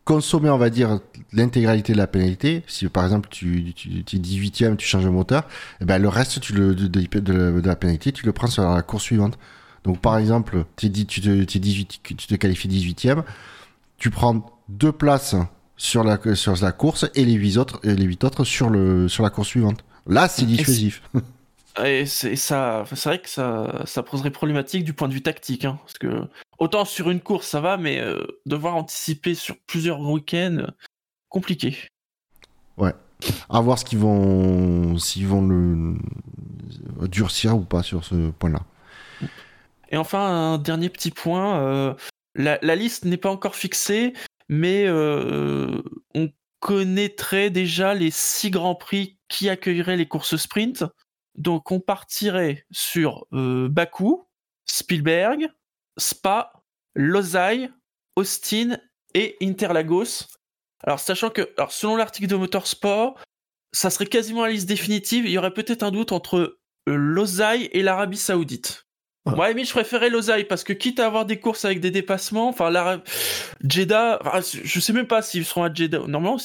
consommer, 0.07 0.49
on 0.49 0.57
va 0.57 0.69
dire, 0.69 1.01
l'intégralité 1.33 1.91
de 1.91 1.97
la 1.97 2.07
pénalité, 2.07 2.63
si 2.65 2.87
par 2.87 3.03
exemple 3.03 3.27
tu, 3.29 3.73
tu, 3.75 4.05
tu 4.05 4.15
es 4.15 4.19
18ème, 4.19 4.77
tu 4.77 4.87
changes 4.87 5.03
de 5.03 5.09
moteur, 5.09 5.43
eh 5.81 5.85
ben, 5.85 6.01
le 6.01 6.07
reste 6.07 6.39
tu 6.39 6.53
le, 6.53 6.73
de, 6.73 6.87
de- 6.87 7.19
de 7.19 7.33
la, 7.33 7.51
de 7.51 7.67
la 7.67 7.75
pénalité, 7.75 8.13
tu 8.13 8.25
le 8.25 8.31
prends 8.31 8.47
sur 8.47 8.63
la 8.63 8.81
course 8.81 9.03
suivante. 9.03 9.37
Donc 9.83 9.99
par 9.99 10.17
exemple, 10.17 10.63
dit, 10.81 11.05
tu, 11.05 11.19
te, 11.19 11.43
t'es 11.43 11.59
18, 11.59 11.99
tu 12.03 12.15
te 12.15 12.35
qualifies 12.35 12.69
18ème, 12.69 13.23
tu 13.97 14.09
prends 14.09 14.45
deux 14.69 14.93
places 14.93 15.35
sur 15.75 16.05
la, 16.05 16.17
sur 16.35 16.55
la 16.61 16.71
course 16.71 17.05
et 17.13 17.25
les 17.25 17.33
8 17.33 17.57
autres, 17.57 17.79
et 17.83 17.93
les 17.93 18.05
huit 18.05 18.23
autres 18.23 18.45
sur, 18.45 18.69
le, 18.69 19.09
sur 19.09 19.23
la 19.23 19.29
course 19.29 19.49
suivante. 19.49 19.83
Là, 20.07 20.29
c'est 20.29 20.43
Et 20.43 20.45
dissuasif. 20.45 21.01
Et 21.83 22.05
c'est 22.05 22.35
ça, 22.35 22.85
c'est 22.87 23.09
vrai 23.09 23.21
que 23.21 23.29
ça, 23.29 23.83
ça 23.85 24.01
poserait 24.01 24.31
problématique 24.31 24.83
du 24.83 24.93
point 24.93 25.07
de 25.07 25.13
vue 25.13 25.21
tactique, 25.21 25.65
hein, 25.65 25.77
parce 25.81 25.97
que 25.99 26.27
autant 26.57 26.85
sur 26.85 27.11
une 27.11 27.21
course 27.21 27.47
ça 27.47 27.61
va, 27.61 27.77
mais 27.77 27.99
euh, 27.99 28.25
devoir 28.45 28.75
anticiper 28.75 29.35
sur 29.35 29.55
plusieurs 29.67 29.99
week-ends, 29.99 30.65
compliqué. 31.29 31.77
À 33.49 33.61
voir 33.61 33.79
ce 33.79 33.85
qu'ils 33.85 33.97
vont, 33.97 34.97
s'ils 34.97 35.27
vont 35.27 35.41
le 35.41 35.95
durcir 37.07 37.55
ou 37.57 37.61
pas 37.61 37.81
sur 37.83 38.03
ce 38.03 38.29
point-là. 38.31 38.61
Et 39.89 39.97
enfin, 39.97 40.19
un 40.53 40.57
dernier 40.57 40.89
petit 40.89 41.11
point, 41.11 41.59
euh, 41.61 41.93
la, 42.35 42.59
la 42.61 42.75
liste 42.75 43.05
n'est 43.05 43.17
pas 43.17 43.31
encore 43.31 43.55
fixée, 43.55 44.13
mais 44.49 44.85
euh, 44.85 45.81
on 46.13 46.29
connaîtrait 46.59 47.49
déjà 47.49 47.93
les 47.93 48.11
six 48.11 48.51
grands 48.51 48.75
prix 48.75 49.17
qui 49.29 49.49
accueilleraient 49.49 49.97
les 49.97 50.07
courses 50.07 50.35
sprint. 50.35 50.85
Donc 51.37 51.71
on 51.71 51.79
partirait 51.79 52.65
sur 52.71 53.27
euh, 53.33 53.69
Bakou, 53.69 54.27
Spielberg, 54.65 55.49
Spa, 55.97 56.51
Losail, 56.95 57.71
Austin 58.15 58.77
et 59.13 59.37
Interlagos. 59.41 60.25
Alors 60.83 60.99
sachant 60.99 61.29
que, 61.29 61.49
alors, 61.57 61.71
selon 61.71 61.95
l'article 61.95 62.27
de 62.27 62.35
Motorsport, 62.35 63.19
ça 63.71 63.89
serait 63.89 64.07
quasiment 64.07 64.43
la 64.43 64.51
liste 64.51 64.67
définitive. 64.67 65.25
Il 65.25 65.31
y 65.31 65.37
aurait 65.37 65.53
peut-être 65.53 65.83
un 65.83 65.91
doute 65.91 66.11
entre 66.11 66.59
euh, 66.89 66.95
Losail 66.95 67.69
et 67.71 67.83
l'Arabie 67.83 68.17
Saoudite. 68.17 68.85
Ah. 69.25 69.35
Ouais, 69.35 69.53
mais 69.53 69.65
je 69.65 69.71
préférais 69.71 70.09
Losail 70.09 70.45
parce 70.45 70.63
que 70.63 70.73
quitte 70.73 70.99
à 70.99 71.05
avoir 71.05 71.25
des 71.25 71.39
courses 71.39 71.65
avec 71.65 71.81
des 71.81 71.91
dépassements, 71.91 72.49
enfin 72.49 72.69
l'Arabie, 72.69 73.03
Jeddah, 73.67 74.19
enfin, 74.21 74.39
je 74.41 74.79
sais 74.79 74.93
même 74.93 75.07
pas 75.07 75.21
s'ils 75.21 75.45
seront 75.45 75.63
à 75.63 75.73
Jeddah. 75.73 75.99
Normalement, 76.07 76.37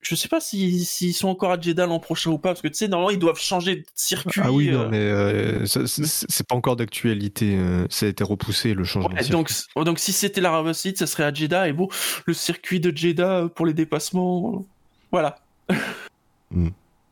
je 0.00 0.14
sais 0.14 0.28
pas 0.28 0.40
s'ils 0.40 0.86
s'ils 0.86 1.14
sont 1.14 1.28
encore 1.28 1.50
à 1.52 1.60
Jeddah 1.60 1.86
l'an 1.86 1.98
prochain 1.98 2.30
ou 2.30 2.38
pas 2.38 2.50
parce 2.50 2.62
que 2.62 2.68
tu 2.68 2.74
sais, 2.74 2.88
normalement 2.88 3.10
ils 3.10 3.18
doivent 3.18 3.38
changer 3.40 3.76
de 3.76 3.84
circuit. 3.94 4.40
Ah 4.44 4.52
oui, 4.52 4.68
euh, 4.68 4.72
non, 4.84 4.88
mais 4.88 4.98
euh, 4.98 5.66
c'est 5.66 6.46
pas 6.46 6.54
encore 6.54 6.76
d'actualité. 6.76 7.56
euh, 7.56 7.86
ça 7.90 8.06
a 8.06 8.08
été 8.08 8.22
repoussé 8.24 8.74
le 8.74 8.84
changement. 8.84 9.14
Ouais, 9.14 9.24
de 9.24 9.28
donc, 9.28 9.50
circuit. 9.50 9.84
donc 9.84 9.98
si 9.98 10.12
c'était 10.12 10.40
l'Arabie 10.40 10.74
Saoudite, 10.74 10.98
ça 10.98 11.06
serait 11.06 11.24
à 11.24 11.32
Jeddah 11.34 11.68
et 11.68 11.72
bon, 11.72 11.88
le 12.26 12.32
circuit 12.34 12.80
de 12.80 12.96
Jeddah 12.96 13.38
euh, 13.44 13.48
pour 13.48 13.66
les 13.66 13.74
dépassements, 13.74 14.54
euh, 14.60 14.64
voilà. 15.10 15.38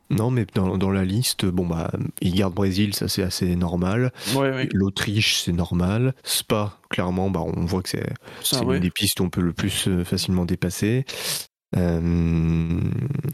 Non, 0.09 0.31
mais 0.31 0.47
dans, 0.55 0.79
dans 0.79 0.93
la 0.93 1.05
liste, 1.05 1.47
bon 1.47 1.67
bah, 1.67 1.91
ils 2.21 2.33
gardent 2.33 2.55
Brésil, 2.55 2.95
ça 2.95 3.09
c'est 3.09 3.25
assez 3.25 3.57
normal. 3.57 4.13
Ouais, 4.37 4.51
ouais. 4.51 4.69
L'Autriche, 4.73 5.43
c'est 5.43 5.53
normal. 5.53 6.15
Spa, 6.23 6.79
clairement, 6.91 7.29
bah, 7.29 7.41
on 7.45 7.65
voit 7.65 7.83
que 7.83 7.89
c'est 7.89 8.07
Ça, 8.41 8.59
c'est 8.61 8.65
ouais. 8.65 8.77
une 8.77 8.83
des 8.83 8.93
pistes 8.93 9.19
où 9.19 9.25
on 9.25 9.31
peut 9.31 9.41
le 9.41 9.53
plus 9.53 9.89
euh, 9.89 10.05
facilement 10.05 10.45
dépasser. 10.45 11.05
Euh, 11.77 12.81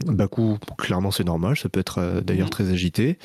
Bakou, 0.07 0.57
clairement, 0.77 1.11
c'est 1.11 1.23
normal. 1.23 1.55
Ça 1.57 1.69
peut 1.69 1.79
être 1.79 1.99
euh, 1.99 2.21
d'ailleurs 2.21 2.47
Mhm. 2.47 2.51
très 2.51 2.69
agité. 2.71 3.17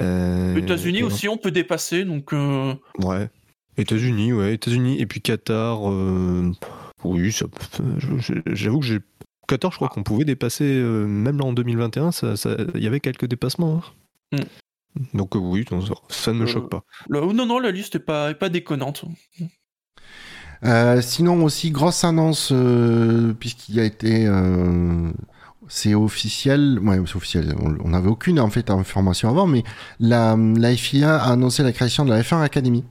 Euh, 0.00 0.56
États-Unis 0.56 1.02
aussi, 1.04 1.28
on 1.28 1.36
peut 1.36 1.52
dépasser, 1.52 2.04
donc 2.04 2.32
euh, 2.32 2.74
Ouais. 2.98 3.28
États-Unis, 3.76 4.32
ouais, 4.32 4.54
États-Unis. 4.54 5.00
Et 5.00 5.06
puis 5.06 5.20
Qatar, 5.20 5.88
euh, 5.90 6.50
oui, 7.04 7.30
j'avoue 8.52 8.80
que 8.80 8.86
j'ai. 8.86 8.98
Qatar, 9.46 9.70
je 9.70 9.76
crois 9.76 9.88
qu'on 9.88 10.02
pouvait 10.02 10.24
dépasser, 10.24 10.64
euh, 10.64 11.06
même 11.06 11.38
là 11.38 11.44
en 11.44 11.52
2021, 11.52 12.10
ça- 12.12 12.36
ça- 12.36 12.56
il 12.74 12.82
y 12.82 12.86
avait 12.86 13.00
quelques 13.00 13.26
dépassements. 13.26 13.82
hein. 14.32 14.38
Donc 15.12 15.36
euh, 15.36 15.40
oui, 15.40 15.64
non, 15.70 15.80
ça, 15.80 15.94
ça 16.08 16.32
ne 16.32 16.38
me 16.38 16.44
Euh, 16.44 16.46
choque 16.46 16.70
pas. 16.70 16.82
non, 17.10 17.32
non, 17.46 17.58
la 17.58 17.70
liste 17.72 17.96
est 17.96 18.00
pas, 18.00 18.30
est 18.30 18.34
pas 18.36 18.48
déconnante. 18.48 19.04
Euh, 20.64 21.02
sinon 21.02 21.44
aussi 21.44 21.70
grosse 21.70 22.04
annonce 22.04 22.48
euh, 22.50 23.34
puisqu'il 23.38 23.78
a 23.80 23.84
été 23.84 24.24
euh, 24.26 25.10
c'est 25.68 25.94
officiel 25.94 26.78
ouais 26.82 26.98
c'est 27.06 27.16
officiel 27.16 27.54
on 27.84 27.88
n'avait 27.90 28.08
aucune 28.08 28.40
en 28.40 28.48
fait 28.48 28.70
information 28.70 29.28
avant 29.28 29.46
mais 29.46 29.62
la, 30.00 30.36
la 30.38 30.74
FIA 30.74 31.16
a 31.16 31.32
annoncé 31.32 31.62
la 31.62 31.72
création 31.72 32.06
de 32.06 32.10
la 32.10 32.22
F1 32.22 32.40
Academy 32.42 32.82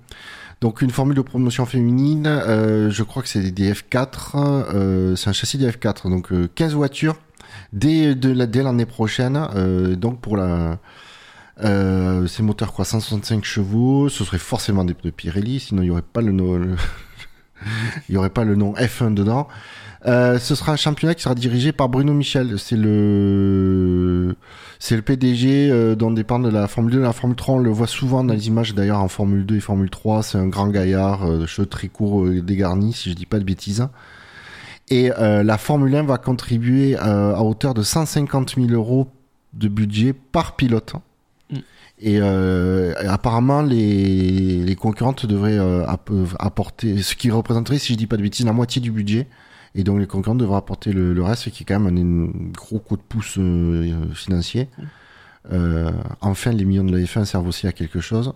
donc 0.62 0.84
une 0.84 0.92
formule 0.92 1.16
de 1.16 1.22
promotion 1.22 1.66
féminine 1.66 2.28
euh, 2.28 2.92
je 2.92 3.02
crois 3.02 3.24
que 3.24 3.28
c'est 3.30 3.50
des 3.50 3.74
F4 3.74 4.34
euh, 4.36 5.16
c'est 5.16 5.30
un 5.30 5.34
châssis 5.34 5.58
des 5.58 5.72
F4 5.72 6.10
donc 6.12 6.32
euh, 6.32 6.48
15 6.54 6.76
voitures 6.76 7.16
dès 7.74 8.14
de 8.14 8.30
la- 8.32 8.46
dès 8.46 8.62
l'année 8.62 8.86
prochaine 8.86 9.48
donc 9.96 10.22
pour 10.22 10.38
la 10.38 10.78
euh, 11.64 12.28
c'est 12.28 12.44
moteur 12.44 12.72
quoi 12.74 12.86
165 12.86 13.44
chevaux 13.44 14.10
ce 14.10 14.24
serait 14.24 14.38
forcément 14.38 14.84
des 14.84 14.94
pneus 14.94 15.12
Pirelli 15.12 15.60
sinon 15.60 15.82
il 15.82 15.88
y 15.88 15.92
aurait 15.92 16.02
pas 16.04 16.22
le, 16.22 16.32
le 16.32 16.76
il 18.10 18.14
n'y 18.14 18.18
aurait 18.18 18.30
pas 18.30 18.44
le 18.44 18.56
nom 18.56 18.74
F1 18.74 19.14
dedans. 19.14 19.48
Euh, 20.06 20.38
ce 20.38 20.56
sera 20.56 20.74
un 20.74 20.76
championnat 20.76 21.16
qui 21.16 21.24
sera 21.24 21.36
dirigé 21.36 21.72
par 21.72 21.90
Bruno 21.90 22.14
Michel. 22.14 22.60
C'est 22.60 22.76
le, 22.76 24.36
PDG 25.06 25.70
euh, 25.72 25.96
dont 25.96 26.12
dépend 26.12 26.40
de 26.40 26.50
la 26.50 26.68
Formule 26.68 26.94
2 26.94 27.02
la 27.02 27.14
Formule 27.14 27.38
3. 27.38 27.56
On 27.56 27.60
le 27.60 27.70
voit 27.70 27.88
souvent 27.88 28.24
dans 28.24 28.34
les 28.34 28.48
images 28.48 28.74
d'ailleurs 28.74 29.00
en 29.00 29.08
Formule 29.08 29.46
2 29.46 29.56
et 29.56 29.60
Formule 29.60 29.90
3. 29.90 30.24
C'est 30.24 30.38
un 30.38 30.48
grand 30.48 30.68
gaillard, 30.68 31.24
euh, 31.26 31.46
cheveux 31.46 31.68
très 31.68 31.88
courts, 31.88 32.26
euh, 32.26 32.42
dégarnis, 32.42 32.94
si 32.94 33.10
je 33.10 33.16
dis 33.16 33.26
pas 33.26 33.40
de 33.40 33.46
bêtises. 33.46 33.88
Et 34.90 35.10
la 35.18 35.58
Formule 35.58 35.96
1 35.96 36.04
va 36.04 36.18
contribuer 36.18 36.96
à 36.98 37.42
hauteur 37.42 37.74
de 37.74 37.82
150 37.82 38.56
000 38.58 38.68
euros 38.74 39.08
de 39.54 39.68
budget 39.68 40.14
par 40.14 40.56
pilote. 40.56 40.94
Mm. 41.50 41.58
Et 42.06 42.20
euh, 42.20 42.94
apparemment, 43.08 43.62
les, 43.62 44.58
les 44.58 44.76
concurrentes 44.76 45.26
devraient 45.26 45.58
euh, 45.58 45.86
app- 45.88 46.12
apporter, 46.38 47.02
ce 47.02 47.16
qui 47.16 47.32
représenterait, 47.32 47.80
si 47.80 47.94
je 47.94 47.98
dis 47.98 48.08
pas 48.08 48.18
de 48.18 48.22
bêtises, 48.22 48.46
la 48.46 48.52
moitié 48.52 48.82
du 48.82 48.92
budget. 48.92 49.26
Et 49.74 49.86
donc 49.86 50.00
les 50.00 50.06
concurrentes 50.06 50.40
devraient 50.40 50.58
apporter 50.58 50.92
le, 50.92 51.14
le 51.14 51.24
reste, 51.24 51.44
ce 51.44 51.50
qui 51.50 51.64
est 51.64 51.66
quand 51.66 51.80
même 51.80 51.98
un, 51.98 52.52
gros 52.52 52.80
coup 52.80 52.98
de 52.98 53.02
pouce 53.02 53.38
euh, 53.38 53.90
euh, 53.90 54.14
financier. 54.14 54.68
Euh, 55.54 55.92
enfin, 56.20 56.52
les 56.52 56.66
millions 56.66 56.84
de 56.84 56.92
la 56.92 57.02
F1 57.02 57.24
servent 57.24 57.48
aussi 57.48 57.68
à 57.68 57.72
quelque 57.72 58.02
chose. 58.02 58.34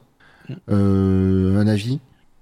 Mm. 0.47 0.53
Euh, 0.69 1.59
un 1.59 1.67
avis? 1.67 1.99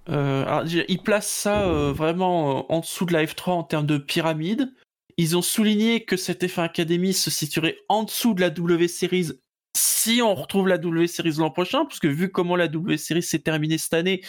Euh, 0.10 0.46
alors, 0.46 0.64
ils 0.88 1.02
placent 1.02 1.28
ça 1.28 1.64
euh, 1.64 1.92
vraiment 1.92 2.60
euh, 2.60 2.62
en 2.70 2.82
dessous 2.82 3.06
de 3.08 3.14
la 3.14 3.26
F3 3.26 3.50
en 3.50 3.64
termes 3.64 3.88
de 3.88 3.98
pyramide. 3.98 4.72
Ils 5.18 5.36
ont 5.36 5.42
souligné 5.42 6.04
que 6.04 6.18
cette 6.18 6.44
F1 6.44 6.66
Academy 6.66 7.14
se 7.14 7.32
situerait 7.32 7.78
en 7.90 8.04
dessous 8.04 8.36
de 8.36 8.42
la 8.42 8.52
W 8.52 8.88
Series 8.88 9.32
si 9.76 10.22
on 10.22 10.34
retrouve 10.34 10.68
la 10.68 10.78
W 10.78 11.08
Series 11.08 11.36
l'an 11.38 11.52
prochain, 11.52 11.86
parce 11.86 12.00
que 12.00 12.08
vu 12.08 12.32
comment 12.32 12.56
la 12.56 12.68
W 12.68 12.98
Series 12.98 13.24
s'est 13.24 13.40
terminée 13.40 13.78
cette 13.78 13.94
année, 13.94 14.22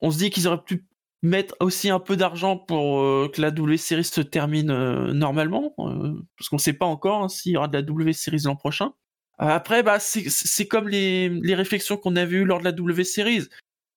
on 0.00 0.10
se 0.10 0.18
dit 0.18 0.30
qu'ils 0.30 0.48
auraient 0.48 0.64
pu 0.64 0.86
mettre 1.22 1.54
aussi 1.60 1.90
un 1.90 1.98
peu 1.98 2.16
d'argent 2.16 2.56
pour 2.56 3.00
euh, 3.00 3.30
que 3.32 3.40
la 3.40 3.50
W 3.50 3.76
Series 3.76 4.04
se 4.04 4.20
termine 4.20 4.70
euh, 4.70 5.12
normalement, 5.12 5.74
euh, 5.78 6.14
parce 6.36 6.48
qu'on 6.48 6.56
ne 6.56 6.60
sait 6.60 6.72
pas 6.72 6.86
encore 6.86 7.24
hein, 7.24 7.28
s'il 7.28 7.52
y 7.52 7.56
aura 7.56 7.68
de 7.68 7.76
la 7.76 7.82
W 7.82 8.12
Series 8.12 8.42
l'an 8.44 8.56
prochain. 8.56 8.92
Après, 9.38 9.82
bah, 9.82 9.98
c'est 10.00 10.66
comme 10.66 10.88
les, 10.88 11.28
les 11.28 11.54
réflexions 11.54 11.98
qu'on 11.98 12.16
avait 12.16 12.36
eues 12.36 12.44
lors 12.46 12.60
de 12.60 12.64
la 12.64 12.72
W 12.72 13.04
Series. 13.04 13.48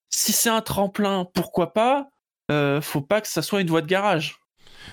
Si 0.10 0.34
c'est 0.34 0.50
un 0.50 0.60
tremplin, 0.60 1.26
pourquoi 1.34 1.74
pas? 1.74 2.10
Faut 2.82 3.00
pas 3.00 3.22
que 3.22 3.28
ça 3.30 3.42
soit 3.42 3.62
une 3.62 3.70
voie 3.70 3.82
de 3.82 3.88
garage. 3.88 4.42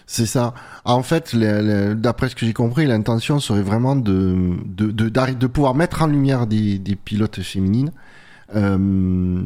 C'est 0.06 0.26
ça. 0.26 0.54
En 0.84 1.02
fait, 1.02 1.34
d'après 1.34 2.28
ce 2.28 2.36
que 2.36 2.46
j'ai 2.46 2.52
compris, 2.52 2.86
l'intention 2.86 3.40
serait 3.40 3.62
vraiment 3.62 3.96
de, 3.96 4.56
pouvoir 5.48 5.74
mettre 5.74 6.02
en 6.02 6.06
lumière 6.06 6.46
des, 6.46 6.98
pilotes 7.04 7.42
féminines 7.42 7.90
euh, 8.54 9.42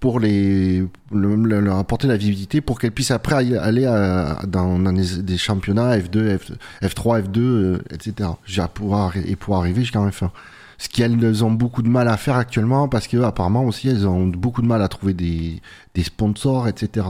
pour 0.00 0.18
leur 0.18 1.76
apporter 1.76 2.08
la 2.08 2.16
visibilité 2.16 2.60
pour 2.60 2.80
qu'elles 2.80 2.92
puissent 2.92 3.10
après 3.10 3.36
aller- 3.36 3.86
à- 3.86 4.40
dans, 4.46 4.78
des, 4.92 5.36
championnats 5.36 5.96
F2, 5.98 6.38
F, 6.38 6.52
F3, 6.82 7.22
F2, 7.22 7.38
euh, 7.38 7.78
etc. 7.90 8.30
Pouvoir, 8.74 9.16
et 9.16 9.36
pouvoir 9.36 9.60
arriver 9.60 9.82
jusqu'à 9.82 10.00
F1. 10.00 10.30
Ce 10.78 10.88
qu'elles 10.88 11.44
ont 11.44 11.52
beaucoup 11.52 11.82
de 11.82 11.88
mal 11.88 12.08
à 12.08 12.16
faire 12.16 12.36
actuellement 12.36 12.88
parce 12.88 13.06
que 13.06 13.18
apparemment 13.18 13.64
aussi 13.64 13.88
elles 13.88 14.08
ont 14.08 14.26
beaucoup 14.26 14.62
de 14.62 14.66
mal 14.66 14.82
à 14.82 14.88
trouver 14.88 15.14
des, 15.14 15.60
sponsors, 16.02 16.66
etc. 16.66 17.06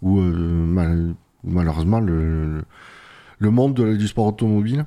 Ou 0.00 0.20
euh, 0.20 1.12
malheureusement 1.44 2.00
le, 2.00 2.62
monde 3.50 3.74
de- 3.74 3.96
du 3.96 4.08
sport 4.08 4.26
automobile, 4.26 4.84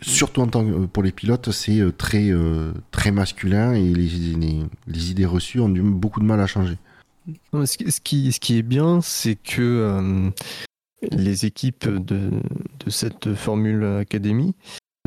surtout 0.00 0.42
que, 0.64 0.86
pour 0.86 1.02
les 1.02 1.12
pilotes, 1.12 1.50
c'est 1.52 1.80
euh, 1.80 1.92
très 1.92 2.30
euh, 2.30 2.72
très 2.90 3.10
masculin 3.10 3.72
et 3.74 3.92
les, 3.94 4.14
idées 5.10 5.26
reçues 5.26 5.60
ont 5.60 5.68
du, 5.68 5.82
beaucoup 5.82 6.20
de 6.20 6.24
mal 6.24 6.40
à 6.40 6.46
changer. 6.46 6.76
Ce 7.64 8.00
qui, 8.00 8.58
est 8.58 8.62
bien, 8.62 9.00
c'est 9.00 9.36
que 9.36 9.60
euh, 9.62 10.30
les 11.12 11.46
équipes 11.46 11.88
de, 11.88 12.30
cette 12.90 13.34
Formule 13.34 13.84
Academy, 13.84 14.54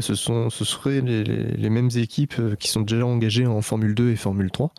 ce, 0.02 0.16
sont, 0.16 0.50
seraient 0.64 1.02
les, 1.02 1.24
les- 1.24 1.70
mêmes 1.70 1.90
équipes 1.96 2.36
euh, 2.40 2.56
qui 2.56 2.70
sont 2.70 2.82
déjà 2.82 3.06
engagées 3.06 3.46
en 3.48 3.62
Formule 3.62 3.96
2 3.96 4.12
et 4.12 4.16
Formule 4.16 4.52
3. 4.52 4.72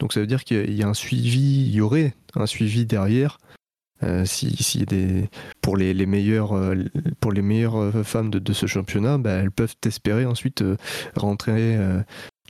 Donc 0.00 0.12
ça 0.12 0.20
veut 0.20 0.26
dire 0.26 0.44
qu'il 0.44 0.70
y 0.72 0.82
y 1.74 1.80
aurait 1.80 2.14
un 2.34 2.46
suivi 2.46 2.86
derrière. 2.86 3.38
Euh, 4.02 4.24
si, 4.24 4.84
euh, 4.92 5.22
pour 5.60 5.76
les 5.76 6.06
meilleures 6.06 6.54
euh, 6.54 8.02
femmes 8.04 8.30
de, 8.30 8.52
ce 8.52 8.66
championnat, 8.66 9.18
bah, 9.18 9.32
elles 9.32 9.50
peuvent 9.50 9.74
espérer 9.84 10.24
ensuite 10.26 10.64
rentrer 11.16 11.78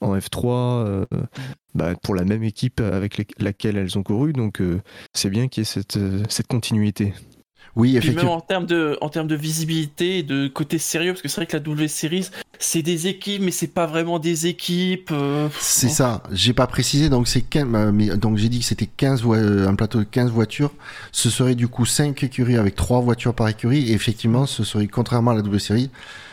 en 0.00 0.16
F3 0.16 0.46
euh, 0.46 1.04
bah, 1.74 1.94
pour 2.02 2.14
la 2.14 2.24
même 2.24 2.42
équipe 2.42 2.80
avec 2.80 3.34
laquelle 3.38 3.76
elles 3.76 3.98
ont 3.98 4.02
couru. 4.02 4.32
Donc 4.32 4.62
c'est 5.12 5.30
bien 5.30 5.48
qu'il 5.48 5.64
y 5.64 5.66
ait 5.66 5.82
cette 6.28 6.46
continuité. 6.46 7.14
Oui, 7.76 7.90
Puis 7.90 7.94
même 7.94 8.02
effectivement. 8.18 8.34
en 8.36 8.40
termes 8.40 8.66
de, 8.66 8.98
en 9.00 9.08
termes 9.08 9.28
de 9.28 9.36
visibilité 9.36 10.18
et 10.18 10.22
de 10.22 10.48
côté 10.48 10.78
sérieux, 10.78 11.12
parce 11.12 11.22
que 11.22 11.28
c'est 11.28 11.36
vrai 11.36 11.46
que 11.46 11.56
la 11.56 11.60
W 11.60 11.86
Series, 11.88 12.28
c'est 12.58 12.82
des 12.82 13.06
équipes, 13.06 13.42
mais 13.42 13.52
c'est 13.52 13.68
pas 13.72 13.86
vraiment 13.86 14.18
des 14.18 14.46
équipes. 14.48 15.10
euh, 15.12 15.48
C'est 15.58 15.86
oh. 15.86 15.90
ça, 15.94 16.22
j'ai 16.32 16.52
pas 16.52 16.66
précisé, 16.66 17.08
donc 17.08 17.28
c'est 17.28 17.42
15, 17.42 17.66
euh, 17.74 17.92
mais 17.92 18.08
donc 18.16 18.38
j'ai 18.38 18.48
dit 18.48 18.58
que 18.58 18.64
c'était 18.64 18.86
15 18.86 19.22
voi- 19.22 19.36
euh, 19.36 19.68
un 19.68 19.74
plateau 19.76 20.00
de 20.00 20.04
15 20.04 20.30
voitures. 20.30 20.72
Ce 21.12 21.30
serait 21.30 21.54
du 21.54 21.68
coup 21.68 21.86
5 21.86 22.22
écuries 22.24 22.56
avec 22.56 22.74
3 22.74 23.00
voitures 23.00 23.34
par 23.34 23.48
écurie. 23.48 23.88
Et 23.90 23.92
effectivement, 23.92 24.46
ce 24.46 24.64
serait 24.64 24.88
contrairement 24.88 25.30
à 25.30 25.34
la 25.34 25.42
double 25.42 25.60
série, 25.60 25.90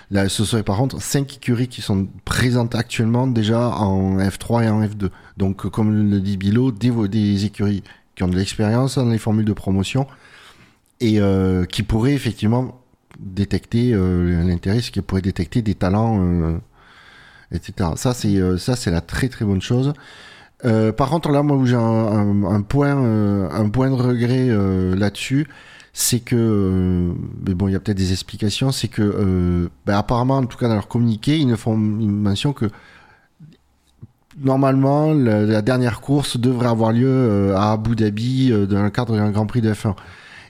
là, 0.10 0.28
ce 0.30 0.44
serait 0.44 0.64
par 0.64 0.78
contre 0.78 1.00
5 1.02 1.36
écuries 1.36 1.68
qui 1.68 1.82
sont 1.84 2.08
présentes 2.26 2.74
actuellement 2.74 3.28
déjà 3.28 3.70
en 3.70 4.18
F3 4.18 4.64
et 4.66 4.70
en 4.70 4.82
F2. 4.84 5.10
Donc, 5.38 5.70
comme 5.70 6.10
le 6.10 6.20
dit 6.20 6.36
Bilo, 6.38 6.72
des, 6.72 6.90
vo- 6.90 7.08
des 7.08 7.46
écuries 7.46 7.84
qui 8.16 8.24
ont 8.24 8.28
de 8.28 8.36
l'expérience 8.36 8.96
dans 8.98 9.06
les 9.10 9.20
formules 9.20 9.46
de 9.46 9.54
promotion 9.54 10.08
et 11.02 11.20
euh, 11.22 11.66
qui 11.66 11.84
pourraient 11.84 12.14
effectivement 12.14 12.82
détecter 13.20 13.92
euh, 13.94 14.44
l'intérêt, 14.44 14.80
qui 14.82 15.02
pourrait 15.02 15.22
détecter 15.22 15.62
des 15.62 15.76
talents. 15.76 16.20
euh, 16.22 16.58
etc. 17.52 17.92
Ça, 17.96 18.14
c'est 18.14 18.36
euh, 18.38 18.58
ça, 18.58 18.76
c'est 18.76 18.92
la 18.92 19.02
très 19.02 19.30
très 19.30 19.46
bonne 19.46 19.62
chose. 19.62 19.94
Euh, 20.66 20.92
par 20.92 21.10
contre, 21.10 21.32
là, 21.32 21.44
moi, 21.44 21.58
où 21.58 21.66
j'ai 21.66 21.76
un, 21.76 21.80
un- 21.82 22.44
un 22.46 22.62
point, 22.62 22.98
euh, 22.98 23.50
un 23.52 23.70
point 23.70 23.90
de 23.90 23.96
regret 23.96 24.48
là-dessus, 24.96 25.48
c'est 25.94 26.20
que, 26.20 27.12
mais 27.48 27.54
bon, 27.56 27.68
il 27.68 27.74
y 27.74 27.76
a 27.76 27.80
peut-être 27.80 27.98
des 27.98 28.12
explications, 28.12 28.72
c'est 28.72 28.88
que, 28.88 29.70
ben, 29.86 29.98
apparemment, 29.98 30.38
en 30.38 30.46
tout 30.46 30.58
cas 30.58 30.68
dans 30.68 30.76
leur 30.76 30.88
communiqué, 30.88 31.38
ils 31.38 31.48
ne 31.48 31.56
font 31.56 31.76
mention 31.78 32.54
que 32.54 32.66
normalement, 34.40 35.14
la, 35.14 35.62
dernière 35.62 36.02
course 36.02 36.38
devrait 36.38 36.68
avoir 36.68 36.92
lieu 36.92 37.56
à 37.56 37.72
Abu 37.74 37.96
Dhabi 37.96 38.52
dans 38.68 38.84
le 38.84 38.90
cadre 38.90 39.16
d'un 39.16 39.32
Grand 39.32 39.46
Prix 39.48 39.62
de 39.62 39.74
F1. 39.74 39.96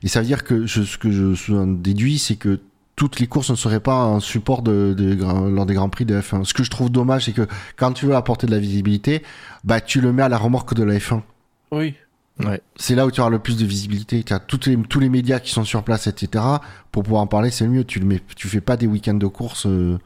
Et 0.03 0.07
ça 0.07 0.21
veut 0.21 0.25
dire 0.27 0.43
que 0.43 0.65
je, 0.65 0.83
ce 0.83 0.97
que 0.97 1.11
je 1.11 1.63
déduis, 1.75 2.19
c'est 2.19 2.35
que 2.35 2.59
toutes 2.95 3.19
les 3.19 3.27
courses 3.27 3.51
ne 3.51 3.55
seraient 3.55 3.79
pas 3.79 4.05
en 4.05 4.19
support 4.19 4.61
de, 4.63 4.93
de- 4.97 5.13
gra- 5.15 5.49
lors 5.53 5.65
des 5.67 5.75
Grands 5.75 5.89
Prix 5.89 6.05
de 6.05 6.19
F1. 6.19 6.43
Ce 6.45 6.53
que 6.53 6.63
je 6.63 6.69
trouve 6.71 6.89
dommage, 6.89 7.25
c'est 7.25 7.31
que 7.33 7.47
quand 7.75 7.91
tu 7.93 8.05
veux 8.07 8.15
apporter 8.15 8.47
de 8.47 8.51
la 8.51 8.59
visibilité, 8.59 9.21
bah 9.63 9.81
tu 9.81 10.01
le 10.01 10.11
mets 10.13 10.23
à 10.23 10.29
la 10.29 10.37
remorque 10.37 10.73
de 10.73 10.83
la 10.83 10.95
F1. 10.97 11.21
Oui. 11.71 11.93
C'est 12.75 12.93
là 12.93 13.07
où 13.07 13.11
tu 13.11 13.19
auras 13.19 13.31
le 13.31 13.39
plus 13.39 13.57
de 13.57 13.65
visibilité. 13.65 14.21
Tu 14.23 14.31
as 14.31 14.39
toutes 14.39 14.67
les, 14.67 14.77
tous 14.77 14.99
les 14.99 15.09
médias 15.09 15.39
qui 15.39 15.51
sont 15.51 15.63
sur 15.63 15.81
place, 15.83 16.05
etc. 16.05 16.43
Pour 16.91 17.01
pouvoir 17.03 17.23
en 17.23 17.27
parler, 17.27 17.49
c'est 17.49 17.65
le 17.65 17.71
mieux. 17.71 17.83
Tu 17.83 17.99
le 17.99 18.05
mets, 18.05 18.21
tu 18.35 18.47
fais 18.47 18.61
pas 18.61 18.77
des 18.77 18.85
week-ends 18.85 19.15
de 19.15 19.25
course 19.27 19.65
euh, 19.65 19.97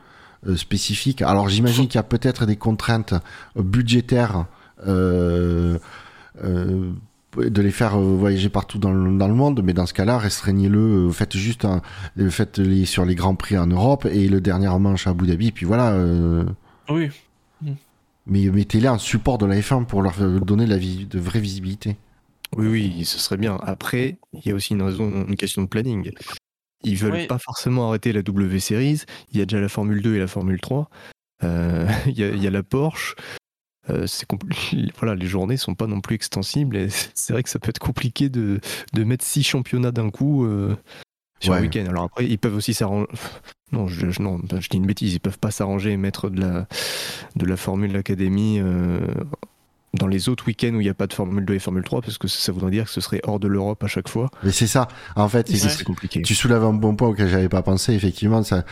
euh, 0.48 0.56
spécifiques. 0.56 1.22
Alors 1.22 1.50
j'imagine 1.50 1.88
qu'il 1.88 1.96
y 1.96 2.00
a 2.00 2.04
peut-être 2.04 2.46
des 2.46 2.56
contraintes 2.56 3.14
budgétaires. 3.58 4.46
Euh, 4.88 5.78
euh, 6.44 6.92
de 7.38 7.62
les 7.62 7.72
faire 7.72 7.96
euh, 7.98 8.16
voyager 8.16 8.50
partout 8.50 8.78
dans 8.78 8.92
le, 8.92 9.18
dans 9.18 9.28
le 9.28 9.34
monde, 9.34 9.62
mais 9.64 9.74
dans 9.74 9.86
ce 9.86 9.94
cas-là, 9.94 10.18
restreignez-le, 10.18 11.08
euh, 11.08 11.12
faites 11.12 11.36
juste 11.38 11.66
un, 11.66 11.82
euh, 12.20 12.30
faites-les 12.30 12.86
sur 12.86 13.06
les 13.06 13.16
grands 13.16 13.36
prix 13.36 13.58
en 13.58 13.68
Europe 13.68 14.06
et 14.06 14.28
le 14.28 14.42
dernier 14.42 14.70
manche 14.80 15.08
à 15.08 15.12
Abu 15.12 15.28
Dhabi, 15.28 15.52
puis 15.52 15.66
voilà. 15.66 15.92
euh, 15.92 16.46
Oui. 16.90 17.10
mais 18.26 18.46
mettez-les 18.50 18.90
en 18.90 18.98
support 18.98 19.38
de 19.38 19.46
la 19.46 19.60
F1 19.60 19.86
pour 19.86 20.02
leur 20.02 20.16
donner 20.42 20.66
de, 20.66 20.70
la 20.72 20.78
de 20.78 21.20
vraie 21.20 21.40
visibilité. 21.40 21.98
Oui, 22.58 22.68
oui, 22.68 23.06
ce 23.06 23.18
serait 23.18 23.38
bien. 23.38 23.58
Après, 23.64 24.18
il 24.34 24.46
y 24.46 24.52
a 24.52 24.56
aussi 24.56 24.74
une 24.74 24.82
raison, 24.82 25.26
une 25.28 25.38
question 25.38 25.62
de 25.62 25.68
planning. 25.68 26.12
Ils 26.84 26.98
veulent 26.98 27.28
pas 27.28 27.38
forcément 27.38 27.88
arrêter 27.88 28.12
la 28.12 28.24
W 28.24 28.60
Series. 28.60 29.04
Il 29.32 29.40
y 29.40 29.42
a 29.42 29.46
déjà 29.46 29.62
la 29.62 29.70
Formule 29.70 30.02
2 30.02 30.16
et 30.16 30.20
la 30.20 30.28
Formule 30.28 30.60
3. 30.60 30.90
Euh, 31.44 31.88
il, 32.08 32.18
y 32.18 32.48
a, 32.48 32.52
la 32.52 32.64
Porsche. 32.64 33.16
Euh, 33.92 34.08
c'est 34.08 34.28
voilà, 34.98 35.16
les 35.16 35.28
journées 35.28 35.58
sont 35.58 35.76
pas 35.76 35.88
non 35.88 36.02
plus 36.02 36.16
extensibles 36.16 36.78
et 36.78 36.88
c'est 37.14 37.34
vrai 37.34 37.44
que 37.44 37.50
ça 37.50 37.60
peut 37.60 37.70
être 37.70 37.80
compliqué 37.80 38.30
de, 38.30 38.60
de 38.94 39.04
mettre 39.04 39.26
six 39.26 39.44
championnats 39.44 39.92
d'un 39.92 40.10
coup 40.10 40.46
euh, 40.46 40.76
sur 41.40 41.54
le 41.54 41.62
week-end. 41.62 41.86
Alors 41.88 42.06
après, 42.06 42.26
ils 42.28 42.38
peuvent 42.38 42.56
aussi 42.56 42.74
s'arranger. 42.74 43.08
Non 43.74 43.88
je, 43.88 44.22
non, 44.22 44.38
je 44.60 44.68
dis 44.68 44.76
une 44.76 44.86
bêtise. 44.86 45.14
Ils 45.14 45.22
peuvent 45.22 45.40
pas 45.40 45.50
s'arranger 45.50 45.92
et 45.92 45.96
mettre 45.98 46.30
de 46.30 46.42
la, 46.42 46.68
de 47.38 47.46
la 47.46 47.56
Formule 47.56 47.96
Academy 47.96 48.60
dans 49.94 50.08
les 50.08 50.30
autres 50.30 50.46
week-ends 50.48 50.74
où 50.74 50.82
il 50.82 50.84
n'y 50.84 50.90
a 50.90 50.94
pas 50.94 51.08
de 51.08 51.14
Formule 51.14 51.46
2 51.46 51.54
et 51.54 51.60
Formule 51.60 51.84
3 51.84 52.02
parce 52.02 52.18
que 52.18 52.28
ça 52.28 52.52
voudrait 52.52 52.72
dire 52.72 52.86
que 52.86 52.92
ce 52.92 53.02
serait 53.02 53.22
hors 53.24 53.40
de 53.40 53.48
l'Europe 53.48 53.84
à 53.84 53.88
chaque 53.88 54.10
fois. 54.10 54.30
Mais 54.44 54.52
c'est 54.52 54.68
ça. 54.68 54.88
En 55.16 55.28
fait, 55.28 55.50
c'est 55.50 55.84
compliqué. 55.84 56.22
Tu 56.22 56.36
soulèves 56.36 56.64
un 56.64 56.74
bon 56.74 56.96
point 56.96 57.08
auquel 57.10 57.30
j'avais 57.30 57.50
pas 57.50 57.62
pensé. 57.62 57.94
Effectivement, 57.94 58.44
ça, 58.44 58.66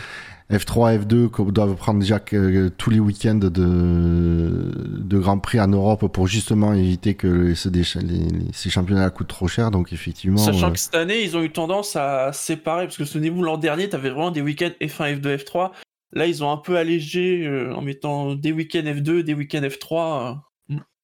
F3, 0.52 1.00
F2 1.02 1.52
doivent 1.52 1.76
prendre 1.76 2.00
déjà 2.00 2.20
que, 2.20 2.70
tous 2.70 2.90
les 2.90 3.00
week-ends 3.00 3.36
de, 3.36 3.50
de 3.50 5.18
Grand 5.20 5.38
Prix 5.38 5.60
en 5.60 5.68
Europe 5.68 6.08
pour 6.12 6.28
justement 6.28 6.74
éviter 6.74 7.14
que 7.14 7.54
ces 7.54 8.70
championnats 8.70 9.10
coûtent 9.12 9.28
trop 9.28 9.48
cher. 9.48 9.70
Donc 9.70 9.94
effectivement. 9.94 10.38
Sachant 10.38 10.70
euh, 10.70 10.72
que 10.72 10.80
cette 10.80 10.96
année, 10.96 11.22
ils 11.24 11.38
ont 11.38 11.44
eu 11.44 11.52
tendance 11.52 11.96
à 11.96 12.34
séparer 12.34 12.86
parce 12.86 12.98
que 12.98 13.06
souvenez-vous 13.06 13.44
l'an 13.44 13.58
dernier, 13.58 13.90
tu 13.90 13.96
avais 13.96 14.10
vraiment 14.10 14.32
des 14.32 14.42
week-ends 14.42 14.72
F1, 14.82 15.20
F2, 15.20 15.38
F3. 15.38 15.72
Là, 16.12 16.26
ils 16.26 16.44
ont 16.44 16.52
un 16.52 16.58
peu 16.58 16.78
allégé 16.78 17.46
euh, 17.46 17.74
en 17.76 17.82
mettant 17.82 18.34
des 18.34 18.52
week-ends 18.52 18.82
F2, 18.84 19.22
des 19.22 19.36
week-ends 19.36 19.62
F3. 19.62 20.40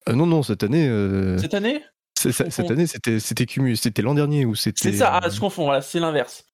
Euh, 0.08 0.12
non, 0.12 0.26
non, 0.26 0.42
cette 0.42 0.62
année. 0.62 0.88
Euh, 0.88 1.38
cette 1.38 1.54
année? 1.54 1.82
Cette 2.16 2.70
année, 2.70 2.86
c'était 2.86 3.20
c'était 3.20 3.46
c'était 3.76 4.02
l'an 4.02 4.14
dernier 4.14 4.46
ou 4.46 4.54
c'était. 4.54 4.90
C'est 4.90 4.96
ça, 4.96 5.20
ah, 5.22 5.28
je 5.28 5.38
confonds, 5.38 5.64
voilà, 5.64 5.82
c'est 5.82 6.00
l'inverse. 6.00 6.44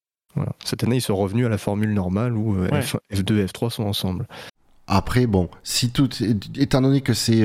Cette 0.63 0.83
année, 0.83 0.97
ils 0.97 1.01
sont 1.01 1.15
revenus 1.15 1.45
à 1.45 1.49
la 1.49 1.57
formule 1.57 1.93
normale 1.93 2.35
où 2.35 2.55
euh, 2.55 2.69
F2 3.11 3.37
et 3.37 3.45
F3 3.45 3.69
sont 3.69 3.83
ensemble. 3.83 4.27
Après, 4.87 5.27
bon, 5.27 5.49
si 5.63 5.91
tout, 5.91 6.09
étant 6.57 6.81
donné 6.81 7.01
que 7.01 7.13
c'est, 7.13 7.41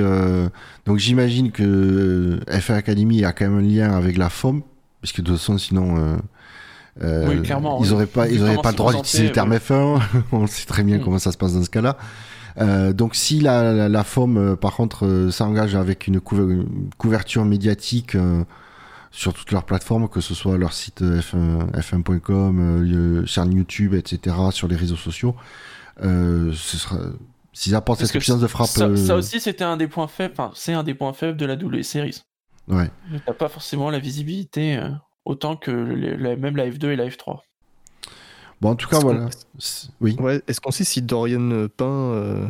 donc 0.86 0.98
j'imagine 0.98 1.52
que 1.52 2.40
FR 2.48 2.72
Academy 2.72 3.24
a 3.24 3.32
quand 3.32 3.48
même 3.48 3.58
un 3.58 3.62
lien 3.62 3.92
avec 3.92 4.16
la 4.16 4.28
FOM, 4.28 4.62
puisque 5.00 5.20
de 5.20 5.26
toute 5.26 5.38
façon, 5.38 5.56
sinon, 5.56 6.18
oui, 7.00 7.40
clairement, 7.42 7.80
ils 7.84 7.90
n'auraient 7.90 8.06
pas, 8.06 8.28
ils 8.28 8.42
auraient 8.42 8.56
pas 8.60 8.72
le 8.72 8.76
droit 8.76 8.92
d'utiliser 8.92 9.28
le 9.28 9.32
terme 9.32 9.54
F1. 9.54 10.02
On 10.32 10.48
sait 10.48 10.66
très 10.66 10.82
bien 10.82 10.98
mm. 10.98 11.04
comment 11.04 11.20
ça 11.20 11.30
se 11.30 11.38
passe 11.38 11.54
dans 11.54 11.62
ce 11.62 11.70
cas-là. 11.70 11.96
Euh, 12.60 12.92
donc 12.92 13.14
si 13.14 13.40
la, 13.40 13.88
la, 13.88 14.04
FOM, 14.04 14.36
euh, 14.36 14.56
par 14.56 14.74
contre, 14.74 15.06
euh, 15.06 15.30
s'engage 15.30 15.74
avec 15.74 16.06
une, 16.06 16.20
couverture 16.20 17.44
médiatique 17.44 18.16
sur 19.10 19.32
toutes 19.34 19.52
leurs 19.52 19.64
plateformes, 19.64 20.08
que 20.08 20.20
ce 20.20 20.34
soit 20.34 20.58
leur 20.58 20.72
site 20.72 21.02
f1, 21.02 21.70
1com 21.72 23.26
chaîne 23.26 23.52
YouTube, 23.52 23.94
etc., 23.94 24.36
sur 24.50 24.68
les 24.68 24.76
réseaux 24.76 24.96
sociaux, 24.96 25.34
ce 26.00 26.52
sera... 26.54 26.98
S'ils 27.52 27.74
apportent 27.74 28.00
cette 28.00 28.12
puissance 28.12 28.40
de 28.40 28.46
frappe... 28.46 28.68
Ça, 28.68 29.16
aussi, 29.16 29.40
c'était 29.40 29.64
un 29.64 29.76
des 29.76 29.88
points 29.88 30.06
faibles, 30.06 30.34
enfin, 30.38 30.52
c'est 30.54 30.72
un 30.72 30.84
des 30.84 30.94
points 30.94 31.12
faibles 31.12 31.36
de 31.36 31.46
la 31.46 31.56
W 31.56 31.82
Series. 31.82 32.22
Ouais. 32.68 32.90
T'as 33.26 33.32
pas 33.32 33.48
forcément 33.48 33.90
la 33.90 33.98
visibilité 33.98 34.78
autant 35.24 35.56
que 35.56 35.70
même 35.70 36.56
la 36.56 36.68
F2 36.68 36.88
et 36.88 36.96
la 36.96 37.08
F3. 37.08 37.40
Bon, 38.60 38.70
en 38.70 38.74
tout 38.74 38.88
cas, 38.88 38.98
voilà. 38.98 39.28
Oui. 40.00 40.16
Ouais, 40.18 40.42
Est-ce 40.48 40.60
qu'on 40.60 40.70
sait 40.70 40.84
si 40.84 41.02
Dorian 41.02 41.68
Pain 41.76 41.84
euh, 41.86 42.48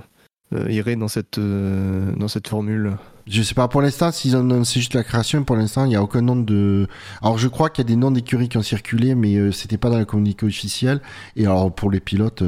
euh, 0.55 0.71
irait 0.71 0.97
dans 0.97 1.09
cette, 1.09 1.39
euh, 1.39 2.15
dans 2.17 2.29
cette 2.29 2.49
formule? 2.49 2.97
Je 3.29 3.43
sais 3.43 3.55
pas. 3.55 3.69
Pour 3.69 3.83
l'instant, 3.83 4.11
s'ils 4.11 4.33
c'est 4.65 4.81
juste 4.81 4.95
la 4.95 5.05
création, 5.05 5.45
pour 5.45 5.57
l'instant, 5.57 5.85
il 5.85 5.89
n'y 5.89 5.97
a 5.97 6.03
aucun 6.03 6.23
nom 6.23 6.37
de. 6.37 6.87
Alors, 7.23 7.39
je 7.39 7.49
crois 7.49 7.71
qu'il 7.71 7.85
y 7.85 7.87
a 7.87 7.89
des 7.89 7.97
noms 7.97 8.11
d'écuries 8.11 8.49
qui 8.49 8.57
ont 8.57 8.63
circulé, 8.63 9.15
mais 9.15 9.53
c'était 9.53 9.79
pas 9.79 9.91
dans 9.91 9.99
la 9.99 10.05
communiqué 10.05 10.47
officielle. 10.47 11.01
Et 11.37 11.45
alors, 11.45 11.73
pour 11.73 11.91
les 11.91 12.01
pilotes, 12.01 12.43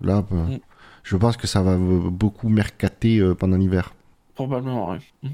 là, 0.00 0.24
mm. 0.30 0.58
je 1.02 1.16
pense 1.16 1.36
que 1.36 1.46
ça 1.46 1.62
va 1.62 1.76
beaucoup 1.76 2.48
mercater 2.48 3.22
pendant 3.38 3.56
l'hiver. 3.56 3.94
Probablement, 4.34 4.90
oui. 4.90 4.98
Mm. 5.22 5.28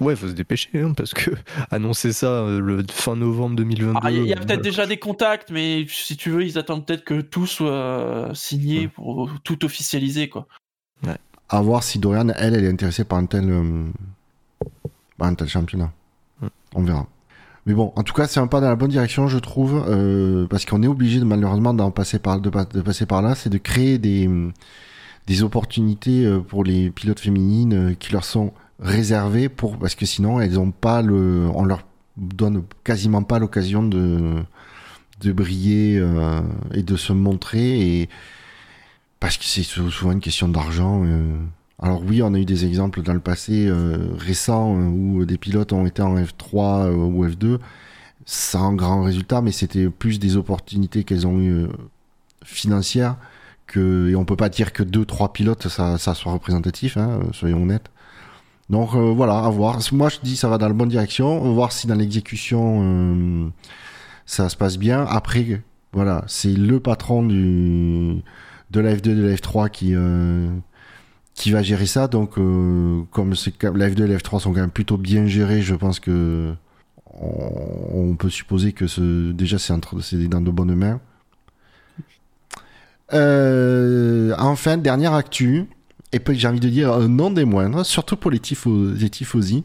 Ouais, 0.00 0.14
il 0.14 0.16
faut 0.16 0.28
se 0.28 0.32
dépêcher, 0.32 0.80
hein, 0.80 0.94
parce 0.96 1.12
que 1.12 1.30
annoncer 1.70 2.12
ça 2.12 2.26
euh, 2.26 2.60
le 2.60 2.84
fin 2.90 3.16
novembre 3.16 3.56
2022. 3.56 4.00
Ah, 4.02 4.10
il 4.10 4.26
y 4.26 4.32
a, 4.32 4.36
peut-être 4.36 4.60
euh, 4.60 4.62
déjà 4.62 4.86
des 4.86 4.96
contacts, 4.96 5.50
mais 5.50 5.86
si 5.88 6.16
tu 6.16 6.30
veux, 6.30 6.44
ils 6.44 6.58
attendent 6.58 6.86
peut-être 6.86 7.04
que 7.04 7.20
tout 7.20 7.46
soit 7.46 8.30
signé 8.34 8.88
pour 8.88 9.30
tout 9.44 9.64
officialiser, 9.64 10.28
quoi. 10.28 10.46
Ouais. 11.06 11.18
À 11.52 11.60
voir 11.60 11.82
si 11.82 11.98
Dorian, 11.98 12.28
elle, 12.36 12.54
elle 12.54 12.64
est 12.64 12.70
intéressée 12.70 13.04
par 13.04 13.18
un 13.18 13.26
tel, 13.26 13.48
euh, 13.48 13.84
un 15.20 15.34
tel 15.34 15.48
championnat. 15.48 15.92
On 16.74 16.82
verra. 16.82 17.06
Mais 17.66 17.74
bon, 17.74 17.92
en 17.94 18.02
tout 18.02 18.14
cas, 18.14 18.26
c'est 18.26 18.40
un 18.40 18.48
pas 18.48 18.60
dans 18.60 18.68
la 18.68 18.74
bonne 18.74 18.90
direction, 18.90 19.28
je 19.28 19.38
trouve, 19.38 19.84
parce 20.50 20.64
qu'on 20.64 20.82
est 20.82 20.88
obligé, 20.88 21.20
de, 21.20 21.24
malheureusement, 21.24 21.74
d'en 21.74 21.92
passer 21.92 22.18
par, 22.18 22.40
de, 22.40 22.50
de 22.50 22.80
passer 22.80 23.06
par 23.06 23.22
là, 23.22 23.36
c'est 23.36 23.50
de 23.50 23.58
créer 23.58 23.98
des, 23.98 24.28
des 25.28 25.42
opportunités 25.44 26.28
pour 26.48 26.64
les 26.64 26.90
pilotes 26.90 27.20
féminines 27.20 27.94
qui 28.00 28.12
leur 28.12 28.24
sont 28.24 28.52
réservées 28.82 29.48
pour 29.48 29.78
parce 29.78 29.94
que 29.94 30.06
sinon 30.06 30.40
elles 30.40 30.58
ont 30.58 30.70
pas 30.72 31.02
le 31.02 31.48
on 31.54 31.64
leur 31.64 31.84
donne 32.16 32.64
quasiment 32.84 33.22
pas 33.22 33.38
l'occasion 33.38 33.82
de 33.82 34.42
de 35.20 35.32
briller 35.32 35.98
euh, 35.98 36.40
et 36.74 36.82
de 36.82 36.96
se 36.96 37.12
montrer 37.12 38.00
et 38.00 38.08
parce 39.22 39.38
que 39.38 39.44
c'est 39.44 39.62
souvent 39.62 40.12
une 40.12 40.20
question 40.20 40.48
d'argent 40.48 41.02
euh. 41.06 41.36
alors 41.80 42.02
oui 42.02 42.22
on 42.22 42.34
a 42.34 42.38
eu 42.38 42.44
des 42.44 42.66
exemples 42.66 43.02
dans 43.02 43.14
le 43.14 43.20
passé 43.20 43.66
euh, 43.68 44.08
récents 44.18 44.74
où 44.74 45.24
des 45.24 45.38
pilotes 45.38 45.72
ont 45.72 45.86
été 45.86 46.02
en 46.02 46.16
F3 46.16 46.90
ou 46.92 47.24
F2 47.24 47.58
sans 48.26 48.74
grand 48.74 49.02
résultat 49.02 49.40
mais 49.40 49.52
c'était 49.52 49.88
plus 49.88 50.18
des 50.18 50.36
opportunités 50.36 51.04
qu'elles 51.04 51.26
ont 51.26 51.40
eu 51.40 51.68
financières 52.44 53.16
que 53.66 54.10
et 54.10 54.16
on 54.16 54.24
peut 54.24 54.36
pas 54.36 54.48
dire 54.48 54.72
que 54.72 54.82
deux 54.82 55.06
trois 55.06 55.32
pilotes 55.32 55.68
ça, 55.68 55.96
ça 55.98 56.14
soit 56.14 56.32
représentatif 56.32 56.96
hein, 56.96 57.20
soyons 57.32 57.62
honnêtes 57.62 57.90
donc 58.72 58.94
euh, 58.94 59.12
voilà, 59.14 59.38
à 59.38 59.50
voir. 59.50 59.78
Moi 59.92 60.08
je 60.08 60.18
dis 60.22 60.34
ça 60.34 60.48
va 60.48 60.56
dans 60.56 60.66
la 60.66 60.72
bonne 60.72 60.88
direction. 60.88 61.42
On 61.42 61.48
va 61.48 61.52
voir 61.52 61.72
si 61.72 61.86
dans 61.86 61.94
l'exécution 61.94 62.80
euh, 62.82 63.48
ça 64.24 64.48
se 64.48 64.56
passe 64.56 64.78
bien. 64.78 65.04
Après, 65.04 65.62
voilà, 65.92 66.24
c'est 66.26 66.54
le 66.54 66.80
patron 66.80 67.22
du 67.22 68.22
de 68.72 68.80
la 68.80 68.94
F2 68.94 69.10
et 69.10 69.14
de 69.14 69.26
la 69.26 69.34
F3 69.34 69.70
qui 69.70 69.94
euh, 69.94 70.48
qui 71.34 71.50
va 71.50 71.62
gérer 71.62 71.86
ça. 71.86 72.08
Donc 72.08 72.34
comme 72.34 73.30
la 73.30 73.90
F2 73.90 74.04
et 74.04 74.08
la 74.08 74.16
F3 74.16 74.40
sont 74.40 74.52
quand 74.52 74.60
même 74.60 74.70
plutôt 74.70 74.96
bien 74.96 75.26
gérés, 75.26 75.62
je 75.62 75.74
pense 75.74 76.00
que 76.00 76.54
on, 77.14 78.16
peut 78.16 78.30
supposer 78.30 78.72
que 78.72 79.32
déjà 79.32 79.58
c'est 79.58 79.74
dans 80.28 80.40
de 80.40 80.50
bonnes 80.50 80.74
mains. 80.74 81.00
enfin, 84.38 84.76
dernière 84.78 85.12
actu 85.14 85.66
et 86.12 86.20
puis 86.20 86.38
j'ai 86.38 86.46
envie 86.46 86.60
de 86.60 86.68
dire 86.68 86.92
euh, 86.92 87.08
non 87.08 87.30
des 87.30 87.44
moindres, 87.44 87.84
surtout 87.84 88.16
pour 88.16 88.30
les, 88.30 88.38
tifos, 88.38 88.92
les 88.92 89.10
tifosi, 89.10 89.64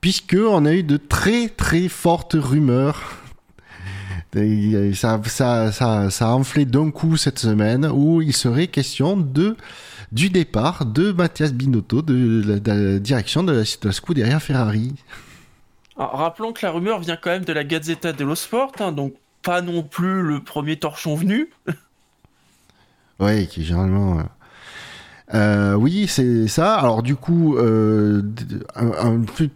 puisque 0.00 0.36
on 0.38 0.64
a 0.64 0.72
eu 0.72 0.82
de 0.82 0.96
très 0.96 1.48
très 1.48 1.88
fortes 1.88 2.36
rumeurs. 2.38 3.18
Ça, 4.34 5.20
ça, 5.24 5.72
ça, 5.72 6.10
ça 6.10 6.28
a 6.28 6.32
enflé 6.32 6.66
d'un 6.66 6.90
coup 6.90 7.16
cette 7.16 7.38
semaine 7.38 7.86
où 7.86 8.20
il 8.20 8.34
serait 8.34 8.66
question 8.66 9.16
de 9.16 9.56
du 10.12 10.30
départ 10.30 10.86
de 10.86 11.12
Mathias 11.12 11.52
Binotto 11.52 12.02
de 12.02 12.60
la, 12.64 12.98
direction 12.98 13.42
de 13.42 13.52
la, 13.52 13.60
de 13.60 13.90
Scuderia 13.90 14.40
Ferrari. 14.40 14.94
rappelons 15.96 16.52
que 16.52 16.64
la 16.64 16.72
rumeur 16.72 17.00
vient 17.00 17.16
quand 17.16 17.30
même 17.30 17.44
de 17.44 17.52
la 17.52 17.64
Gazzetta 17.64 18.12
dello 18.12 18.34
Sport, 18.34 18.72
hein, 18.80 18.92
donc 18.92 19.14
pas 19.42 19.60
non 19.60 19.82
plus 19.82 20.22
le 20.22 20.40
premier 20.42 20.78
torchon 20.78 21.14
venu. 21.14 21.50
oui, 23.20 23.46
qui 23.48 23.64
généralement. 23.64 24.18
Euh, 24.18 24.22
euh, 25.34 25.74
oui, 25.74 26.06
c'est 26.08 26.48
ça. 26.48 26.76
Alors 26.76 27.02
du 27.02 27.16
coup, 27.16 27.56
euh, 27.56 28.22
un, 28.74 29.20
plus 29.20 29.50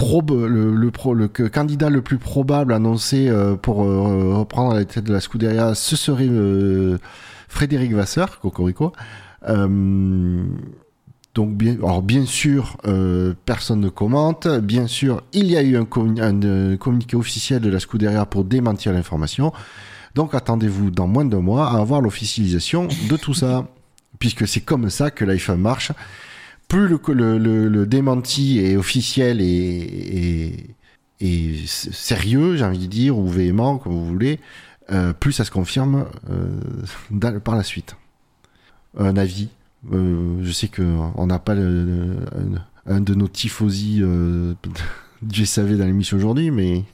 le, 0.00 1.48
candidat 1.48 1.90
le 1.90 2.02
plus 2.02 2.18
probable 2.18 2.72
annoncé 2.72 3.28
euh, 3.28 3.56
pour 3.56 3.84
euh, 3.84 4.34
reprendre 4.36 4.74
la 4.74 4.84
tête 4.84 5.04
de 5.04 5.12
la 5.12 5.20
Scuderia, 5.20 5.74
ce 5.74 5.96
serait 5.96 6.28
Frédéric 7.48 7.92
Vasseur, 7.92 8.40
Cocorico. 8.40 8.92
donc 11.34 11.54
bien, 11.56 11.74
alors 11.74 12.02
bien 12.02 12.26
sûr, 12.26 12.76
personne 13.44 13.80
ne 13.80 13.88
commente. 13.88 14.48
Bien 14.48 14.86
sûr, 14.86 15.22
il 15.32 15.46
y 15.46 15.56
a 15.56 15.62
eu 15.62 15.76
un, 15.76 15.86
un 16.20 16.76
communiqué 16.76 17.16
officiel 17.16 17.60
de 17.60 17.70
la 17.70 17.80
Scuderia 17.80 18.26
pour 18.26 18.44
démentir 18.44 18.92
l'information. 18.92 19.52
Donc 20.14 20.34
attendez-vous 20.34 20.90
dans 20.90 21.08
moins 21.08 21.24
d'un 21.24 21.40
mois 21.40 21.70
à 21.70 21.80
avoir 21.80 22.00
l'officialisation 22.00 22.88
de 23.08 23.16
tout 23.16 23.34
ça 23.34 23.66
puisque 24.18 24.46
c'est 24.46 24.60
comme 24.60 24.90
ça 24.90 25.10
que 25.10 25.24
l'iPhone 25.24 25.60
marche. 25.60 25.92
Plus 26.68 26.88
le, 26.88 27.84
démenti 27.84 28.58
est 28.58 28.76
officiel 28.76 29.40
et, 29.40 30.76
sérieux, 31.66 32.56
j'ai 32.56 32.64
envie 32.64 32.78
de 32.78 32.86
dire, 32.86 33.16
ou 33.16 33.28
véhément, 33.28 33.78
comme 33.78 33.92
vous 33.92 34.06
voulez, 34.06 34.40
euh, 34.90 35.12
plus 35.12 35.32
ça 35.32 35.44
se 35.44 35.50
confirme 35.50 36.06
euh, 36.30 37.38
par 37.40 37.56
la 37.56 37.62
suite. 37.62 37.96
Un 38.98 39.16
avis 39.16 39.48
Euh, 39.92 40.38
je 40.42 40.50
sais 40.50 40.68
que 40.68 40.82
on 40.82 41.26
n'a 41.26 41.38
pas 41.38 41.52
un, 41.52 43.00
de 43.00 43.14
nos 43.14 43.28
tifosi 43.28 44.02
du 45.22 45.46
SAV 45.46 45.76
dans 45.76 45.84
l'émission 45.84 46.16
aujourd'hui, 46.16 46.50
mais 46.50 46.84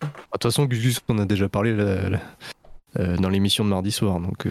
De 0.00 0.08
toute 0.32 0.42
façon, 0.42 0.66
Gus, 0.66 1.00
on 1.08 1.18
a 1.18 1.26
déjà 1.26 1.48
parlé 1.48 1.76
dans 2.96 3.28
l'émission 3.28 3.64
de 3.64 3.70
mardi 3.70 3.92
soir, 3.92 4.18
donc 4.18 4.48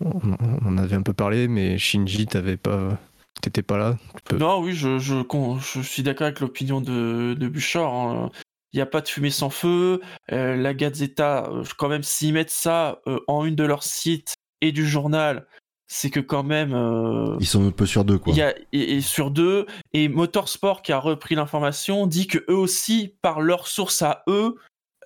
on, 0.00 0.78
avait 0.78 0.94
un 0.94 1.02
peu 1.02 1.12
parlé, 1.12 1.48
mais 1.48 1.76
Shinji, 1.76 2.26
t'avais 2.26 2.56
pas, 2.56 2.98
t'étais 3.40 3.62
pas 3.62 3.78
là. 3.78 3.96
Peux- 4.24 4.36
Non, 4.38 4.60
oui, 4.60 4.72
je, 4.74 4.98
je, 4.98 5.80
suis 5.82 6.02
d'accord 6.02 6.26
avec 6.26 6.40
l'opinion 6.40 6.80
de, 6.80 7.34
de 7.38 7.48
Bouchard. 7.48 7.94
hein. 7.94 8.30
Il 8.72 8.76
n'y 8.76 8.82
a 8.82 8.86
pas 8.86 9.00
de 9.00 9.08
fumée 9.08 9.30
sans 9.30 9.48
feu. 9.50 10.00
Euh, 10.30 10.54
la 10.56 10.74
Gazzetta, 10.74 11.48
euh, 11.50 11.64
quand 11.78 11.88
même, 11.88 12.02
s'ils 12.02 12.34
mettent 12.34 12.50
ça 12.50 13.00
euh, 13.06 13.18
en 13.26 13.44
une 13.46 13.54
de 13.56 13.64
leurs 13.64 13.82
sites 13.82 14.34
et 14.60 14.72
du 14.72 14.86
journal, 14.86 15.46
c'est 15.86 16.10
que 16.10 16.20
quand 16.20 16.42
même. 16.42 16.74
euh, 16.74 17.34
ils 17.40 17.46
sont 17.46 17.66
un 17.66 17.70
peu 17.70 17.86
sur 17.86 18.04
deux 18.04 18.18
quoi. 18.18 18.34
il 18.34 18.38
y 18.38 18.42
a, 18.42 18.54
et, 18.74 18.96
et 18.96 19.00
sur 19.00 19.30
deux, 19.30 19.64
et 19.94 20.08
Motorsport 20.08 20.82
qui 20.82 20.92
a 20.92 20.98
repris 20.98 21.34
l'information 21.34 22.06
dit 22.06 22.26
que 22.26 22.44
eux 22.50 22.56
aussi, 22.56 23.14
par 23.22 23.40
leur 23.40 23.66
source 23.68 24.02
à 24.02 24.22
eux, 24.28 24.56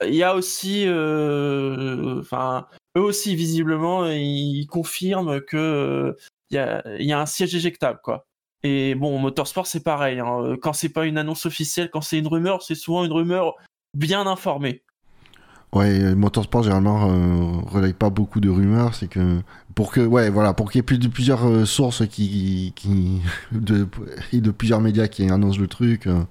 il 0.04 0.14
y 0.16 0.24
a 0.24 0.34
aussi, 0.34 0.82
euh, 0.86 2.18
enfin, 2.20 2.66
eux 2.96 3.02
aussi 3.02 3.36
visiblement, 3.36 4.06
ils 4.06 4.66
confirment 4.66 5.40
que 5.40 5.56
euh, 5.56 6.12
il 6.52 6.56
y, 6.56 6.58
a, 6.58 6.82
il 6.98 7.06
y 7.06 7.12
a 7.12 7.20
un 7.20 7.26
siège 7.26 7.54
éjectable, 7.54 7.98
quoi. 8.02 8.26
Et 8.62 8.94
bon, 8.94 9.18
Motorsport 9.18 9.66
c'est 9.66 9.82
pareil. 9.82 10.20
hein. 10.20 10.56
Quand 10.62 10.72
c'est 10.72 10.88
pas 10.90 11.04
une 11.06 11.18
annonce 11.18 11.46
officielle, 11.46 11.90
quand 11.90 12.00
c'est 12.00 12.18
une 12.18 12.28
rumeur, 12.28 12.62
c'est 12.62 12.76
souvent 12.76 13.04
une 13.04 13.12
rumeur 13.12 13.54
bien 13.94 14.26
informée. 14.26 14.82
Ouais, 15.72 16.00
euh, 16.02 16.14
Motorsport 16.14 16.62
généralement 16.64 17.10
euh, 17.10 17.60
relaye 17.66 17.94
pas 17.94 18.10
beaucoup 18.10 18.40
de 18.40 18.50
rumeurs, 18.50 18.94
c'est 18.94 19.08
que 19.08 19.40
pour 19.74 19.90
que 19.90 20.00
ouais 20.00 20.28
voilà 20.28 20.52
pour 20.52 20.70
qu'il 20.70 20.78
y 20.78 20.80
ait 20.80 20.82
plus 20.82 20.98
de 20.98 21.08
plusieurs 21.08 21.46
euh, 21.48 21.64
sources 21.64 22.06
qui 22.06 22.72
qui 22.76 23.22
de 23.52 23.88
et 24.34 24.40
de 24.42 24.50
plusieurs 24.50 24.80
médias 24.82 25.08
qui 25.08 25.28
annoncent 25.30 25.58
le 25.58 25.68
truc. 25.68 26.06
euh, 26.06 26.22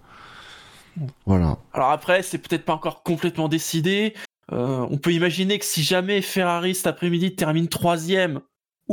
voilà. 1.25 1.57
Alors 1.73 1.91
après, 1.91 2.21
c'est 2.21 2.37
peut-être 2.37 2.65
pas 2.65 2.73
encore 2.73 3.03
complètement 3.03 3.47
décidé. 3.47 4.13
Euh, 4.51 4.85
on 4.89 4.97
peut 4.97 5.13
imaginer 5.13 5.57
que 5.59 5.65
si 5.65 5.83
jamais 5.83 6.21
Ferrari 6.21 6.75
cet 6.75 6.87
après-midi 6.87 7.35
termine 7.35 7.67
troisième, 7.67 8.41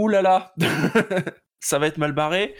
oulala, 0.03 0.55
ça 1.61 1.79
va 1.79 1.87
être 1.87 1.99
mal 1.99 2.13
barré. 2.13 2.55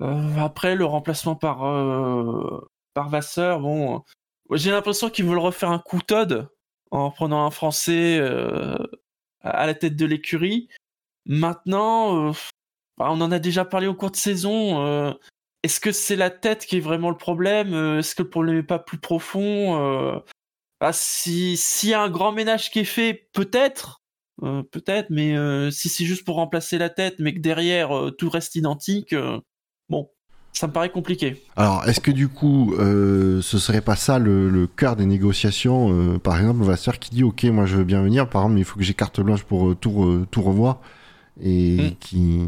Euh, 0.00 0.36
après, 0.38 0.76
le 0.76 0.84
remplacement 0.84 1.34
par 1.34 1.66
euh, 1.66 2.60
par 2.94 3.08
Vasseur, 3.08 3.60
bon, 3.60 3.96
euh, 3.96 4.56
j'ai 4.56 4.70
l'impression 4.70 5.10
qu'ils 5.10 5.26
veulent 5.26 5.38
refaire 5.38 5.70
un 5.70 5.78
coup 5.78 6.00
Todd 6.00 6.48
en 6.90 7.10
prenant 7.10 7.44
un 7.44 7.50
Français 7.50 8.18
à 9.42 9.66
la 9.66 9.74
tête 9.74 9.96
de 9.96 10.06
l'écurie. 10.06 10.68
Maintenant, 11.26 12.32
bah, 12.96 13.08
on 13.10 13.20
en 13.20 13.30
a 13.30 13.38
déjà 13.38 13.64
parlé 13.64 13.86
au 13.86 13.94
cours 13.94 14.10
de 14.10 14.16
saison. 14.16 15.14
est-ce 15.62 15.80
que 15.80 15.92
c'est 15.92 16.16
la 16.16 16.30
tête 16.30 16.64
qui 16.64 16.78
est 16.78 16.80
vraiment 16.80 17.10
le 17.10 17.16
problème? 17.16 17.74
Est-ce 17.98 18.14
que 18.14 18.22
le 18.22 18.30
problème 18.30 18.56
n'est 18.56 18.62
pas 18.62 18.78
plus 18.78 18.98
profond? 18.98 20.22
Bah, 20.80 20.92
Si 20.94 21.58
s'il 21.58 21.90
y 21.90 21.94
a 21.94 22.00
un 22.00 22.10
grand 22.10 22.32
ménage 22.32 22.70
qui 22.70 22.80
est 22.80 22.84
fait, 22.84 23.28
peut-être, 23.34 23.97
euh, 24.42 24.62
peut-être, 24.70 25.10
mais 25.10 25.36
euh, 25.36 25.70
si 25.70 25.88
c'est 25.88 26.04
juste 26.04 26.24
pour 26.24 26.36
remplacer 26.36 26.78
la 26.78 26.88
tête, 26.90 27.16
mais 27.18 27.34
que 27.34 27.40
derrière 27.40 27.96
euh, 27.96 28.10
tout 28.10 28.28
reste 28.30 28.54
identique, 28.56 29.14
bon, 29.88 30.08
ça 30.52 30.66
me 30.66 30.72
paraît 30.72 30.90
compliqué. 30.90 31.42
Alors, 31.56 31.84
est-ce 31.88 32.00
que 32.00 32.10
du 32.10 32.28
coup, 32.28 32.74
ce 32.78 33.40
serait 33.58 33.80
pas 33.80 33.96
ça 33.96 34.18
le, 34.18 34.48
le 34.48 34.66
cœur 34.66 34.96
des 34.96 35.06
négociations 35.06 36.18
Par 36.18 36.38
exemple, 36.40 36.62
Vasseur 36.64 36.98
qui 36.98 37.10
dit 37.10 37.22
OK, 37.22 37.44
moi 37.44 37.66
je 37.66 37.76
veux 37.76 37.84
bien 37.84 38.02
venir, 38.02 38.28
par 38.28 38.42
exemple, 38.42 38.54
mais 38.54 38.60
il 38.62 38.64
faut 38.64 38.76
que 38.78 38.84
j'ai 38.84 38.94
carte 38.94 39.20
blanche 39.20 39.42
pour 39.44 39.76
tout, 39.76 40.26
tout 40.30 40.42
revoir. 40.42 40.80
Et 41.42 41.90
Mm. 41.90 41.94
qui. 42.00 42.38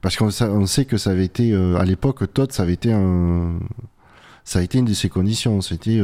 Parce 0.00 0.16
qu'on 0.16 0.30
sa- 0.30 0.50
on 0.50 0.66
sait 0.66 0.84
que 0.86 0.96
ça 0.98 1.10
avait 1.10 1.24
été, 1.24 1.54
à 1.54 1.84
l'époque, 1.84 2.32
Todd, 2.32 2.50
ça 2.52 2.62
avait 2.64 2.72
été 2.74 2.92
un. 2.92 3.58
Ça 4.44 4.58
a 4.60 4.62
été 4.62 4.78
une 4.78 4.84
de 4.84 4.94
ses 4.94 5.08
conditions. 5.08 5.60
C'était 5.60 6.00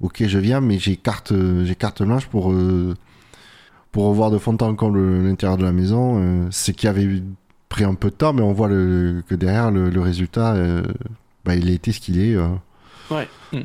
OK, 0.00 0.24
je 0.26 0.38
viens, 0.38 0.60
mais 0.60 0.78
j'ai 0.78 0.96
carte, 0.96 1.32
j'ai 1.64 1.74
carte 1.74 2.02
blanche 2.02 2.26
pour. 2.26 2.52
euh, 2.52 2.94
pour 3.92 4.04
revoir 4.04 4.30
de 4.30 4.38
fond 4.38 4.56
en 4.60 4.74
comble 4.74 5.22
l'intérieur 5.24 5.56
de 5.58 5.64
la 5.64 5.72
maison, 5.72 6.20
euh, 6.22 6.48
c'est 6.50 6.72
qui 6.74 6.86
avait 6.86 7.22
pris 7.68 7.84
un 7.84 7.94
peu 7.94 8.10
de 8.10 8.14
temps, 8.14 8.32
mais 8.32 8.42
on 8.42 8.52
voit 8.52 8.68
le, 8.68 9.22
que 9.26 9.34
derrière 9.34 9.70
le, 9.70 9.90
le 9.90 10.00
résultat, 10.00 10.54
euh, 10.54 10.82
bah, 11.44 11.54
il 11.54 11.68
a 11.68 11.72
été 11.72 11.92
ce 11.92 12.00
qu'il 12.00 12.18
est. 12.20 12.34
euh. 12.34 12.48
Ouais. 13.10 13.28
Mm. 13.52 13.62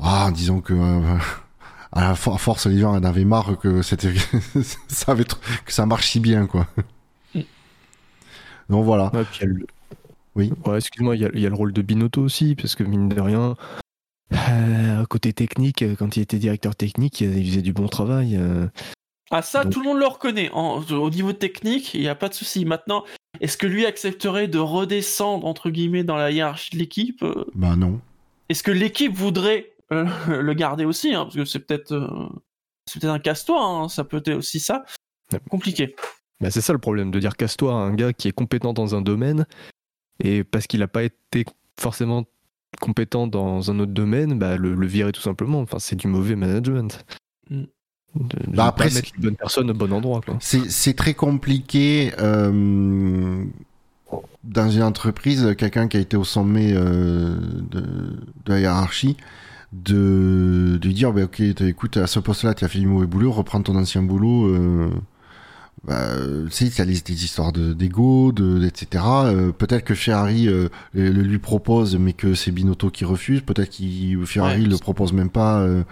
Ah, 0.00 0.30
disons 0.34 0.60
que 0.60 0.72
euh, 0.74 1.00
à 1.92 2.00
la 2.08 2.14
for- 2.14 2.34
à 2.34 2.38
force, 2.38 2.66
les 2.66 2.78
gens 2.78 2.92
en 2.94 3.04
avaient 3.04 3.24
marre 3.24 3.58
que 3.58 3.82
ça 3.82 3.96
avait 5.12 5.22
tr- 5.24 5.38
que 5.64 5.72
ça 5.72 5.86
marche 5.86 6.08
si 6.10 6.20
bien, 6.20 6.46
quoi. 6.46 6.66
Mm. 7.34 7.40
Donc 8.70 8.84
voilà. 8.84 9.10
Ouais, 9.14 9.24
le- 9.42 9.66
Oui. 10.34 10.52
Ouais, 10.66 10.78
excuse-moi, 10.78 11.16
il 11.16 11.30
y, 11.34 11.40
y 11.40 11.46
a 11.46 11.50
le 11.50 11.54
rôle 11.54 11.72
de 11.72 11.82
Binotto 11.82 12.22
aussi, 12.22 12.54
parce 12.54 12.74
que 12.74 12.82
mine 12.84 13.08
de 13.10 13.20
rien, 13.20 13.54
euh, 14.32 15.04
côté 15.06 15.32
technique, 15.34 15.84
quand 15.98 16.16
il 16.16 16.20
était 16.22 16.38
directeur 16.38 16.74
technique, 16.74 17.20
il 17.20 17.36
il 17.38 17.48
faisait 17.50 17.62
du 17.62 17.72
bon 17.74 17.86
travail. 17.88 18.40
Ah 19.32 19.42
ça, 19.42 19.64
Donc- 19.64 19.72
tout 19.72 19.80
le 19.80 19.86
monde 19.88 19.98
le 19.98 20.06
reconnaît. 20.06 20.50
En- 20.52 20.80
au 20.90 21.10
niveau 21.10 21.32
technique, 21.32 21.94
il 21.94 22.00
n'y 22.02 22.08
a 22.08 22.14
pas 22.14 22.28
de 22.28 22.34
souci. 22.34 22.64
Maintenant, 22.64 23.02
est-ce 23.40 23.56
que 23.56 23.66
lui 23.66 23.86
accepterait 23.86 24.46
de 24.46 24.58
redescendre, 24.58 25.46
entre 25.46 25.70
guillemets, 25.70 26.04
dans 26.04 26.16
la 26.16 26.30
hiérarchie 26.30 26.70
de 26.72 26.78
l'équipe 26.78 27.22
Euh, 27.22 27.44
Bah 27.54 27.74
non. 27.76 28.00
Est-ce 28.48 28.62
que 28.62 28.70
l'équipe 28.70 29.12
voudrait 29.14 29.72
euh, 29.92 30.04
le 30.42 30.54
garder 30.54 30.84
aussi 30.84 31.14
hein, 31.14 31.24
Parce 31.24 31.34
que 31.36 31.44
c'est 31.44 31.60
peut-être 31.60 31.92
euh, 31.92 32.06
c'est 32.86 33.00
peut-être 33.00 33.12
un 33.14 33.18
casse-toi, 33.18 33.62
hein, 33.64 33.88
ça 33.88 34.04
peut 34.04 34.18
être 34.18 34.32
aussi 34.34 34.60
ça. 34.60 34.84
Ouais. 35.32 35.40
Compliqué. 35.50 35.94
Bah, 36.40 36.50
c'est 36.50 36.60
ça 36.60 36.72
le 36.72 36.78
problème, 36.78 37.10
de 37.10 37.18
dire 37.20 37.36
casse-toi 37.36 37.72
à 37.72 37.76
un 37.76 37.94
gars 37.94 38.12
qui 38.12 38.28
est 38.28 38.32
compétent 38.32 38.72
dans 38.72 38.94
un 38.94 39.00
domaine, 39.00 39.46
et 40.22 40.44
parce 40.44 40.66
qu'il 40.66 40.80
n'a 40.80 40.88
pas 40.88 41.04
été 41.04 41.44
forcément 41.80 42.24
compétent 42.80 43.26
dans 43.28 43.70
un 43.70 43.78
autre 43.78 43.92
domaine, 43.92 44.38
bah, 44.38 44.56
le, 44.56 44.74
le 44.74 44.86
virer 44.86 45.12
tout 45.12 45.20
simplement. 45.20 45.60
Enfin, 45.60 45.78
c'est 45.78 45.96
du 45.96 46.06
mauvais 46.08 46.36
management. 46.36 47.04
Mm. 47.50 47.64
De, 48.14 48.50
de 48.50 48.56
Bah, 48.56 48.66
après, 48.66 48.88
pas 48.88 48.94
mettre 48.96 49.10
les 49.16 49.22
bonnes 49.22 49.36
personnes 49.36 49.70
au 49.70 49.74
bon 49.74 49.92
endroit. 49.92 50.20
C'est 50.40 50.70
c'est 50.70 50.94
très 50.94 51.14
compliqué 51.14 52.12
euh, 52.18 53.44
dans 54.44 54.70
une 54.70 54.82
entreprise, 54.82 55.54
quelqu'un 55.56 55.88
qui 55.88 55.96
a 55.96 56.00
été 56.00 56.16
au 56.16 56.24
sommet 56.24 56.72
euh, 56.74 57.36
de, 57.70 57.80
de 57.80 58.52
la 58.52 58.60
hiérarchie, 58.60 59.16
de, 59.72 60.78
de 60.80 60.86
lui 60.86 60.94
dire 60.94 61.12
bah, 61.12 61.22
Ok, 61.24 61.42
t'as- 61.54 61.66
écoute, 61.66 61.96
à 61.96 62.06
ce 62.06 62.18
poste-là, 62.18 62.54
tu 62.54 62.64
as 62.64 62.68
fait 62.68 62.78
du 62.80 62.86
mauvais 62.86 63.06
boulot, 63.06 63.32
reprends 63.32 63.62
ton 63.62 63.76
ancien 63.76 64.02
boulot. 64.02 64.46
Euh, 64.48 64.90
bah, 65.84 66.10
tu 66.46 66.50
sais, 66.50 66.66
il 66.66 66.78
y 66.78 66.80
a 66.80 66.84
les- 66.84 67.00
des 67.00 67.24
histoires 67.24 67.52
de- 67.52 67.72
d'ego, 67.72 68.32
de, 68.32 68.64
etc. 68.66 69.04
Euh, 69.24 69.52
Peut-être 69.52 69.84
que 69.84 69.94
Ferrari 69.94 70.48
euh, 70.48 70.68
le, 70.94 71.10
le 71.10 71.22
lui 71.22 71.38
propose, 71.38 71.96
mais 71.96 72.12
que 72.12 72.34
c'est 72.34 72.50
Binotto 72.50 72.90
qui 72.90 73.04
refuse. 73.04 73.40
Peut-être 73.40 73.70
que 73.78 74.26
Ferrari 74.26 74.62
Ouais. 74.62 74.68
le 74.68 74.76
propose 74.76 75.12
même 75.12 75.30
pas. 75.30 75.60
euh, 75.60 75.82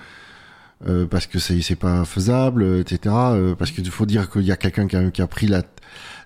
euh, 0.89 1.07
parce 1.07 1.27
que 1.27 1.39
c'est 1.39 1.77
pas 1.77 2.05
faisable, 2.05 2.63
euh, 2.63 2.81
etc. 2.81 3.15
euh, 3.15 3.55
parce 3.55 3.71
qu'il 3.71 3.89
faut 3.91 4.07
dire 4.07 4.31
qu'il 4.31 4.43
y 4.43 4.53
a 4.53 4.57
quelqu'un 4.57 4.87
qui 4.87 4.97
a, 4.97 5.11
qui 5.11 5.23
a 5.23 5.27
pris 5.27 5.47
la, 5.47 5.63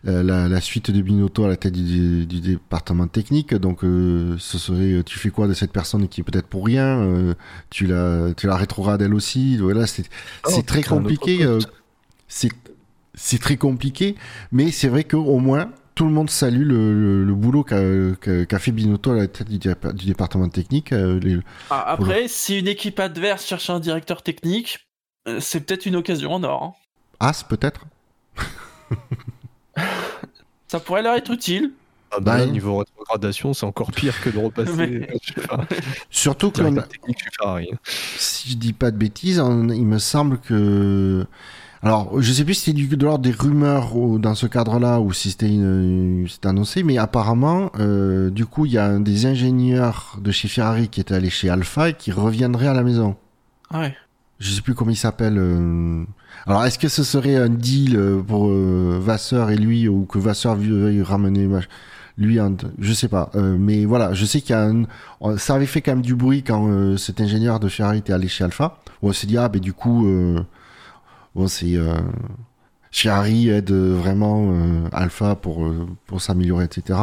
la, 0.05 0.48
la 0.48 0.61
suite 0.61 0.90
de 0.90 1.00
Binotto 1.00 1.44
à 1.44 1.48
la 1.48 1.57
tête 1.57 1.72
du, 1.72 2.26
du 2.26 2.40
département 2.40 3.07
technique, 3.09 3.55
donc 3.55 3.82
euh, 3.84 4.36
ce 4.38 4.59
serait, 4.59 5.02
tu 5.02 5.18
fais 5.18 5.30
quoi 5.30 5.48
de 5.48 5.55
cette 5.55 5.72
personne 5.72 6.09
qui 6.09 6.20
est 6.20 6.24
peut-être 6.24 6.46
pour 6.46 6.66
rien, 6.66 7.00
euh, 7.00 7.34
tu 7.70 7.86
la, 7.86 8.34
tu 8.36 8.46
la 8.46 8.57
rétrogrades 8.57 9.00
elle 9.02 9.14
aussi, 9.14 9.57
voilà, 9.57 9.86
c'est 9.86 10.05
c'est 10.46 10.59
Oh, 10.59 10.62
très 10.62 10.82
compliqué, 10.82 11.44
euh, 11.44 11.59
c'est 12.28 12.50
c'est 13.14 13.40
très 13.40 13.57
compliqué, 13.57 14.14
mais 14.52 14.70
c'est 14.72 14.88
vrai 14.88 15.05
qu'au 15.05 15.38
moins 15.38 15.70
tout 15.95 16.05
le 16.07 16.11
monde 16.11 16.28
salue 16.30 16.64
le, 16.66 16.92
le, 16.92 17.24
le 17.24 17.34
boulot 17.34 17.62
qu'a 17.64 18.59
fait 18.59 18.72
Binotto 18.72 19.12
à 19.12 19.16
la 19.16 19.26
tête 19.28 19.49
du, 19.49 19.59
du 19.59 20.07
département 20.07 20.49
technique. 20.49 20.92
euh, 20.92 21.18
les- 21.20 21.38
Ah, 21.70 21.82
après, 21.92 22.26
si 22.28 22.59
une 22.59 22.68
équipe 22.68 22.99
adverse 23.01 23.47
cherche 23.47 23.70
un 23.70 23.80
directeur 23.80 24.22
technique, 24.22 24.88
euh, 25.28 25.38
c'est 25.40 25.61
peut-être 25.61 25.86
une 25.86 25.97
occasion 25.97 26.32
en 26.32 26.42
or. 26.42 26.62
hein. 26.62 26.72
As 27.20 27.45
peut-être? 27.45 27.86
Ça 30.68 30.80
pourrait 30.80 31.03
leur 31.03 31.14
être 31.14 31.30
utile. 31.30 31.72
Ah 32.11 32.20
bah, 32.20 32.38
là, 32.38 32.47
niveau 32.47 32.76
rétrogradation, 32.78 33.55
c'est 33.55 33.66
encore 33.66 33.90
pire 33.90 34.20
que 34.20 34.30
de 34.30 34.38
repasser. 34.38 35.07
Surtout 36.11 36.51
que 36.53 36.62
si 38.16 38.51
je 38.51 38.57
dis 38.57 38.72
pas 38.72 38.90
de 38.92 38.97
bêtises, 38.97 39.40
on- 39.40 39.68
il 39.68 39.84
me 39.86 39.99
semble 39.99 40.38
que. 40.38 41.26
Alors, 41.85 42.20
je 42.22 42.32
sais 42.32 42.45
plus 42.45 42.55
si 42.55 42.61
c'était 42.64 42.76
du- 42.76 42.97
de 42.97 43.05
l'ordre 43.05 43.22
des 43.24 43.30
rumeurs 43.30 43.95
ou, 43.95 44.18
dans 44.18 44.35
ce 44.35 44.47
cadre-là 44.47 45.01
ou 45.01 45.12
si 45.12 45.30
c'était 45.30 45.49
une- 45.51 46.26
c'était 46.28 46.49
annoncé, 46.49 46.82
mais 46.82 46.97
apparemment, 46.97 47.70
euh, 47.78 48.30
du 48.30 48.47
coup, 48.47 48.64
il 48.64 48.72
y 48.72 48.78
a 48.78 48.87
un 48.87 49.01
des 49.01 49.26
ingénieurs 49.26 50.16
de 50.20 50.30
chez 50.30 50.49
Ferrari 50.49 50.89
qui 50.89 51.01
était 51.03 51.14
allé 51.14 51.28
chez 51.28 51.51
Alpha 51.51 51.91
et 51.91 51.93
qui 51.95 52.11
reviendrait 52.11 52.68
à 52.68 52.72
la 52.72 52.82
maison. 52.82 53.16
Ah 53.70 53.80
ouais. 53.80 53.95
Je 54.39 54.51
sais 54.51 54.62
plus 54.62 54.74
comment 54.74 54.91
il 54.91 54.97
s'appelle. 54.97 55.37
euh. 55.37 56.05
Alors, 56.47 56.64
est-ce 56.64 56.78
que 56.78 56.89
ce 56.89 57.05
serait 57.05 57.37
un 57.37 57.49
deal 57.51 57.97
euh, 57.97 58.20
pour 58.22 58.49
euh, 58.49 58.99
Vasseur 59.01 59.51
et 59.51 59.57
lui 59.57 59.87
ou 59.87 60.07
que 60.07 60.18
Vasseur 60.18 60.57
veuille 60.57 61.03
ramener 61.03 61.47
lui 62.16 62.39
un... 62.39 62.55
Je 62.78 62.93
sais 62.95 63.09
pas. 63.09 63.30
Euh, 63.35 63.57
mais 63.59 63.85
voilà, 63.85 64.14
je 64.14 64.24
sais 64.24 64.41
qu'il 64.41 64.51
y 64.51 64.59
a 64.59 64.62
un... 64.64 64.85
on- 65.20 65.37
Ça 65.37 65.55
avait 65.55 65.66
fait 65.66 65.82
quand 65.82 65.93
même 65.93 66.03
du 66.03 66.14
bruit 66.14 66.43
quand 66.43 66.66
euh, 66.68 66.97
cet 66.97 67.20
ingénieur 67.20 67.61
de 67.61 67.68
Ferrari 67.68 67.99
était 67.99 68.12
allé 68.14 68.28
chez 68.28 68.43
Alpha. 68.45 68.78
Où 69.03 69.09
on 69.11 69.12
s'est 69.12 69.26
dit, 69.26 69.37
ah, 69.37 69.49
ben 69.51 69.61
du 69.61 69.74
coup... 69.74 70.07
euh, 70.07 70.41
Bon, 71.35 71.47
c'est... 71.49 71.76
euh, 71.76 71.95
Ferrari 72.91 73.49
aide 73.49 73.72
vraiment 73.72 74.51
euh, 74.53 74.89
Alpha 74.93 75.35
pour, 75.35 75.64
euh, 75.64 75.87
pour 76.07 76.20
s'améliorer, 76.22 76.64
etc. 76.64 76.99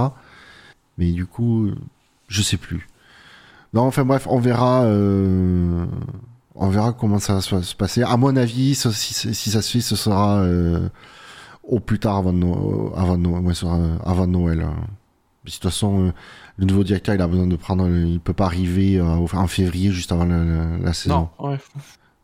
Mais 0.98 1.12
du 1.12 1.26
coup, 1.26 1.66
euh, 1.66 1.76
je 2.30 2.42
sais 2.42 2.56
plus. 2.58 2.88
Non, 3.74 3.82
enfin 3.84 4.06
bref, 4.06 4.26
on 4.30 4.40
verra, 4.40 4.84
euh, 4.84 5.86
on 6.56 6.70
verra 6.70 6.94
comment 6.94 7.20
ça 7.20 7.34
va 7.36 7.42
se 7.42 7.62
se 7.62 7.76
passer. 7.76 8.04
À 8.04 8.16
mon 8.18 8.36
avis, 8.38 8.76
si, 8.76 9.14
si 9.34 9.50
ça 9.50 9.62
se 9.62 9.72
fait, 9.72 9.82
ce 9.82 9.96
sera 9.98 10.40
euh, 10.40 10.88
au 11.64 11.80
plus 11.82 12.00
tard 12.00 12.18
avant, 12.18 12.34
No- 12.34 12.94
avant, 12.96 13.18
No- 13.18 13.40
ouais, 13.40 13.54
ce 13.54 13.62
sera 13.62 13.78
avant 14.06 14.28
Noël. 14.28 14.62
hein. 14.62 14.76
De 15.44 15.52
toute 15.52 15.64
façon, 15.64 16.08
euh, 16.08 16.12
le 16.58 16.66
nouveau 16.68 16.84
directeur, 16.86 17.16
il 17.16 17.22
a 17.22 17.28
besoin 17.28 17.48
de 17.48 17.56
prendre, 17.58 17.88
le- 17.88 18.06
il 18.08 18.20
peut 18.22 18.34
pas 18.34 18.46
arriver 18.46 18.98
euh, 18.98 19.06
en 19.34 19.48
février 19.48 19.92
juste 19.92 20.12
avant 20.14 20.26
la, 20.26 20.38
la- 20.44 20.78
la 20.78 20.94
saison. 20.94 21.30
Non, 21.40 21.50
ouais. 21.50 21.58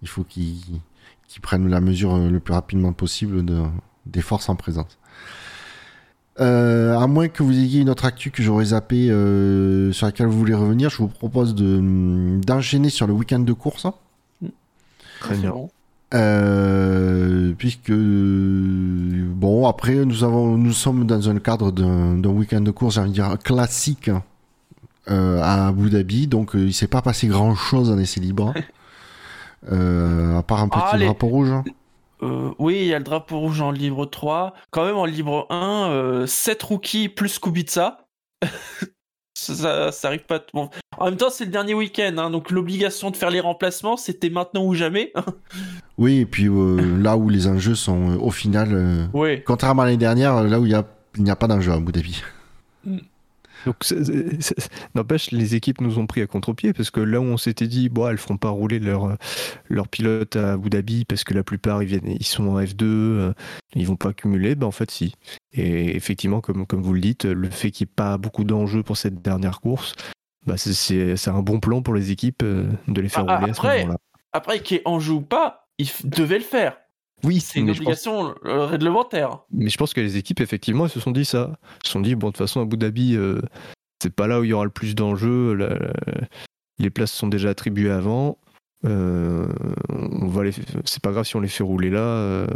Il 0.01 0.07
faut 0.07 0.23
qu'ils 0.23 0.79
qu'ils 1.27 1.41
prennent 1.41 1.67
la 1.69 1.81
mesure 1.81 2.15
euh, 2.15 2.29
le 2.29 2.39
plus 2.39 2.53
rapidement 2.53 2.93
possible 2.93 3.43
de, 3.45 3.63
des 4.05 4.21
forces 4.21 4.49
en 4.49 4.55
présence. 4.55 4.97
Euh, 6.39 6.95
à 6.97 7.07
moins 7.07 7.29
que 7.29 7.41
vous 7.41 7.51
ayez 7.57 7.81
une 7.81 7.89
autre 7.89 8.05
actu 8.05 8.29
que 8.29 8.43
j'aurais 8.43 8.65
zappé 8.65 9.09
euh, 9.09 9.91
sur 9.91 10.05
laquelle 10.05 10.27
vous 10.27 10.37
voulez 10.37 10.53
revenir, 10.53 10.89
je 10.91 10.97
vous 10.97 11.07
propose 11.07 11.55
de 11.55 12.39
d'enchaîner 12.45 12.89
sur 12.89 13.07
le 13.07 13.13
week-end 13.13 13.39
de 13.39 13.53
course. 13.53 13.87
Très 15.19 15.33
C'est 15.35 15.41
bien. 15.41 15.49
bon. 15.51 15.69
Euh, 16.13 17.53
puisque 17.57 17.91
bon 17.91 19.67
après 19.67 20.05
nous 20.05 20.23
avons 20.23 20.55
nous 20.57 20.71
sommes 20.71 21.05
dans 21.05 21.29
un 21.29 21.37
cadre 21.39 21.71
d'un 21.71 22.15
d'un 22.15 22.29
week-end 22.29 22.61
de 22.61 22.71
course 22.71 22.95
j'ai 22.95 23.01
envie 23.01 23.09
de 23.09 23.15
dire 23.15 23.37
classique 23.43 24.09
euh, 25.09 25.41
à 25.41 25.67
Abu 25.67 25.89
Dhabi 25.89 26.27
donc 26.27 26.55
euh, 26.55 26.65
il 26.67 26.73
s'est 26.73 26.87
pas 26.87 27.01
passé 27.01 27.27
grand 27.27 27.55
chose 27.55 27.89
en 27.91 27.97
essai 27.97 28.21
libre 28.21 28.53
à 29.65 30.43
part 30.43 30.61
un 30.61 30.69
petit 30.69 30.79
Ah, 30.83 30.97
les- 30.97 31.05
drapeau 31.05 31.27
rouge 31.27 31.51
Euh, 32.23 32.51
oui, 32.57 32.77
il 32.81 32.85
y 32.87 32.93
a 32.93 32.97
le 32.97 33.03
drapeau 33.03 33.39
rouge 33.39 33.61
en 33.61 33.71
livre 33.71 34.05
3. 34.05 34.53
Quand 34.71 34.85
même, 34.85 34.97
en 34.97 35.05
livre 35.05 35.45
1, 35.51 35.89
euh, 35.91 36.25
7 36.25 36.63
rookies 36.63 37.09
plus 37.09 37.37
Kubica. 37.37 38.07
ça, 39.37 39.53
ça, 39.53 39.91
ça 39.91 40.07
arrive 40.07 40.25
pas. 40.25 40.39
Bon. 40.53 40.69
En 40.97 41.05
même 41.05 41.17
temps, 41.17 41.29
c'est 41.29 41.45
le 41.45 41.51
dernier 41.51 41.75
week-end, 41.75 42.15
hein, 42.17 42.31
donc 42.31 42.49
l'obligation 42.49 43.11
de 43.11 43.15
faire 43.15 43.29
les 43.29 43.39
remplacements, 43.39 43.97
c'était 43.97 44.31
maintenant 44.31 44.65
ou 44.65 44.73
jamais. 44.73 45.13
oui 45.99 46.19
et 46.21 46.25
puis 46.25 46.47
euh, 46.47 46.97
là 47.01 47.17
où 47.17 47.29
les 47.29 47.47
enjeux 47.47 47.75
sont 47.75 48.11
euh, 48.11 48.17
au 48.17 48.31
final 48.31 48.69
euh, 48.73 49.05
oui. 49.13 49.43
contrairement 49.43 49.81
à 49.83 49.85
l'année 49.85 49.97
dernière 49.97 50.43
là 50.43 50.59
où 50.59 50.65
il 50.65 50.71
y 50.71 50.75
a 50.75 50.85
n'y 51.17 51.31
a 51.31 51.35
pas 51.35 51.47
d'enjeu 51.47 51.71
à 51.71 51.75
Abu 51.75 51.91
Dhabi 51.91 52.21
Donc, 53.65 53.75
n'empêche, 54.95 55.31
les 55.31 55.55
équipes 55.55 55.81
nous 55.81 55.99
ont 55.99 56.07
pris 56.07 56.21
à 56.21 56.27
contre-pied 56.27 56.73
parce 56.73 56.91
que 56.91 56.99
là 56.99 57.19
où 57.19 57.23
on 57.23 57.37
s'était 57.37 57.67
dit, 57.67 57.89
bon, 57.89 58.07
elles 58.07 58.17
feront 58.17 58.37
pas 58.37 58.49
rouler 58.49 58.79
leur, 58.79 59.17
leur 59.69 59.87
pilote 59.87 60.35
à 60.35 60.53
Abu 60.53 60.69
Dhabi 60.69 61.05
parce 61.05 61.23
que 61.23 61.33
la 61.33 61.43
plupart 61.43 61.81
ils, 61.83 61.87
viennent, 61.87 62.09
ils 62.09 62.25
sont 62.25 62.47
en 62.47 62.61
F2, 62.61 62.83
euh, 62.83 63.33
ils 63.75 63.85
vont 63.87 63.95
pas 63.95 64.13
cumuler, 64.13 64.55
ben 64.55 64.67
en 64.67 64.71
fait, 64.71 64.91
si. 64.91 65.13
Et 65.53 65.95
effectivement, 65.95 66.41
comme, 66.41 66.65
comme 66.65 66.81
vous 66.81 66.93
le 66.93 67.01
dites, 67.01 67.25
le 67.25 67.49
fait 67.49 67.71
qu'il 67.71 67.85
n'y 67.85 67.91
ait 67.91 67.93
pas 67.95 68.17
beaucoup 68.17 68.43
d'enjeux 68.43 68.83
pour 68.83 68.97
cette 68.97 69.21
dernière 69.21 69.59
course, 69.61 69.93
bah 70.45 70.55
c'est- 70.57 71.27
un 71.27 71.41
bon 71.41 71.59
plan 71.59 71.81
pour 71.81 71.93
les 71.93 72.11
équipes 72.11 72.43
euh, 72.43 72.69
de 72.87 73.01
les 73.01 73.09
faire 73.09 73.25
Ah, 73.27 73.37
rouler 73.37 73.51
à 73.51 73.53
ce 73.53 73.59
après, 73.59 73.79
moment-là. 73.81 73.97
Après, 74.33 74.59
qu'il 74.61 74.77
y 74.77 74.79
ait 74.79 74.83
enjeu 74.87 75.13
ou 75.13 75.21
pas, 75.21 75.67
il 75.77 75.87
f- 75.87 76.07
devait 76.07 76.37
le 76.37 76.43
faire. 76.43 76.77
Oui, 77.23 77.39
C'est 77.39 77.59
une 77.59 77.67
pense- 77.67 77.77
obligation 77.77 78.35
euh, 78.45 78.65
réglementaire. 78.65 79.39
Mais 79.51 79.69
je 79.69 79.77
pense 79.77 79.93
que 79.93 80.01
les 80.01 80.17
équipes, 80.17 80.39
effectivement, 80.39 80.85
elles 80.85 80.91
se 80.91 80.99
sont 80.99 81.11
dit 81.11 81.25
ça. 81.25 81.51
Elles 81.81 81.85
se 81.87 81.91
sont 81.91 81.99
dit, 81.99 82.15
bon, 82.15 82.27
de 82.27 82.31
toute 82.33 82.37
façon, 82.37 82.61
Abu 82.61 82.77
Dhabi, 82.77 83.15
euh, 83.15 83.41
c'est 84.01 84.13
pas 84.13 84.27
là 84.27 84.39
où 84.39 84.43
il 84.43 84.49
y 84.49 84.53
aura 84.53 84.65
le 84.65 84.69
plus 84.71 84.93
d'enjeux. 84.95 85.53
la- 85.53 85.77
Les 86.79 86.89
places 86.91 87.11
sont 87.11 87.27
déjà 87.27 87.49
attribuées 87.49 87.89
avant. 87.89 88.37
Euh, 88.85 89.47
on 89.89 90.27
va 90.27 90.43
les... 90.43 90.51
C'est 90.85 91.01
pas 91.01 91.11
grave 91.11 91.23
si 91.25 91.35
on 91.35 91.39
les 91.39 91.47
fait 91.47 91.63
rouler 91.63 91.89
là, 91.89 91.99
euh, 91.99 92.47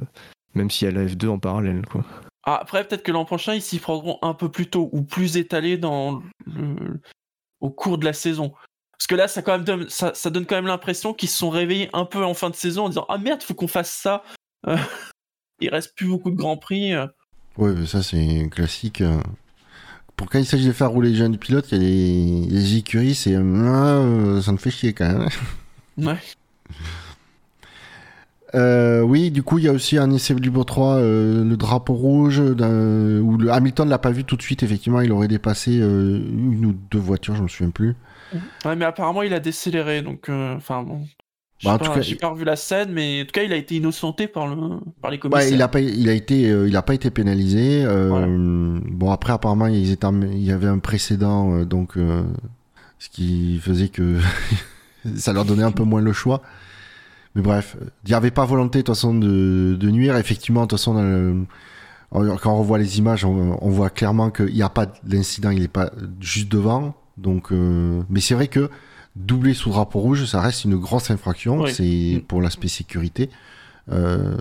même 0.54 0.70
s'il 0.70 0.88
y 0.88 0.92
a 0.92 0.94
la 0.94 1.06
F2 1.08 1.28
en 1.30 1.40
parallèle. 1.40 1.84
Quoi. 1.88 2.06
Ah, 2.44 2.60
après, 2.62 2.88
peut-être 2.88 3.02
que 3.04 3.12
l'an 3.12 3.26
prochain, 3.26 3.56
ils 3.56 3.62
s'y 3.64 3.80
prendront 3.80 4.20
un 4.22 4.36
peu 4.36 4.50
plus 4.50 4.68
tôt 4.70 4.90
ou 4.92 5.02
plus 5.02 5.38
étalé 5.38 5.78
dans 5.78 6.22
le... 6.46 7.00
au 7.60 7.72
cours 7.72 7.98
de 7.98 8.06
la 8.06 8.14
saison. 8.14 8.54
Parce 8.92 9.08
que 9.08 9.16
là, 9.16 9.28
ça, 9.28 9.42
quand 9.42 9.54
même 9.54 9.64
donne, 9.64 9.90
ça, 9.90 10.14
ça 10.14 10.30
donne 10.30 10.46
quand 10.46 10.56
même 10.56 10.68
l'impression 10.68 11.16
qu'ils 11.16 11.30
se 11.30 11.38
sont 11.40 11.50
réveillés 11.50 11.90
un 11.94 12.06
peu 12.06 12.24
en 12.24 12.36
fin 12.36 12.52
de 12.52 12.56
saison 12.56 12.86
en 12.86 12.90
disant 12.90 13.06
Ah 13.10 13.18
merde, 13.18 13.42
faut 13.42 13.56
qu'on 13.56 13.68
fasse 13.68 13.90
ça. 13.92 14.24
Il 15.60 15.70
reste 15.70 15.96
plus 15.96 16.08
beaucoup 16.08 16.32
de 16.32 16.36
grands 16.36 16.58
prix. 16.58 16.94
euh. 16.94 17.08
Ouais, 17.58 17.74
mais 17.74 17.86
ça 17.86 18.02
c'est 18.04 18.48
classique. 18.52 19.02
euh. 19.02 19.20
Pour 20.16 20.30
quand 20.30 20.40
il 20.40 20.46
s'agit 20.46 20.68
de 20.68 20.72
faire 20.74 20.90
rouler 20.92 21.10
les 21.10 21.16
jeunes 21.16 21.38
pilotes, 21.38 21.72
il 21.72 21.78
y 21.78 21.82
a 21.82 21.84
les, 21.84 22.46
les 22.50 22.78
écuries, 22.78 23.16
c'est 23.16 23.36
euh, 23.36 24.42
ça 24.42 24.52
me 24.52 24.58
fait 24.58 24.72
chier 24.72 24.94
quand 24.94 25.08
même. 25.12 25.28
Ouais. 25.98 26.18
Euh, 28.54 29.02
oui, 29.02 29.32
du 29.32 29.44
coup, 29.44 29.60
il 29.60 29.66
y 29.66 29.68
a 29.70 29.72
aussi 29.72 29.98
un 29.98 30.12
essai 30.12 30.34
libre 30.34 30.64
3, 30.66 30.96
euh, 30.96 31.44
le 31.44 31.56
drapeau 31.58 31.94
rouge, 31.94 32.40
où 32.40 33.38
le 33.38 33.50
Hamilton 33.50 33.88
l'a 33.88 33.98
pas 33.98 34.12
vu 34.12 34.24
tout 34.26 34.36
de 34.36 34.42
suite. 34.42 34.64
Effectivement, 34.64 35.00
il 35.02 35.12
aurait 35.12 35.28
dépassé 35.30 35.80
euh, 35.80 36.18
une 36.18 36.66
ou 36.66 36.74
deux 36.92 37.00
voitures, 37.00 37.36
je 37.36 37.44
me 37.44 37.48
souviens 37.48 37.72
plus. 37.72 37.96
Ouais, 38.66 38.76
mais 38.76 38.86
apparemment, 38.86 39.22
il 39.22 39.34
a 39.34 39.40
décéléré. 39.40 40.02
Donc, 40.02 40.30
enfin 40.30 40.84
bon. 40.84 41.06
J'ai 41.62 41.70
Bah, 41.70 41.76
en 41.76 41.78
pas, 41.78 42.02
j'ai 42.02 42.16
pas 42.16 42.30
revu 42.30 42.44
la 42.44 42.56
scène, 42.56 42.92
mais 42.92 43.22
en 43.22 43.26
tout 43.26 43.32
cas, 43.32 43.44
il 43.44 43.54
a 43.54 43.56
été 43.56 43.76
innocenté 43.76 44.28
par, 44.28 44.48
le, 44.48 44.80
par 45.02 45.12
les 45.12 45.20
Ouais, 45.34 45.50
commissaires. 45.50 45.54
il 45.54 45.62
a 45.62 45.68
pas, 45.70 45.80
il 45.80 46.10
a 46.10 46.14
été, 46.14 46.50
euh, 46.50 46.68
il 46.68 46.76
a 46.76 46.82
pas 46.82 46.94
été 46.94 47.10
pénalisé. 47.10 47.84
euh, 47.86 48.10
Voilà. 48.10 48.28
Bon, 48.92 49.12
après, 49.12 49.32
apparemment, 49.32 49.68
ils 49.68 49.92
étaient 49.92 50.06
en- 50.06 50.22
il 50.22 50.44
y 50.44 50.52
avait 50.52 50.68
un 50.68 50.80
précédent, 50.80 51.54
euh, 51.54 51.66
donc 51.66 51.94
ce 53.00 53.10
qui 53.10 53.60
faisait 53.60 53.90
que 53.90 54.18
ça 55.18 55.34
leur 55.34 55.46
donnait 55.46 55.64
un 55.64 55.72
peu 55.72 55.84
moins 55.84 56.02
le 56.02 56.14
choix. 56.14 56.42
Mais 57.36 57.42
bref, 57.42 57.78
il 58.06 58.10
n'y 58.10 58.16
avait 58.16 58.32
pas 58.32 58.46
volonté 58.46 58.80
de 58.80 58.84
toute 58.84 58.96
façon 58.96 59.16
de, 59.16 59.76
de 59.80 59.90
nuire. 59.92 60.18
Effectivement, 60.18 60.64
de 60.64 60.68
toute 60.68 60.80
façon, 60.80 61.46
quand 62.12 62.54
on 62.54 62.58
revoit 62.60 62.78
les 62.78 62.98
images, 63.00 63.26
on, 63.26 63.58
on 63.62 63.70
voit 63.70 63.90
clairement 63.90 64.32
qu'il 64.32 64.54
n'y 64.54 64.62
a 64.64 64.70
pas 64.70 64.88
l'incident, 65.08 65.50
il 65.52 65.62
n'est 65.62 65.68
pas 65.68 65.92
juste 66.20 66.52
devant. 66.52 66.96
Donc, 67.18 67.52
euh, 67.52 68.02
mais 68.10 68.20
c'est 68.22 68.34
vrai 68.36 68.48
que 68.48 68.70
doubler 69.16 69.54
sous 69.54 69.70
drapeau 69.70 70.00
rouge, 70.00 70.26
ça 70.26 70.42
reste 70.42 70.66
une 70.66 70.78
grosse 70.78 71.12
infraction. 71.12 71.62
Oui. 71.62 71.74
C'est 71.74 72.18
Mm. 72.18 72.22
pour 72.28 72.42
l'aspect 72.42 72.68
sécurité. 72.70 73.30
Euh, 73.92 74.38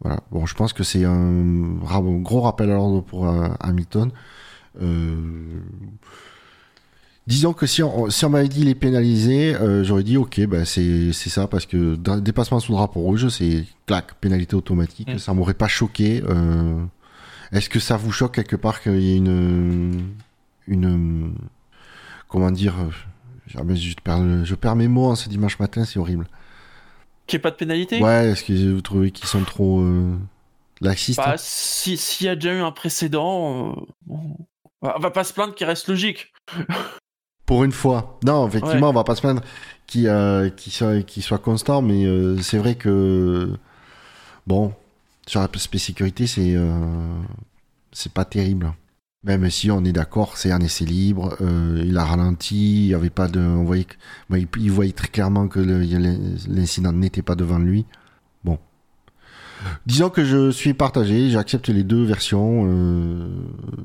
voilà. 0.00 0.20
Bon, 0.30 0.46
je 0.46 0.54
pense 0.54 0.72
que 0.72 0.82
c'est 0.84 1.04
un 1.04 1.74
gros 2.22 2.40
rappel 2.42 2.70
à 2.70 2.74
l'ordre 2.74 3.00
pour 3.02 3.28
euh, 3.28 3.48
Hamilton. 3.60 4.10
Euh, 4.82 5.60
Disons 7.26 7.54
que 7.54 7.66
si 7.66 7.82
on, 7.82 8.08
si 8.08 8.24
on 8.24 8.30
m'avait 8.30 8.46
dit 8.46 8.60
il 8.60 8.68
est 8.68 8.76
pénalisé, 8.76 9.56
euh, 9.56 9.82
j'aurais 9.82 10.04
dit 10.04 10.16
ok, 10.16 10.46
bah 10.46 10.64
c'est 10.64 11.12
c'est 11.12 11.28
ça, 11.28 11.48
parce 11.48 11.66
que 11.66 11.96
dépassement 12.20 12.60
sous 12.60 12.70
drapeau 12.70 13.00
rouge, 13.00 13.26
c'est 13.30 13.64
clac, 13.86 14.14
pénalité 14.20 14.54
automatique, 14.54 15.08
Mm. 15.12 15.18
ça 15.18 15.34
m'aurait 15.34 15.54
pas 15.54 15.66
choqué. 15.66 16.22
euh. 16.28 16.84
Est-ce 17.50 17.68
que 17.68 17.80
ça 17.80 17.96
vous 17.96 18.12
choque 18.12 18.32
quelque 18.34 18.54
part 18.54 18.80
qu'il 18.80 19.00
y 19.00 19.12
ait 19.12 19.16
une. 19.16 20.04
une 20.68 21.32
comment 22.28 22.50
dire 22.52 22.74
ah, 23.56 23.62
je, 23.74 23.94
perds, 24.02 24.20
le- 24.20 24.44
je 24.44 24.54
perds 24.54 24.76
mes 24.76 24.88
mots 24.88 25.06
en 25.06 25.14
ce 25.16 25.28
dimanche 25.28 25.58
matin, 25.58 25.84
c'est 25.84 25.98
horrible. 25.98 26.26
Qu'il 27.26 27.36
n'y 27.36 27.40
ait 27.40 27.42
pas 27.42 27.50
de 27.50 27.56
pénalité? 27.56 28.00
Ouais, 28.00 28.28
est-ce 28.30 28.44
que 28.44 28.72
vous 28.72 28.80
trouvez 28.80 29.10
qu'ils 29.10 29.28
sont 29.28 29.42
trop 29.42 29.80
euh, 29.80 30.16
laxistes 30.80 31.18
Bah, 31.18 31.36
si- 31.38 31.96
s'il 31.96 32.26
y 32.26 32.30
a 32.30 32.34
déjà 32.34 32.54
eu 32.54 32.60
un 32.60 32.72
précédent, 32.72 33.72
euh, 33.76 33.80
bon, 34.06 34.36
on 34.82 34.98
va 34.98 35.10
pas 35.10 35.24
se 35.24 35.32
plaindre 35.32 35.54
qu'il 35.54 35.66
reste 35.66 35.88
logique. 35.88 36.32
Pour 37.46 37.62
une 37.62 37.72
fois. 37.72 38.18
Non, 38.24 38.48
effectivement, 38.48 38.90
on 38.90 38.92
va 38.92 39.04
pas 39.04 39.14
se 39.14 39.20
plaindre 39.20 39.40
qu'il 39.86 40.08
euh, 40.08 40.50
soit, 41.20 41.38
constant, 41.38 41.80
mais 41.80 42.04
euh, 42.04 42.38
c'est 42.42 42.58
vrai 42.58 42.74
que 42.74 43.56
bon, 44.48 44.74
sur 45.28 45.40
l'aspect 45.40 45.78
sécurité, 45.78 46.26
c'est 46.26 46.56
c'est 47.92 48.12
pas 48.12 48.24
terrible. 48.24 48.72
Même 49.26 49.50
si 49.50 49.72
on 49.72 49.84
est 49.84 49.92
d'accord, 49.92 50.36
c'est 50.36 50.52
un 50.52 50.60
essai 50.60 50.84
libre, 50.84 51.36
euh, 51.40 51.82
il 51.84 51.98
a 51.98 52.04
ralenti, 52.04 52.84
il 52.84 52.86
y 52.90 52.94
avait 52.94 53.10
pas 53.10 53.26
de, 53.26 53.40
on 53.40 53.64
voyait, 53.64 53.86
il, 54.30 54.70
voyait 54.70 54.92
très 54.92 55.08
clairement 55.08 55.48
que 55.48 55.58
l'incident 56.48 56.92
n'était 56.92 57.22
pas 57.22 57.34
devant 57.34 57.58
lui. 57.58 57.86
Bon, 58.44 58.56
disons 59.84 60.10
que 60.10 60.24
je 60.24 60.52
suis 60.52 60.74
partagé, 60.74 61.28
j'accepte 61.30 61.68
les 61.70 61.82
deux 61.82 62.04
versions, 62.04 62.66
euh, 62.68 63.28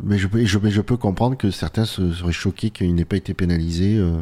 mais, 0.04 0.20
je, 0.20 0.28
peux- 0.28 0.98
comprendre 0.98 1.36
que 1.36 1.50
certains 1.50 1.86
se, 1.86 2.14
seraient 2.14 2.32
choqués 2.32 2.70
qu'il 2.70 2.94
n'ait 2.94 3.06
pas 3.06 3.18
été 3.18 3.34
pénalisé. 3.34 3.98
euh. 3.98 4.22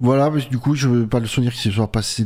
Voilà, 0.00 0.30
du 0.50 0.58
coup, 0.58 0.74
je 0.74 0.88
veux 0.88 1.06
pas 1.06 1.20
le 1.20 1.26
souvenir 1.26 1.52
qu'il 1.52 1.62
se 1.62 1.70
soit 1.70 1.90
passé 1.90 2.24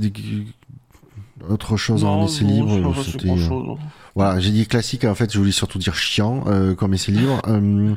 autre 1.49 1.77
chose 1.77 2.05
en 2.05 2.19
Non, 2.19 2.27
essai 2.27 2.45
non, 2.45 2.51
libre. 2.77 2.95
passé 2.95 3.13
c'était, 3.13 3.31
euh, 3.31 3.75
voilà, 4.15 4.41
j'ai 4.41 4.51
dit 4.51 4.67
classique, 4.67 5.05
en 5.05 5.15
fait, 5.15 5.33
je 5.33 5.39
voulais 5.39 5.53
surtout 5.53 5.79
dire 5.79 5.95
chiant 5.95 6.45
euh, 6.47 6.75
comme 6.75 6.95
essai 6.95 7.13
libre. 7.13 7.41
Euh, 7.49 7.95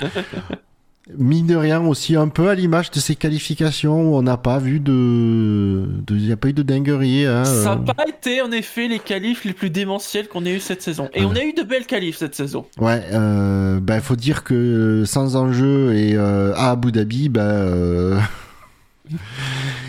mine 1.17 1.47
de 1.47 1.55
rien, 1.55 1.81
aussi 1.81 2.15
un 2.15 2.29
peu 2.29 2.47
à 2.49 2.55
l'image 2.55 2.89
de 2.91 2.99
ces 2.99 3.15
qualifications 3.15 4.11
où 4.11 4.15
on 4.15 4.21
n'a 4.21 4.37
pas 4.37 4.57
vu 4.57 4.79
de. 4.79 5.85
Il 6.09 6.15
n'y 6.15 6.31
a 6.31 6.37
pas 6.37 6.47
eu 6.47 6.53
de 6.53 6.63
dinguerie. 6.63 7.25
Hein, 7.25 7.43
Ça 7.43 7.73
euh. 7.73 7.75
n'a 7.75 7.93
pas 7.93 8.07
été 8.07 8.41
en 8.41 8.51
effet 8.51 8.87
les 8.87 8.99
qualifs 8.99 9.43
les 9.43 9.51
plus 9.53 9.69
démentiels 9.69 10.29
qu'on 10.29 10.45
ait 10.45 10.55
eu 10.55 10.59
cette 10.61 10.81
saison. 10.81 11.09
Et 11.13 11.25
on 11.25 11.35
a 11.35 11.43
eu 11.43 11.51
de 11.53 11.63
belles 11.63 11.85
qualifs 11.85 12.17
cette 12.17 12.35
saison. 12.35 12.65
Ouais, 12.79 13.03
euh, 13.11 13.79
bah, 13.81 13.99
faut 13.99 14.15
dire 14.15 14.43
que 14.45 14.53
euh, 14.53 15.05
sans 15.05 15.35
enjeu 15.35 15.93
et 15.93 16.15
euh, 16.15 16.53
à 16.55 16.71
Abu 16.71 16.91
Dhabi, 16.93 17.27
bah, 17.27 17.41
euh, 17.41 18.17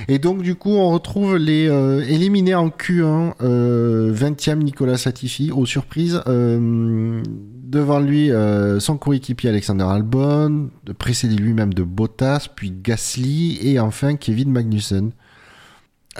Et 0.09 0.19
donc, 0.19 0.43
du 0.43 0.55
coup, 0.55 0.71
on 0.73 0.91
retrouve 0.91 1.37
les 1.37 1.69
euh, 1.69 2.01
éliminés 2.07 2.55
en 2.55 2.69
Q1, 2.69 3.35
euh, 3.43 4.13
20e 4.15 4.59
Nicolas 4.63 4.99
Satifi, 4.99 5.51
aux 5.51 5.67
surprises. 5.67 6.21
Euh, 6.27 7.23
devant 7.65 7.99
lui, 8.01 8.31
euh, 8.31 8.79
son 8.81 8.97
coéquipier 8.99 9.49
Alexander 9.51 9.85
Albon, 9.85 10.71
précédé 10.99 11.35
lui-même 11.37 11.75
de 11.75 11.83
Bottas, 11.83 12.47
puis 12.55 12.71
Gasly, 12.71 13.59
et 13.63 13.81
enfin 13.81 14.17
Kevin 14.17 14.53
Magnussen. 14.53 15.11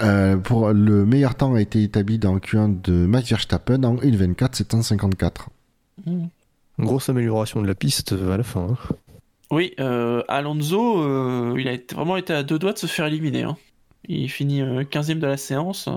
Euh, 0.01 0.35
pour 0.35 0.73
le 0.73 1.05
meilleur 1.05 1.35
temps 1.35 1.53
a 1.53 1.61
été 1.61 1.81
établi 1.81 2.19
dans 2.19 2.33
le 2.33 2.41
Q1 2.41 2.81
de 2.81 3.05
Max 3.05 3.29
Verstappen 3.29 3.83
en 3.83 3.95
1.24 3.95 4.55
754. 4.55 5.49
Une 6.05 6.29
grosse 6.79 7.07
amélioration 7.07 7.61
de 7.61 7.67
la 7.67 7.75
piste 7.75 8.11
euh, 8.11 8.33
à 8.33 8.37
la 8.37 8.43
fin. 8.43 8.67
hein. 8.71 8.95
Oui, 9.51 9.73
euh, 9.79 10.23
Alonso, 10.27 11.01
euh, 11.01 11.55
il 11.57 11.67
a 11.67 11.73
été- 11.73 11.95
vraiment 11.95 12.17
été 12.17 12.33
à 12.33 12.43
deux 12.43 12.57
doigts 12.59 12.73
de 12.73 12.77
se 12.79 12.87
faire 12.87 13.05
éliminer. 13.05 13.43
hein. 13.43 13.57
Il 14.07 14.29
finit 14.29 14.61
euh, 14.61 14.83
15e 14.83 15.19
de 15.19 15.27
la 15.27 15.37
séance. 15.37 15.89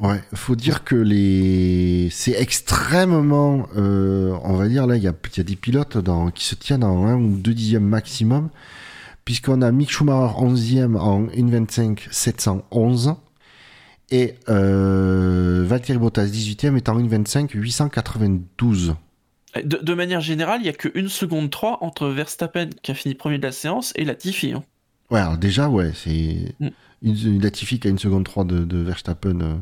Ouais, 0.00 0.20
faut 0.34 0.56
dire 0.56 0.84
que 0.84 0.94
les 0.94 2.08
c'est 2.10 2.32
extrêmement, 2.32 3.66
euh, 3.76 4.36
on 4.44 4.52
va 4.52 4.68
dire 4.68 4.86
là, 4.86 4.96
il 4.96 5.02
y 5.02 5.08
a, 5.08 5.14
des 5.42 5.56
pilotes 5.56 5.96
qui 6.34 6.44
se 6.44 6.54
tiennent 6.54 6.84
en 6.84 7.06
un 7.06 7.16
ou 7.16 7.36
deux 7.38 7.54
dixièmes 7.54 7.86
maximum, 7.86 8.50
puisqu'on 9.24 9.62
a 9.62 9.72
Mick 9.72 9.90
Schumacher 9.90 10.34
11e 10.38 10.96
en 10.96 11.26
1.25 11.28 12.08
711 12.10 13.14
et 14.10 14.34
euh, 14.50 15.64
Valtteri 15.66 15.98
Bottas 15.98 16.26
18e 16.26 16.76
est 16.76 16.88
en 16.90 16.98
1.25 17.00 17.50
892. 17.54 18.96
De, 19.54 19.78
de 19.78 19.94
manière 19.94 20.20
générale, 20.20 20.60
il 20.60 20.64
n'y 20.64 20.68
a 20.68 20.72
qu'une 20.74 21.08
seconde 21.08 21.50
3 21.50 21.78
entre 21.82 22.08
Verstappen, 22.08 22.68
qui 22.82 22.90
a 22.90 22.94
fini 22.94 23.14
premier 23.14 23.38
de 23.38 23.42
la 23.44 23.52
séance, 23.52 23.92
et 23.96 24.04
Latifi. 24.04 24.52
hein. 24.52 24.62
Ouais, 25.10 25.20
alors 25.20 25.38
déjà, 25.38 25.68
ouais, 25.68 25.92
c'est 25.94 26.54
Mm. 26.60 26.68
une, 27.02 27.40
Latifi 27.42 27.78
qui 27.80 27.86
a 27.88 27.90
une 27.90 27.98
seconde 27.98 28.24
3 28.24 28.44
de, 28.44 28.64
de 28.64 28.78
Verstappen. 28.78 29.40
euh, 29.40 29.54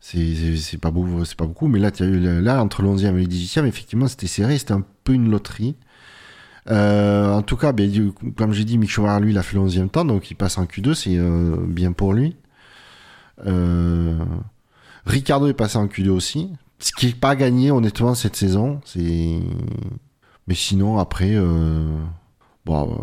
c'est- 0.00 0.78
pas, 0.78 0.90
beau, 0.90 1.06
pas 1.36 1.46
beaucoup, 1.46 1.66
mais 1.68 1.78
là, 1.78 1.90
là, 2.00 2.62
entre 2.62 2.82
le 2.82 2.88
11e 2.88 3.16
et 3.16 3.22
le 3.22 3.26
18e, 3.26 3.66
effectivement, 3.66 4.06
c'était 4.08 4.26
serré, 4.26 4.58
c'était 4.58 4.72
un 4.72 4.84
peu 5.04 5.12
une 5.14 5.30
loterie. 5.30 5.76
Euh, 6.70 7.32
en 7.32 7.42
tout 7.42 7.56
cas, 7.56 7.72
ben, 7.72 8.12
comme 8.36 8.52
j'ai 8.52 8.64
dit, 8.64 8.76
Mick 8.76 8.90
Schumacher, 8.90 9.22
lui, 9.24 9.30
il 9.32 9.38
a 9.38 9.42
fait 9.42 9.54
le 9.56 9.62
11e 9.62 9.88
temps, 9.88 10.04
donc 10.04 10.30
il 10.30 10.34
passe 10.34 10.58
en 10.58 10.66
Q2, 10.66 10.94
c'est 10.94 11.16
euh, 11.16 11.56
bien 11.66 11.92
pour 11.92 12.12
lui. 12.12 12.36
Ricardo 15.06 15.46
est 15.46 15.54
passé 15.54 15.78
en 15.78 15.86
Q2 15.86 16.10
aussi, 16.10 16.50
ce 16.78 16.92
qui 16.92 17.06
n'est 17.06 17.12
pas 17.12 17.36
gagné, 17.36 17.70
honnêtement, 17.70 18.14
cette 18.14 18.36
saison. 18.36 18.80
C'est... 18.84 19.38
Mais 20.46 20.54
sinon, 20.54 20.98
après, 20.98 21.32
euh, 21.34 21.86
bon, 22.64 22.98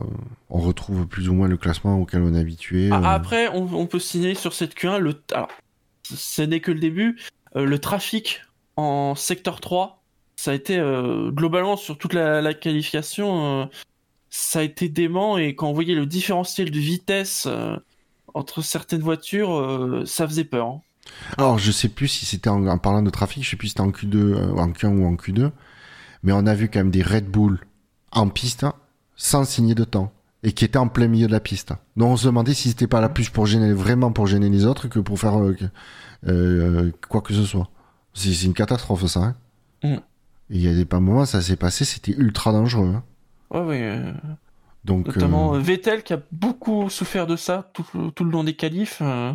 on 0.50 0.60
retrouve 0.60 1.08
plus 1.08 1.30
ou 1.30 1.34
moins 1.34 1.48
le 1.48 1.58
classement 1.58 2.00
auquel 2.00 2.24
on 2.24 2.34
est 2.34 2.40
habitué. 2.40 2.90
Ah, 2.92 2.96
euh. 2.96 3.04
Après, 3.04 3.48
on, 3.50 3.72
on 3.74 3.86
peut 3.86 4.00
signaler 4.00 4.36
sur 4.36 4.54
cette 4.54 4.76
Q1, 4.76 4.98
le, 4.98 5.22
alors, 5.34 5.50
ce 6.04 6.42
n'est 6.42 6.60
que 6.60 6.72
le 6.72 6.80
début, 6.80 7.20
euh, 7.56 7.66
le 7.66 7.80
trafic 7.80 8.42
en 8.78 9.14
secteur 9.16 9.60
3, 9.62 10.02
ça 10.38 10.52
a 10.52 10.54
été 10.54 10.78
globalement 11.32 11.78
sur 11.78 11.98
toute 11.98 12.14
la, 12.14 12.42
la 12.42 12.54
qualification, 12.54 13.70
ça 14.30 14.60
a 14.60 14.64
été 14.64 14.90
dément 14.90 15.38
et 15.38 15.56
quand 15.56 15.70
on 15.70 15.74
voyait 15.74 15.96
le 15.96 16.06
différentiel 16.06 16.72
de 16.72 16.78
vitesse 16.78 17.48
entre 18.34 18.62
certaines 18.62 19.00
voitures, 19.02 20.04
ça 20.06 20.28
faisait 20.28 20.44
peur. 20.44 20.68
hein. 20.68 20.82
Alors, 21.38 21.58
je 21.60 21.72
sais 21.72 21.90
plus 21.90 22.08
si 22.08 22.26
c'était 22.26 22.50
en, 22.50 22.66
en 22.68 22.78
parlant 22.78 23.02
de 23.02 23.10
trafic, 23.10 23.44
je 23.44 23.50
sais 23.52 23.56
plus 23.58 23.68
si 23.68 23.72
c'était 23.72 23.82
en 23.82 23.92
Q2, 23.92 24.16
euh, 24.16 24.52
en 24.58 24.70
Q1 24.70 24.98
ou 24.98 25.06
en 25.06 25.16
Q2, 25.16 25.52
mais 26.24 26.32
on 26.34 26.46
a 26.46 26.54
vu 26.54 26.70
quand 26.70 26.80
même 26.80 26.92
des 26.92 27.04
Red 27.04 27.26
Bull 27.30 27.60
en 28.12 28.30
piste 28.30 28.66
sans 29.16 29.46
signer 29.46 29.76
de 29.76 29.84
temps 29.84 30.12
et 30.44 30.52
qui 30.52 30.66
étaient 30.66 30.78
en 30.78 30.88
plein 30.88 31.08
milieu 31.08 31.28
de 31.28 31.32
la 31.32 31.40
piste. 31.40 31.74
Donc 31.98 32.10
on 32.12 32.18
se 32.18 32.26
demandait 32.28 32.54
si 32.54 32.70
c'était 32.70 32.88
pas 32.88 33.02
là 33.02 33.10
plus 33.10 33.30
pour 33.30 33.46
gêner 33.46 33.74
vraiment 33.74 34.12
pour 34.12 34.28
gêner 34.28 34.50
les 34.50 34.66
autres 34.66 34.88
que 34.88 35.00
pour 35.00 35.20
faire 35.20 35.40
euh, 35.42 35.56
euh, 36.28 36.92
quoi 37.10 37.22
que 37.22 37.34
ce 37.34 37.44
soit. 37.44 37.70
C'est 38.14 38.44
une 38.44 38.54
catastrophe 38.54 39.06
ça. 39.08 39.22
Hein. 39.22 39.36
Mm. 39.84 39.98
Il 40.52 40.62
y 40.62 40.68
a 40.68 40.74
des 40.76 40.86
pas 40.86 41.00
moments 41.00 41.26
ça 41.26 41.42
s'est 41.42 41.56
passé, 41.56 41.84
c'était 41.86 42.12
ultra 42.12 42.52
dangereux. 42.52 42.94
hein. 42.96 43.04
Ouais, 43.52 43.62
ouais, 43.64 44.14
Donc 44.84 45.08
notamment 45.08 45.56
euh, 45.56 45.60
Vettel 45.60 46.04
qui 46.04 46.14
a 46.14 46.22
beaucoup 46.32 46.90
souffert 46.90 47.26
de 47.28 47.36
ça 47.36 47.72
tout, 47.74 48.12
tout 48.12 48.24
le 48.24 48.32
long 48.32 48.44
des 48.44 48.56
qualifs. 48.56 49.00
euh, 49.02 49.34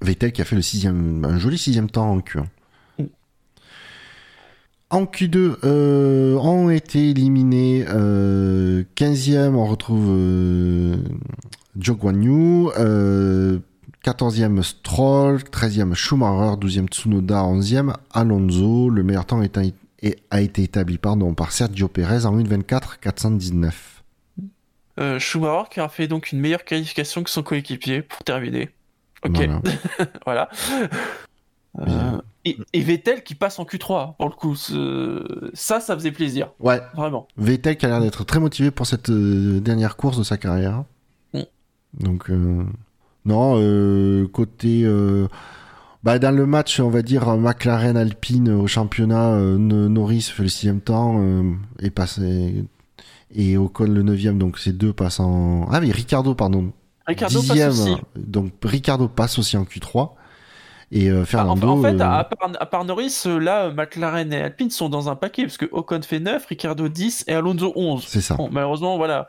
Vettel 0.00 0.32
qui 0.32 0.40
a 0.42 0.44
fait 0.44 0.56
le 0.56 0.62
sixième, 0.62 1.24
un 1.24 1.38
joli 1.38 1.58
sixième 1.58 1.90
temps 1.90 2.10
en 2.10 2.18
Q1. 2.20 2.44
Mm. 2.98 3.04
En 4.90 5.04
Q2, 5.04 5.56
euh, 5.64 6.34
ont 6.36 6.70
été 6.70 7.10
éliminés 7.10 7.84
euh, 7.88 8.84
15e, 8.96 9.54
on 9.54 9.66
retrouve 9.66 10.06
euh, 10.08 10.96
Guanyu, 11.76 12.68
euh, 12.78 13.58
14e 14.04 14.62
Stroll, 14.62 15.38
13e 15.42 15.94
Schumacher, 15.94 16.56
12e 16.58 16.86
Tsunoda, 16.88 17.42
11e 17.42 17.92
Alonso. 18.12 18.88
Le 18.88 19.02
meilleur 19.02 19.26
temps 19.26 19.42
est- 19.42 19.58
a 20.30 20.40
été 20.40 20.62
établi 20.62 20.96
pardon, 20.98 21.34
par 21.34 21.50
Sergio 21.52 21.88
Perez 21.88 22.24
en 22.24 22.38
1.24 22.38 22.98
419. 23.00 24.02
euh, 25.00 25.18
Schumacher 25.18 25.68
qui 25.70 25.80
a 25.80 25.88
fait 25.88 26.06
donc 26.08 26.32
une 26.32 26.40
meilleure 26.40 26.64
qualification 26.64 27.22
que 27.24 27.30
son 27.30 27.42
coéquipier 27.42 28.02
pour 28.02 28.24
terminer. 28.24 28.70
Ok. 29.24 29.48
Voilà. 30.24 30.48
Voilà. 31.76 32.12
Euh, 32.12 32.20
et, 32.44 32.56
et 32.72 32.80
Vettel 32.80 33.22
qui 33.22 33.34
passe 33.34 33.58
en 33.58 33.64
Q3, 33.64 34.16
pour 34.16 34.28
le 34.28 34.34
coup. 34.34 34.56
Ça, 34.56 35.80
ça 35.80 35.94
faisait 35.94 36.10
plaisir. 36.10 36.50
Ouais, 36.58 36.80
Vraiment. 36.96 37.28
Vettel 37.36 37.76
qui 37.76 37.86
a 37.86 37.88
l'air 37.90 38.00
d'être 38.00 38.24
très 38.24 38.40
motivé 38.40 38.70
pour 38.70 38.86
cette 38.86 39.10
euh, 39.10 39.60
dernière 39.60 39.96
course 39.96 40.18
de 40.18 40.24
sa 40.24 40.38
carrière. 40.38 40.84
Mm. 41.34 41.40
Donc, 42.00 42.30
euh, 42.30 42.64
non, 43.26 44.26
côté. 44.32 44.84
bah, 46.02 46.18
dans 46.18 46.34
le 46.34 46.46
match, 46.46 46.80
on 46.80 46.88
va 46.90 47.02
dire 47.02 47.36
McLaren 47.36 47.96
Alpine 47.96 48.48
au 48.50 48.66
championnat, 48.66 49.32
euh, 49.34 49.56
No- 49.58 49.88
Norris 49.88 50.22
fait 50.34 50.42
le 50.44 50.48
sixième 50.48 50.80
temps 50.80 51.16
euh, 51.20 51.52
et 51.80 51.90
passe. 51.90 52.18
Et 53.30 53.56
Ocon 53.58 53.84
le 53.84 54.02
neuvième, 54.02 54.38
donc 54.38 54.58
ces 54.58 54.72
deux 54.72 54.92
passent 54.94 55.20
en. 55.20 55.68
Ah, 55.70 55.80
mais 55.80 55.90
Ricardo, 55.92 56.34
pardon. 56.34 56.72
Ricardo 57.08 57.40
dixième. 57.40 57.68
passe 57.70 57.80
aussi. 57.80 57.96
Donc 58.16 58.52
Ricardo 58.62 59.08
passe 59.08 59.38
aussi 59.38 59.56
en 59.56 59.64
Q3. 59.64 60.10
Et 60.90 61.10
euh, 61.10 61.18
Ah, 61.18 61.20
en, 61.22 61.24
Fernando. 61.26 61.68
en 61.68 61.82
fait, 61.82 61.94
euh, 62.00 62.04
à, 62.04 62.24
part, 62.24 62.50
à 62.58 62.66
part 62.66 62.84
Norris, 62.84 63.22
euh, 63.26 63.38
là, 63.38 63.70
McLaren 63.70 64.32
et 64.32 64.40
Alpine 64.42 64.70
sont 64.70 64.88
dans 64.88 65.10
un 65.10 65.16
paquet, 65.16 65.42
parce 65.42 65.58
que 65.58 65.66
Ocon 65.70 66.00
fait 66.02 66.18
9, 66.20 66.46
Ricardo 66.46 66.88
10 66.88 67.24
et 67.26 67.34
Alonso 67.34 67.72
11. 67.76 68.04
c'est 68.06 68.22
ça. 68.22 68.36
Bon, 68.36 68.48
malheureusement, 68.50 68.96
voilà. 68.96 69.26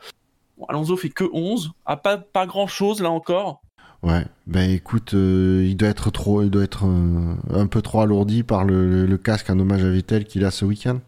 Bon, 0.58 0.64
Alonso 0.70 0.96
fait 0.96 1.10
que 1.10 1.24
11. 1.34 1.72
A 1.84 1.96
pas, 1.98 2.16
pas 2.16 2.46
grand 2.46 2.66
chose 2.66 3.02
là 3.02 3.10
encore. 3.10 3.60
Ouais, 4.02 4.24
ben 4.46 4.70
écoute, 4.70 5.12
euh, 5.12 5.62
il 5.68 5.76
doit 5.76 5.90
être 5.90 6.10
trop, 6.10 6.42
il 6.42 6.48
doit 6.48 6.62
être 6.64 6.86
euh, 6.86 7.34
un 7.54 7.66
peu 7.66 7.82
trop 7.82 8.00
alourdi 8.00 8.42
par 8.42 8.64
le, 8.64 8.88
le- 8.88 9.04
le 9.04 9.18
casque 9.18 9.50
en 9.50 9.58
hommage 9.58 9.84
à 9.84 9.90
Vettel 9.90 10.24
qu'il 10.24 10.46
a 10.46 10.50
ce 10.50 10.64
week-end. 10.64 11.00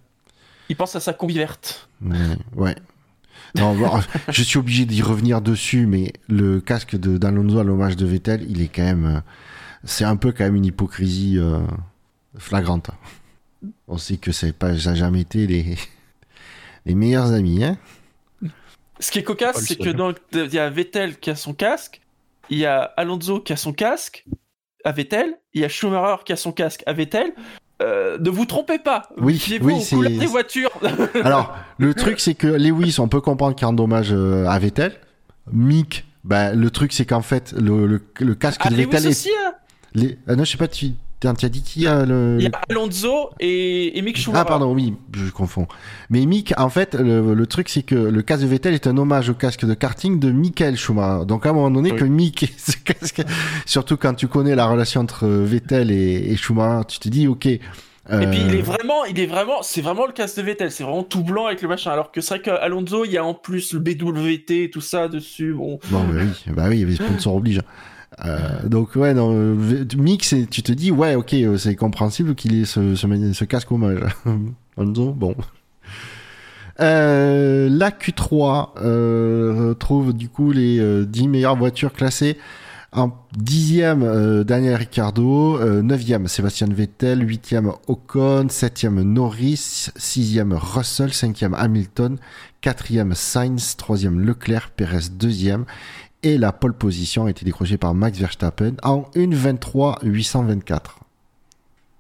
Il 0.69 0.77
pense 0.77 0.95
à 0.95 1.01
sa 1.01 1.15
combi 1.15 1.33
verte. 1.39 1.89
Ouais, 2.05 2.17
ouais. 2.55 2.77
Non, 3.55 3.75
bon, 3.75 4.01
je 4.29 4.43
suis 4.43 4.59
obligé 4.59 4.85
d'y 4.85 5.03
revenir 5.03 5.41
dessus, 5.41 5.87
mais 5.87 6.13
le 6.29 6.61
casque 6.61 6.97
de 6.97 7.19
d'Alonso 7.19 7.59
à 7.59 7.65
l'hommage 7.65 7.97
de 7.97 8.07
Vettel, 8.07 8.45
il 8.49 8.63
est 8.63 8.69
quand 8.69 8.83
même, 8.83 9.07
euh, 9.07 9.21
c'est 9.85 10.05
un 10.05 10.17
peu 10.17 10.33
quand 10.33 10.45
même 10.45 10.57
une 10.57 10.65
hypocrisie 10.65 11.39
euh, 11.39 11.61
flagrante. 12.39 12.91
On 13.89 13.99
sait 13.99 14.17
que 14.17 14.33
c'est 14.33 14.53
pas, 14.53 14.77
ça 14.79 14.91
n'a 14.91 14.97
jamais 14.97 15.21
été 15.21 15.47
les 15.47 15.77
les 16.87 16.95
meilleurs 16.95 17.33
amis, 17.33 17.65
hein. 17.65 17.77
Ce 18.99 19.11
qui 19.11 19.19
est 19.19 19.25
cocasse, 19.25 19.65
c'est 19.65 19.77
que 19.77 19.91
donc 19.91 20.19
il 20.33 20.55
y 20.55 20.59
a 20.59 20.71
Vettel 20.71 21.19
qui 21.19 21.31
a 21.31 21.35
son 21.35 21.55
casque, 21.55 22.01
il 22.51 22.59
y 22.59 22.67
a 22.67 22.83
Alonso 22.83 23.41
qui 23.41 23.53
a 23.53 23.57
son 23.57 23.73
casque 23.73 24.25
à 24.85 24.93
Vettel, 24.93 25.39
il 25.55 25.63
y 25.63 25.65
a 25.65 25.69
Schumacher 25.69 26.23
qui 26.25 26.33
a 26.33 26.37
son 26.37 26.53
casque 26.53 26.83
à 26.87 26.93
Vettel. 26.93 27.33
Euh, 27.83 28.19
ne 28.19 28.31
vous 28.31 28.45
trompez 28.47 28.79
pas. 28.79 29.09
Oui, 29.19 29.39
Fiez-vous 29.39 29.67
oui, 29.69 29.75
aux 29.75 29.81
c'est- 29.81 29.97
couleurs 29.97 30.13
des 30.13 30.27
voitures. 30.27 30.71
Alors, 31.25 31.55
le 31.79 31.95
truc, 31.95 32.21
c'est 32.21 32.35
que 32.35 32.47
Lewis, 32.47 32.97
on 32.99 33.09
peut 33.09 33.21
comprendre 33.21 33.55
qu'il 33.57 33.67
rend 33.67 33.77
hommage 33.79 34.13
euh, 34.13 34.47
à 34.47 34.59
Vettel. 34.59 34.93
Mick, 35.53 36.05
bah, 36.25 36.53
le 36.55 36.71
truc, 36.71 36.93
c'est 36.93 37.05
qu'en 37.07 37.23
fait, 37.23 37.53
le, 37.59 37.87
le, 37.87 38.01
le 38.21 38.35
casque 38.35 38.61
Ah, 38.65 38.71
de 38.71 38.75
Lewis 38.77 38.85
Vettel 38.87 39.05
est. 39.07 39.09
aussi, 39.09 39.31
hein. 39.45 39.53
les- 39.95 40.19
Ah 40.29 40.37
non, 40.37 40.45
je 40.45 40.53
sais 40.53 40.59
pas, 40.59 40.69
tu 40.69 40.91
tu 41.37 41.45
as 41.47 41.49
dit 41.49 41.63
qui 41.63 41.87
a 41.87 42.05
le. 42.05 42.37
Il 42.39 42.45
y 42.45 42.47
a 42.47 42.51
Alonso 42.69 43.31
et, 43.41 43.97
et 43.99 44.03
Mick 44.03 44.17
Schumacher. 44.19 44.41
Ah, 44.43 44.45
pardon, 44.45 44.73
oui, 44.73 44.95
je 45.15 45.31
confonds. 45.31 45.67
Mais 46.11 46.25
Mick, 46.27 46.53
en 46.59 46.69
fait, 46.69 46.95
le, 46.95 47.35
le 47.35 47.47
truc, 47.47 47.69
c'est 47.69 47.83
que 47.83 47.95
le 47.95 48.23
casque 48.23 48.43
de 48.43 48.49
Vettel 48.49 48.75
est 48.75 48.87
un 48.87 48.97
hommage 48.99 49.29
au 49.31 49.35
casque 49.35 49.65
de 49.65 49.75
karting 49.75 50.19
de 50.19 50.31
Michael 50.31 50.77
Schumacher. 50.77 51.25
Donc, 51.27 51.47
à 51.47 51.51
un 51.51 51.53
moment 51.53 51.71
donné, 51.71 51.93
Oui. 51.93 51.99
que 51.99 52.05
Mick, 52.05 52.43
ait 52.43 52.51
ce 52.57 52.77
casque, 52.77 53.23
surtout 53.67 53.97
quand 53.97 54.15
tu 54.15 54.27
connais 54.29 54.55
la 54.55 54.67
relation 54.67 55.01
entre 55.01 55.27
Vettel 55.27 55.91
et, 55.91 56.33
et 56.33 56.37
Schumacher, 56.37 56.87
tu 56.89 56.99
te 56.99 57.09
dis, 57.09 57.29
ok. 57.29 57.47
Et 58.11 58.27
puis 58.27 58.41
il 58.41 58.51
euh, 58.57 58.59
est 58.59 58.63
vraiment, 58.63 59.05
il 59.05 59.21
est 59.21 59.27
vraiment, 59.27 59.63
c'est 59.63 59.81
vraiment 59.81 60.07
le 60.07 60.13
casque 60.13 60.37
de 60.39 60.43
Vettel, 60.43 60.73
c'est 60.73 60.83
vraiment 60.83 61.05
tout 61.05 61.23
blanc 61.23 61.47
avec 61.47 61.63
le 61.63 61.69
machin. 61.69 61.93
Alors 61.93 62.11
que 62.11 62.21
c'est 62.21 62.35
vrai 62.35 62.43
qu'Alonso, 62.43 63.05
il 63.05 63.13
y 63.13 63.17
a 63.17 63.25
en 63.25 63.33
plus 63.33 63.73
le 63.75 63.79
BWT 63.79 64.51
et 64.65 64.71
tout 64.71 64.81
ça 64.81 65.07
dessus. 65.07 65.55
Bon, 65.55 65.79
Bon, 65.89 66.01
bah 66.01 66.15
oui, 66.21 66.53
bah 66.53 66.65
oui, 66.69 66.85
les 66.85 66.97
sponsors 66.97 67.37
obligent. 67.37 67.61
Euh, 68.25 68.69
donc 68.69 68.95
ouais, 68.97 69.15
non, 69.15 69.33
euh, 69.35 69.85
Mick, 69.97 70.25
c'est- 70.25 70.49
tu 70.49 70.63
te 70.63 70.73
dis 70.73 70.91
ouais, 70.91 71.15
ok, 71.15 71.33
euh, 71.35 71.57
c'est 71.57 71.75
compréhensible 71.77 72.35
qu'il 72.35 72.55
ait 72.61 72.65
ce, 72.65 72.95
ce, 72.95 73.33
ce 73.33 73.45
casque 73.45 73.73
hommage. 73.73 74.01
Alonso, 74.77 75.13
bon. 75.17 75.35
Euh, 76.81 77.69
la 77.71 77.91
Q3 77.91 78.71
euh, 78.83 79.69
retrouve 79.69 80.15
du 80.15 80.29
coup 80.29 80.53
les 80.53 80.79
euh, 80.81 81.05
10 81.05 81.29
meilleures 81.29 81.57
voitures 81.57 81.93
classées. 81.93 82.39
En 82.95 83.11
dixième, 83.37 84.03
euh, 84.03 84.45
Daniel 84.45 84.75
Ricciardo. 84.77 85.59
Euh, 85.59 85.81
neuvième, 85.81 86.29
Sébastien 86.29 86.67
Vettel. 86.71 87.27
Huitième, 87.27 87.73
Ocon. 87.89 88.47
Septième, 88.51 89.01
Norris. 89.03 89.89
Sixième, 89.97 90.53
Russell. 90.53 91.13
Cinquième, 91.15 91.55
Hamilton. 91.55 92.19
Quatrième, 92.61 93.15
Sainz. 93.15 93.77
Troisième, 93.77 94.21
Leclerc. 94.21 94.71
Perez, 94.77 95.09
deuxième. 95.11 95.65
Et 96.23 96.39
la 96.39 96.53
pole 96.53 96.75
position 96.75 97.27
a 97.27 97.31
été 97.31 97.45
décrochée 97.45 97.79
par 97.79 97.95
Max 97.95 98.19
Verstappen 98.19 98.75
en 98.83 99.03
1.23 99.15 99.99
824. 100.03 101.01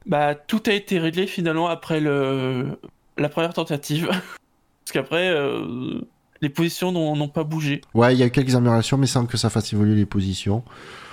Bah, 0.06 0.34
tout 0.34 0.62
a 0.66 0.72
été 0.72 0.98
réglé 0.98 1.26
finalement 1.26 1.68
après 1.68 2.00
le... 2.00 2.78
la 3.18 3.28
première 3.28 3.52
tentative. 3.52 4.06
Parce 4.84 4.92
qu'après, 4.92 5.28
euh, 5.28 6.00
les 6.40 6.48
positions 6.48 6.92
n'ont 6.92 7.28
pas 7.28 7.44
bougé. 7.44 7.80
Ouais, 7.94 8.14
il 8.14 8.18
y 8.18 8.22
a 8.22 8.26
eu 8.26 8.30
quelques 8.30 8.54
améliorations, 8.54 8.98
mais 8.98 9.06
sans 9.06 9.26
que 9.26 9.36
ça 9.36 9.48
fasse 9.48 9.72
évoluer 9.72 9.94
les 9.94 10.06
positions. 10.06 10.64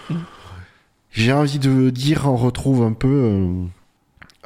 Mm. 0.09 0.15
J'ai 1.11 1.33
envie 1.33 1.59
de 1.59 1.89
dire, 1.89 2.25
on 2.25 2.35
retrouve 2.35 2.83
un 2.83 2.93
peu 2.93 3.07
euh, 3.07 3.65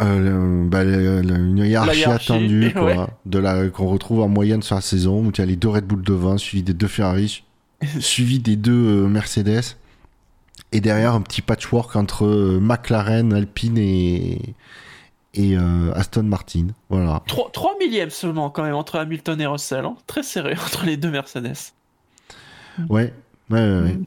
euh, 0.02 0.68
bah, 0.68 0.84
une 0.84 1.58
hiérarchie 1.58 2.00
hiérarchie, 2.00 2.32
attendue, 2.32 2.72
quoi, 2.74 2.84
ouais. 2.84 3.08
de 3.26 3.40
la 3.40 3.68
qu'on 3.70 3.88
retrouve 3.88 4.22
en 4.22 4.28
moyenne 4.28 4.62
sur 4.62 4.76
la 4.76 4.82
saison, 4.82 5.26
où 5.26 5.32
tu 5.32 5.42
as 5.42 5.46
les 5.46 5.56
deux 5.56 5.70
Red 5.70 5.86
Bull 5.86 6.04
devant, 6.04 6.38
suivi 6.38 6.64
des 6.64 6.74
deux 6.74 6.88
Ferrari, 6.88 7.44
suivi 8.00 8.40
des 8.40 8.56
deux 8.56 8.72
euh, 9.06 9.08
Mercedes, 9.08 9.78
et 10.72 10.82
derrière 10.82 11.14
un 11.14 11.22
petit 11.22 11.42
patchwork 11.42 11.96
entre 11.96 12.26
euh, 12.26 12.60
McLaren, 12.60 13.34
Alpine 13.34 13.78
et 13.78 14.56
et 15.36 15.58
euh, 15.58 15.92
Aston 15.96 16.24
Martin. 16.24 16.68
Voilà. 16.90 17.24
3, 17.28 17.76
millièmes 17.80 18.12
seulement 18.12 18.52
quand 18.52 18.62
même 18.64 18.76
entre 18.76 19.00
Hamilton 19.00 19.42
et 19.42 19.48
Russell. 19.48 19.84
hein. 19.86 19.96
Très 20.06 20.22
serré 20.22 20.54
entre 20.66 20.86
les 20.86 20.96
deux 20.96 21.10
Mercedes. 21.10 21.56
Ouais. 22.90 23.14
Ouais, 23.50 23.60
ouais, 23.60 23.80
ouais. 23.82 24.00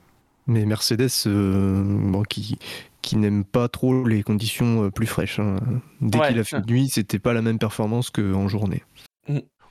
Mais 0.47 0.64
Mercedes, 0.64 1.09
euh, 1.27 1.83
bon, 1.85 2.22
qui, 2.22 2.59
qui 3.03 3.16
n'aime 3.16 3.45
pas 3.45 3.68
trop 3.68 4.07
les 4.07 4.22
conditions 4.22 4.89
plus 4.91 5.07
fraîches. 5.07 5.41
hein. 5.41 5.57
Dès 6.01 6.18
Ouais, 6.18 6.29
qu'il 6.29 6.39
a 6.39 6.45
fait 6.45 6.57
ça. 6.59 6.62
nuit, 6.68 6.89
c'était 6.89 7.18
pas 7.18 7.33
la 7.33 7.43
même 7.43 7.59
performance 7.59 8.11
qu'en 8.11 8.47
journée. 8.47 8.85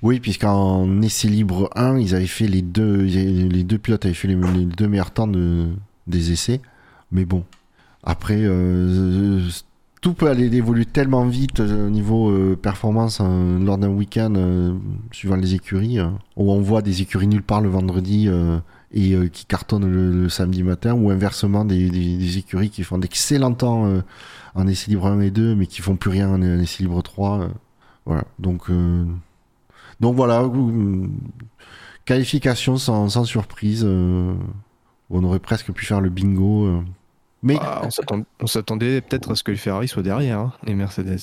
Oui, 0.02 0.20
puisqu'en 0.20 1.02
essai 1.02 1.28
libre 1.28 1.70
1, 1.76 1.98
ils 2.00 2.16
avaient 2.16 2.28
fait 2.28 2.48
les 2.48 2.62
deux, 2.62 2.98
les 3.04 3.64
deux 3.64 3.78
pilotes 3.78 4.06
avaient 4.06 4.14
fait 4.14 4.28
les, 4.28 4.36
deux 4.36 4.88
meilleurs 4.88 5.12
temps 5.12 5.28
de, 5.28 5.70
des 6.08 6.32
essais. 6.32 6.62
Mais 7.12 7.26
bon, 7.26 7.44
après, 8.04 8.38
euh, 8.40 9.42
tout 10.02 10.14
peut 10.14 10.30
aller 10.30 10.56
évoluer 10.56 10.86
tellement 10.86 11.26
vite 11.26 11.60
euh, 11.60 11.88
au 11.88 11.90
niveau 11.90 12.30
euh, 12.30 12.56
performance 12.56 13.20
euh, 13.22 13.60
lors 13.60 13.80
d'un 13.80 13.90
week-end, 13.90 14.34
euh, 14.36 14.76
suivant 15.12 15.36
les 15.36 15.56
écuries, 15.56 16.00
euh, 16.00 16.10
où 16.36 16.52
on 16.52 16.62
voit 16.62 16.84
des 16.84 17.02
écuries 17.02 17.28
nulle 17.28 17.42
part 17.42 17.62
le 17.62 17.70
vendredi 17.70 18.28
euh, 18.28 18.60
et 18.92 19.14
euh, 19.16 19.28
qui 19.28 19.46
cartonnent 19.46 19.90
le, 19.90 20.30
samedi 20.30 20.62
matin, 20.62 20.94
ou 20.94 21.10
inversement 21.10 21.66
des, 21.66 22.38
écuries 22.38 22.70
qui 22.70 22.84
font 22.84 23.00
d'excellents 23.00 23.54
temps 23.54 23.88
euh, 23.88 24.02
en 24.54 24.68
essai 24.68 24.92
libre 24.92 25.08
1 25.08 25.22
et 25.22 25.32
2, 25.32 25.56
mais 25.56 25.66
qui 25.66 25.82
font 25.82 25.96
plus 25.96 26.12
rien 26.12 26.30
en, 26.30 26.42
en 26.42 26.60
essai 26.60 26.84
libre 26.84 27.02
3. 27.02 27.40
euh, 27.42 27.48
voilà, 28.06 28.26
donc... 28.38 28.70
donc 30.00 30.16
voilà, 30.16 30.42
euh, 30.44 31.08
qualification 32.06 32.78
sans, 32.78 33.10
sans 33.10 33.26
surprise. 33.26 33.84
euh, 33.86 34.34
on 35.10 35.24
aurait 35.24 35.40
presque 35.40 35.72
pu 35.72 35.86
faire 35.86 36.02
le 36.02 36.10
bingo. 36.10 36.66
euh. 36.66 36.80
Mais 37.44 37.58
Ah, 37.62 37.82
on 37.86 37.92
s'attend- 37.92 38.24
on 38.42 38.48
s'attendait 38.48 39.02
peut-être 39.02 39.32
à 39.32 39.36
ce 39.36 39.44
que 39.44 39.52
les 39.52 39.58
Ferrari 39.58 39.88
soient 39.88 40.02
derrière, 40.02 40.40
hein, 40.40 40.54
les 40.66 40.74
Mercedes. 40.74 41.20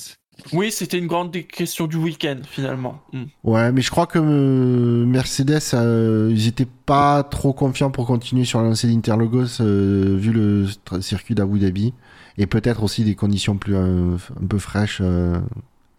Oui, 0.51 0.71
c'était 0.71 0.97
une 0.97 1.05
grande 1.07 1.31
question 1.31 1.85
du 1.85 1.97
week-end 1.97 2.37
finalement. 2.49 2.99
Hmm. 3.11 3.25
ouais, 3.43 3.71
mais 3.71 3.81
je 3.81 3.91
crois 3.91 4.07
que 4.07 4.17
euh, 4.19 5.05
Mercedes, 5.05 5.59
euh, 5.75 6.29
ils 6.31 6.47
étaient 6.47 6.67
pas 6.85 7.21
trop 7.23 7.53
confiants 7.53 7.91
pour 7.91 8.07
continuer 8.07 8.43
sur 8.45 8.59
la 8.61 8.69
lancée 8.69 8.87
d'Interlagos 8.87 9.61
euh, 9.61 10.15
vu 10.17 10.31
le 10.31 10.65
circuit 11.01 11.35
d'Abu 11.35 11.59
Dhabi 11.59 11.93
et 12.39 12.47
peut-être 12.47 12.81
aussi 12.81 13.03
des 13.03 13.13
conditions 13.15 13.57
plus 13.57 13.75
euh, 13.75 14.15
un 14.41 14.47
peu 14.47 14.57
fraîches 14.57 14.99
euh, 15.03 15.39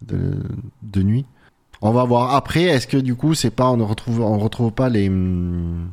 de, 0.01 0.43
de 0.83 1.03
nuit. 1.03 1.25
On 1.87 1.91
va 1.93 2.03
voir. 2.03 2.33
Après, 2.35 2.63
est-ce 2.63 2.87
que 2.87 2.97
du 2.97 3.15
coup, 3.15 3.33
c'est 3.35 3.51
pas 3.51 3.69
on 3.69 3.77
ne 3.77 3.83
retrouve 3.83 4.21
on 4.21 4.37
retrouve 4.39 4.71
pas 4.71 4.89
les 4.89 5.07
hum, 5.09 5.89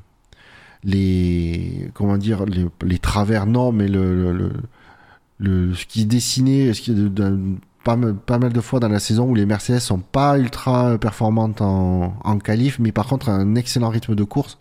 les 0.85 1.89
comment 1.95 2.17
dire 2.17 2.45
les, 2.47 2.67
les 2.85 2.99
travers? 2.99 3.47
Non 3.47 3.73
mais 3.73 3.89
le, 3.89 4.51
le, 5.39 5.75
ce 5.75 5.87
qui 5.87 6.03
est 6.03 6.05
dessiné 6.07 6.73
ce 6.75 6.81
qui 6.81 6.91
est 6.93 6.95
de- 6.95 7.09
de- 7.09 7.39
pas, 7.85 7.97
mal- 7.97 8.15
pas 8.15 8.39
mal 8.39 8.53
de 8.53 8.61
fois 8.61 8.79
dans 8.81 8.89
la 8.89 9.01
saison 9.01 9.27
où 9.29 9.35
les 9.35 9.47
Mercedes 9.47 9.81
sont 9.81 9.99
pas 9.99 10.39
ultra 10.39 10.97
performantes 10.99 11.61
en, 11.61 12.15
en 12.23 12.39
qualif 12.39 12.79
mais 12.79 12.93
par 12.93 13.07
contre 13.07 13.29
un 13.29 13.55
excellent 13.57 13.89
rythme 13.89 14.15
de 14.15 14.25
course 14.25 14.59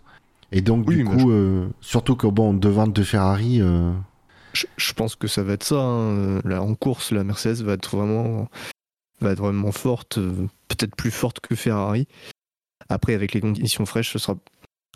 et 0.50 0.60
donc 0.60 0.86
Oui, 0.88 0.96
du 0.96 1.04
coup 1.04 1.30
euh, 1.30 1.68
surtout 1.80 2.16
que 2.16 2.26
bon 2.26 2.52
devant 2.52 2.86
deux 2.88 3.04
Ferrari 3.04 3.60
euh, 3.60 3.92
Je, 4.54 4.66
je 4.76 4.92
pense 4.92 5.14
que 5.14 5.28
ça 5.28 5.42
va 5.42 5.52
être 5.54 5.64
ça. 5.64 5.76
hein. 5.80 6.40
Là, 6.44 6.60
en 6.62 6.74
course, 6.74 7.10
la 7.12 7.24
Mercedes 7.24 7.62
va 7.62 7.72
être 7.74 7.96
vraiment, 7.96 8.48
va 9.22 9.30
être 9.32 9.38
vraiment 9.40 9.72
forte, 9.72 10.18
euh, 10.18 10.46
peut-être 10.68 10.94
plus 10.96 11.10
forte 11.10 11.40
que 11.40 11.54
Ferrari. 11.54 12.06
Après, 12.88 13.14
avec 13.14 13.32
les 13.34 13.40
conditions 13.40 13.86
fraîches, 13.86 14.12
ce 14.12 14.18
sera 14.18 14.36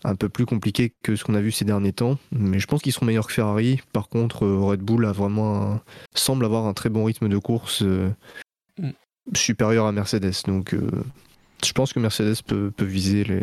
un 0.05 0.15
peu 0.15 0.29
plus 0.29 0.45
compliqué 0.47 0.93
que 1.03 1.17
ce 1.17 1.25
qu'on 1.25 1.35
a 1.35 1.41
vu 1.41 1.51
ces 1.53 1.65
derniers 1.65 1.93
temps. 1.93 2.19
Mais 2.33 2.59
je 2.59 2.67
pense 2.67 2.83
qu'ils 2.83 2.93
seront 2.93 3.07
meilleurs 3.07 3.27
que 3.27 3.33
Ferrari. 3.33 3.81
Par 3.93 4.09
contre, 4.09 4.45
euh, 4.45 4.59
Red 4.61 4.81
Bull 4.81 5.07
a 5.07 5.13
vraiment 5.13 5.73
un- 5.73 5.81
semble 6.15 6.45
avoir 6.45 6.67
un 6.67 6.75
très 6.75 6.91
bon 6.91 7.05
rythme 7.05 7.29
de 7.29 7.39
course 7.39 7.83
euh, 7.83 8.11
Mm. 8.79 8.91
supérieur 9.35 9.87
à 9.87 9.93
Mercedes. 9.93 10.35
Donc, 10.47 10.75
euh, 10.75 10.91
je 11.65 11.73
pense 11.73 11.93
que 11.95 11.99
Mercedes 12.01 12.43
peut, 12.47 12.71
peut 12.77 12.85
viser 12.85 13.25
les, 13.25 13.43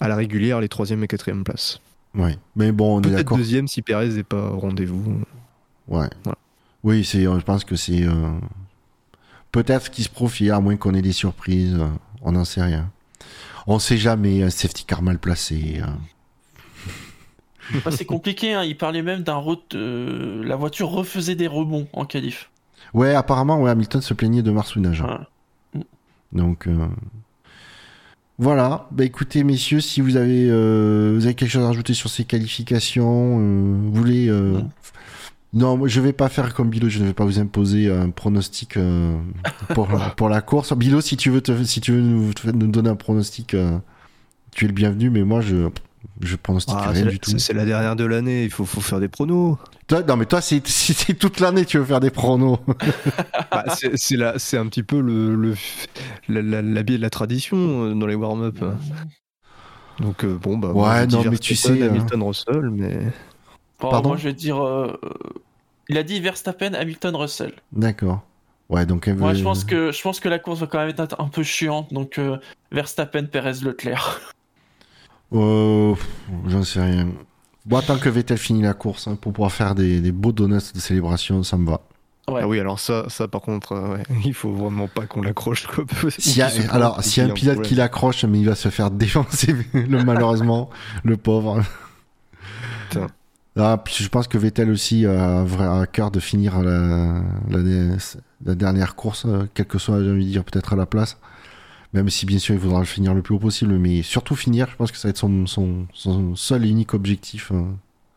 à 0.00 0.08
la 0.08 0.16
régulière 0.16 0.60
les 0.60 0.68
troisième 0.68 1.04
et 1.04 1.08
quatrième 1.08 1.44
places. 1.44 1.80
ouais 2.14 2.36
mais 2.56 2.72
bon 2.72 2.96
on 2.96 2.98
est 2.98 3.02
Peut-être 3.02 3.16
d'accord 3.16 3.36
deuxième 3.38 3.68
si 3.68 3.82
Perez 3.82 4.08
n'est 4.08 4.22
pas 4.24 4.50
au 4.50 4.58
rendez-vous. 4.58 5.20
Ouais. 5.86 6.08
Voilà. 6.24 6.38
Oui, 6.82 7.04
c'est, 7.04 7.22
je 7.22 7.44
pense 7.44 7.64
que 7.64 7.76
c'est 7.76 8.02
euh, 8.04 8.30
peut-être 9.52 9.84
ce 9.86 9.90
qui 9.90 10.02
se 10.02 10.08
profile, 10.08 10.50
à 10.52 10.60
moins 10.60 10.76
qu'on 10.76 10.94
ait 10.94 11.02
des 11.02 11.12
surprises. 11.12 11.74
euh, 11.78 11.88
on 12.22 12.32
n'en 12.32 12.44
sait 12.44 12.62
rien. 12.62 12.90
On 13.66 13.78
sait 13.78 13.96
jamais, 13.98 14.42
un 14.42 14.50
safety 14.50 14.84
car 14.84 15.02
mal 15.02 15.18
placé. 15.18 15.80
hein. 15.84 15.98
Bah, 17.84 17.90
c'est 17.90 18.06
compliqué, 18.06 18.54
hein. 18.54 18.64
il 18.64 18.78
parlait 18.78 19.02
même 19.02 19.22
d'un 19.22 19.36
re- 19.36 19.58
euh, 19.74 20.42
la 20.42 20.56
voiture 20.56 20.88
refaisait 20.88 21.34
des 21.34 21.46
rebonds 21.46 21.86
en 21.92 22.06
qualif. 22.06 22.50
Ouais, 22.94 23.14
apparemment, 23.14 23.60
ouais, 23.60 23.70
Hamilton 23.70 24.00
se 24.00 24.14
plaignait 24.14 24.40
de 24.40 24.50
marsouinage. 24.50 25.02
Voilà. 25.02 25.28
Donc, 26.32 26.66
euh, 26.66 26.86
voilà. 28.38 28.86
Bah, 28.90 29.04
écoutez, 29.04 29.44
messieurs, 29.44 29.80
si 29.82 30.00
vous 30.00 30.16
avez, 30.16 30.48
euh, 30.48 31.12
vous 31.14 31.26
avez 31.26 31.34
quelque 31.34 31.50
chose 31.50 31.64
à 31.64 31.66
rajouter 31.66 31.92
sur 31.92 32.08
ces 32.08 32.24
qualifications, 32.24 33.36
vous 33.38 33.92
voulez. 33.92 34.28
Non. 35.52 35.76
Moi, 35.76 35.88
je 35.88 36.00
vais 36.00 36.12
pas 36.12 36.28
faire 36.28 36.54
comme 36.54 36.68
Bilo, 36.70 36.88
je 36.88 36.98
ne 37.00 37.06
vais 37.06 37.12
pas 37.14 37.24
vous 37.24 37.38
imposer 37.38 37.90
un 37.90 38.10
pronostic 38.10 38.76
euh, 38.76 39.16
pour, 39.74 39.88
pour 40.16 40.28
la 40.28 40.40
course. 40.40 40.72
Bilo, 40.76 41.00
si 41.00 41.16
tu 41.16 41.30
veux, 41.30 41.40
te, 41.40 41.64
si 41.64 41.80
tu 41.80 41.92
veux 41.92 42.00
nous, 42.00 42.32
nous 42.52 42.66
donner 42.66 42.90
un 42.90 42.96
pronostic, 42.96 43.54
euh, 43.54 43.78
tu 44.52 44.64
es 44.64 44.68
le 44.68 44.74
bienvenu, 44.74 45.10
mais 45.10 45.22
moi, 45.24 45.40
je, 45.40 45.68
je 46.20 46.36
pronostique 46.36 46.76
Ah, 46.78 46.90
rien 46.90 46.94
c'est 47.00 47.04
la- 47.04 47.10
du 47.12 47.18
tout. 47.20 47.30
c'est- 47.30 47.38
c'est 47.38 47.54
la 47.54 47.64
dernière 47.64 47.96
de 47.96 48.04
l'année, 48.04 48.44
il 48.44 48.50
faut, 48.50 48.64
faut 48.66 48.80
faire 48.80 49.00
des 49.00 49.08
pronos. 49.08 49.56
Toi, 49.86 50.02
non, 50.02 50.16
mais 50.18 50.26
toi, 50.26 50.42
c'est 50.42 50.66
si 50.66 50.92
c'est 50.92 51.14
toute 51.14 51.40
l'année, 51.40 51.64
tu 51.64 51.78
veux 51.78 51.84
faire 51.84 52.00
des 52.00 52.10
pronos. 52.10 52.58
Bah, 53.50 53.64
c'est 54.36 54.58
un 54.58 54.66
petit 54.66 54.82
peu 54.82 55.00
le, 55.00 55.34
le, 55.34 55.54
la, 56.28 56.42
la, 56.42 56.60
la 56.62 56.82
biais 56.82 56.98
de 56.98 57.02
la 57.02 57.08
tradition 57.10 57.56
euh, 57.84 57.94
dans 57.94 58.06
les 58.06 58.14
warm-up. 58.14 58.62
Donc, 60.00 60.22
euh, 60.24 60.36
bon, 60.40 60.58
bah. 60.58 60.68
moi, 60.74 60.90
Ouais, 60.92 61.06
dis 61.06 61.16
non, 61.16 61.24
mais 61.30 61.38
tu 61.38 61.56
sais. 61.56 61.82
Hamilton, 61.82 62.22
Russell, 62.22 62.70
mais. 62.70 62.98
Pardon 63.78 64.10
moi 64.10 64.16
je 64.18 64.24
vais 64.24 64.32
dire. 64.34 64.56
euh, 64.64 64.98
euh, 65.04 65.08
il 65.88 65.96
a 65.98 66.02
dit 66.02 66.20
Verstappen, 66.20 66.74
Hamilton, 66.74 67.16
Russell. 67.16 67.52
D'accord. 67.72 68.22
Ouais, 68.68 68.84
donc. 68.84 69.08
elle 69.08 69.16
Moi 69.16 69.32
je 69.34 69.42
pense 69.42 69.64
que 69.64 69.92
je 69.92 70.02
pense 70.02 70.20
que 70.20 70.28
la 70.28 70.38
course 70.38 70.60
va 70.60 70.66
quand 70.66 70.78
même 70.78 70.90
être 70.96 71.16
un 71.20 71.28
peu 71.28 71.42
chiante, 71.42 71.92
donc 71.92 72.18
euh, 72.18 72.36
Verstappen, 72.72 73.24
Perez, 73.24 73.60
Leclerc. 73.62 74.20
Euh, 75.34 75.94
J'en 76.46 76.62
sais 76.62 76.80
rien. 76.80 77.08
Bon, 77.66 77.82
tant 77.82 77.98
que 77.98 78.08
Vettel 78.08 78.38
finit 78.38 78.62
la 78.62 78.72
course 78.72 79.08
hein, 79.08 79.18
pour 79.20 79.34
pouvoir 79.34 79.52
faire 79.52 79.74
des, 79.74 80.00
des 80.00 80.10
beaux 80.10 80.32
donuts 80.32 80.72
de 80.74 80.80
célébration, 80.80 81.42
ça 81.42 81.58
me 81.58 81.66
va. 81.68 81.82
Ouais. 82.28 82.40
Ah 82.42 82.48
oui, 82.48 82.58
alors 82.58 82.78
ça, 82.80 83.04
ça 83.08 83.28
par 83.28 83.42
contre, 83.42 83.72
euh, 83.72 83.96
ouais, 83.96 84.02
il 84.24 84.32
faut 84.32 84.52
vraiment 84.52 84.88
pas 84.88 85.04
qu'on 85.06 85.20
l'accroche. 85.20 85.66
Quoi. 85.66 85.84
Y 86.24 86.40
a- 86.40 86.48
se 86.48 86.70
alors, 86.70 87.02
s'il 87.04 87.22
y 87.24 87.26
a 87.26 87.30
un 87.30 87.34
pilote 87.34 87.60
qui 87.62 87.74
l'accroche, 87.74 88.24
mais 88.24 88.38
il 88.40 88.46
va 88.46 88.54
se 88.54 88.70
faire 88.70 88.90
défoncer, 88.90 89.54
le, 89.74 90.02
malheureusement, 90.02 90.70
le 91.04 91.18
pauvre. 91.18 91.62
Putain. 92.88 93.08
Ah, 93.58 93.80
puis 93.84 94.04
je 94.04 94.08
pense 94.08 94.28
que 94.28 94.38
Vettel 94.38 94.70
aussi 94.70 95.04
a 95.04 95.40
à 95.80 95.86
cœur 95.86 96.10
de 96.12 96.20
finir 96.20 96.62
la, 96.62 97.22
la, 97.50 97.58
la 98.44 98.54
dernière 98.54 98.94
course, 98.94 99.24
euh, 99.26 99.46
quel 99.54 99.66
que 99.66 99.78
soit, 99.78 100.02
j'ai 100.02 100.10
envie 100.10 100.26
de 100.26 100.30
dire, 100.30 100.44
peut-être 100.44 100.72
à 100.72 100.76
la 100.76 100.86
place. 100.86 101.18
Même 101.92 102.08
si 102.10 102.26
bien 102.26 102.38
sûr 102.38 102.54
il 102.54 102.60
faudra 102.60 102.78
le 102.80 102.84
finir 102.84 103.14
le 103.14 103.22
plus 103.22 103.34
haut 103.34 103.38
possible, 103.38 103.76
mais 103.78 104.02
surtout 104.02 104.36
finir, 104.36 104.68
je 104.70 104.76
pense 104.76 104.92
que 104.92 104.98
ça 104.98 105.08
va 105.08 105.10
être 105.10 105.16
son, 105.16 105.46
son, 105.46 105.86
son 105.92 106.36
seul 106.36 106.64
et 106.66 106.68
unique 106.68 106.94
objectif. 106.94 107.50
euh. 107.52 107.62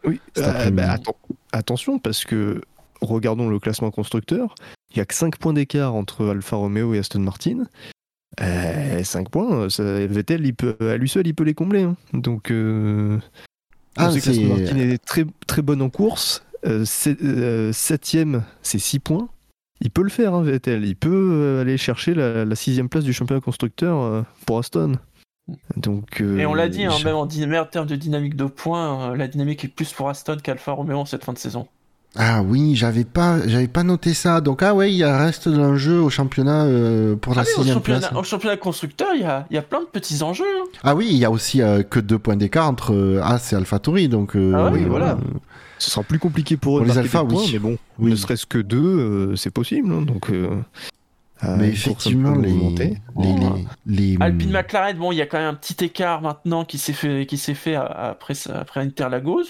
Oui, 0.03 0.19
euh, 0.37 0.69
bah, 0.71 0.95
atten- 0.95 1.15
attention, 1.53 1.97
parce 1.97 2.25
que 2.25 2.61
regardons 3.01 3.49
le 3.49 3.59
classement 3.59 3.89
constructeur. 3.89 4.53
Il 4.91 4.97
y 4.97 4.99
a 4.99 5.05
que 5.05 5.13
5 5.15 5.37
points 5.37 5.53
d'écart 5.53 5.95
entre 5.95 6.27
Alfa 6.27 6.57
Romeo 6.57 6.93
et 6.93 6.99
Aston 6.99 7.19
Martin. 7.21 7.63
Euh, 8.41 9.03
5 9.03 9.29
points, 9.29 9.69
ça, 9.69 9.83
Vettel, 10.05 10.45
il 10.45 10.53
peut, 10.53 10.75
à 10.81 10.97
lui 10.97 11.07
seul, 11.09 11.25
il 11.27 11.33
peut 11.33 11.43
les 11.45 11.53
combler. 11.53 11.83
hein. 11.83 11.95
Donc, 12.13 12.51
euh, 12.51 13.17
Ah, 13.97 14.11
c'est- 14.11 14.39
Martin 14.43 14.77
est 14.77 15.03
très, 15.03 15.25
très 15.47 15.61
bonne 15.61 15.81
en 15.81 15.89
course. 15.89 16.43
Euh, 16.65 16.83
c'est- 16.85 17.21
euh, 17.23 17.71
septième, 17.73 18.43
c'est 18.61 18.79
6 18.79 18.99
points. 18.99 19.27
Il 19.81 19.89
peut 19.89 20.03
le 20.03 20.09
faire, 20.09 20.33
hein, 20.35 20.43
Vettel. 20.43 20.85
Il 20.85 20.95
peut 20.95 21.09
euh, 21.33 21.61
aller 21.61 21.77
chercher 21.77 22.13
la, 22.13 22.45
la 22.45 22.55
sixième 22.55 22.87
place 22.87 23.03
du 23.03 23.13
championnat 23.13 23.41
constructeur 23.41 23.99
euh, 24.01 24.21
pour 24.45 24.59
Aston. 24.59 24.93
Donc, 25.75 26.21
euh, 26.21 26.37
Et 26.37 26.45
on 26.45 26.53
l'a 26.53 26.69
dit, 26.69 26.85
hein, 26.85 26.91
je- 26.97 27.03
même 27.05 27.15
en 27.15 27.25
dyna- 27.25 27.47
meilleur 27.47 27.69
terme 27.69 27.87
de 27.87 27.95
dynamique 27.95 28.35
de 28.35 28.45
points, 28.45 29.11
euh, 29.11 29.15
la 29.15 29.27
dynamique 29.27 29.65
est 29.65 29.67
plus 29.67 29.91
pour 29.91 30.07
Aston 30.07 30.37
qu'Alfa 30.41 30.71
Romeo 30.71 30.97
en 30.99 31.05
cette 31.05 31.25
fin 31.25 31.33
de 31.33 31.37
saison. 31.39 31.67
Ah 32.17 32.41
oui, 32.41 32.75
j'avais 32.75 33.05
pas, 33.05 33.37
j'avais 33.47 33.69
pas 33.69 33.83
noté 33.83 34.13
ça. 34.13 34.41
Donc 34.41 34.63
ah 34.63 34.73
ouais, 34.75 34.91
il 34.91 34.97
y 34.97 35.03
a 35.03 35.17
reste 35.17 35.47
de 35.47 35.57
l'enjeu 35.57 36.01
au 36.01 36.09
championnat 36.09 36.65
euh, 36.65 37.15
pour 37.15 37.33
la 37.35 37.41
Ah 37.41 37.45
oui, 37.45 37.51
au, 37.53 37.57
sixième 37.59 37.75
championnat, 37.77 37.99
place. 38.09 38.19
au 38.19 38.23
championnat 38.23 38.57
constructeur, 38.57 39.07
il 39.15 39.21
y 39.21 39.23
a, 39.23 39.45
il 39.49 39.55
y 39.55 39.57
a 39.57 39.61
plein 39.61 39.79
de 39.79 39.85
petits 39.85 40.21
enjeux. 40.21 40.43
hein. 40.43 40.65
Ah 40.83 40.93
oui, 40.93 41.07
il 41.09 41.15
y 41.17 41.23
a 41.23 41.31
aussi 41.31 41.61
euh, 41.61 41.83
que 41.83 42.01
deux 42.01 42.19
points 42.19 42.35
d'écart 42.35 42.67
entre 42.67 42.93
euh, 42.93 43.21
As 43.23 43.53
et 43.53 43.55
AlphaTauri, 43.55 44.09
donc. 44.09 44.35
euh, 44.35 44.53
Ah 44.57 44.71
oui, 44.73 44.83
euh, 44.83 44.87
voilà. 44.89 45.17
Ce 45.77 45.89
sera 45.89 46.03
plus 46.03 46.19
compliqué 46.19 46.57
pour 46.57 46.79
eux 46.79 46.83
Pour 46.85 46.93
les 46.93 47.07
points, 47.09 47.23
oui. 47.23 47.49
mais 47.53 47.59
bon, 47.59 47.77
Oui. 47.97 48.11
ne 48.11 48.15
serait-ce 48.17 48.45
que 48.45 48.57
deux, 48.59 48.77
euh, 48.83 49.35
c'est 49.37 49.49
possible. 49.49 49.91
hein, 49.93 50.01
donc, 50.01 50.29
Mais 51.57 51.69
effectivement, 51.69 52.33
peu 52.33 52.41
les, 52.41 52.51
les, 52.51 52.97
Bon, 53.15 53.55
les, 53.87 54.15
les- 54.15 54.17
Alpine 54.19 54.51
McLaren, 54.51 54.97
bon, 54.97 55.11
il 55.11 55.15
y 55.17 55.21
a 55.21 55.25
quand 55.25 55.39
même 55.39 55.47
un 55.47 55.53
petit 55.55 55.83
écart 55.85 56.21
maintenant 56.21 56.65
qui 56.65 56.77
s'est 56.77 56.93
fait, 56.93 57.25
qui 57.25 57.37
s'est 57.37 57.55
fait 57.55 57.75
après, 57.75 58.33
après 58.53 58.81
Interlagos. 58.81 59.43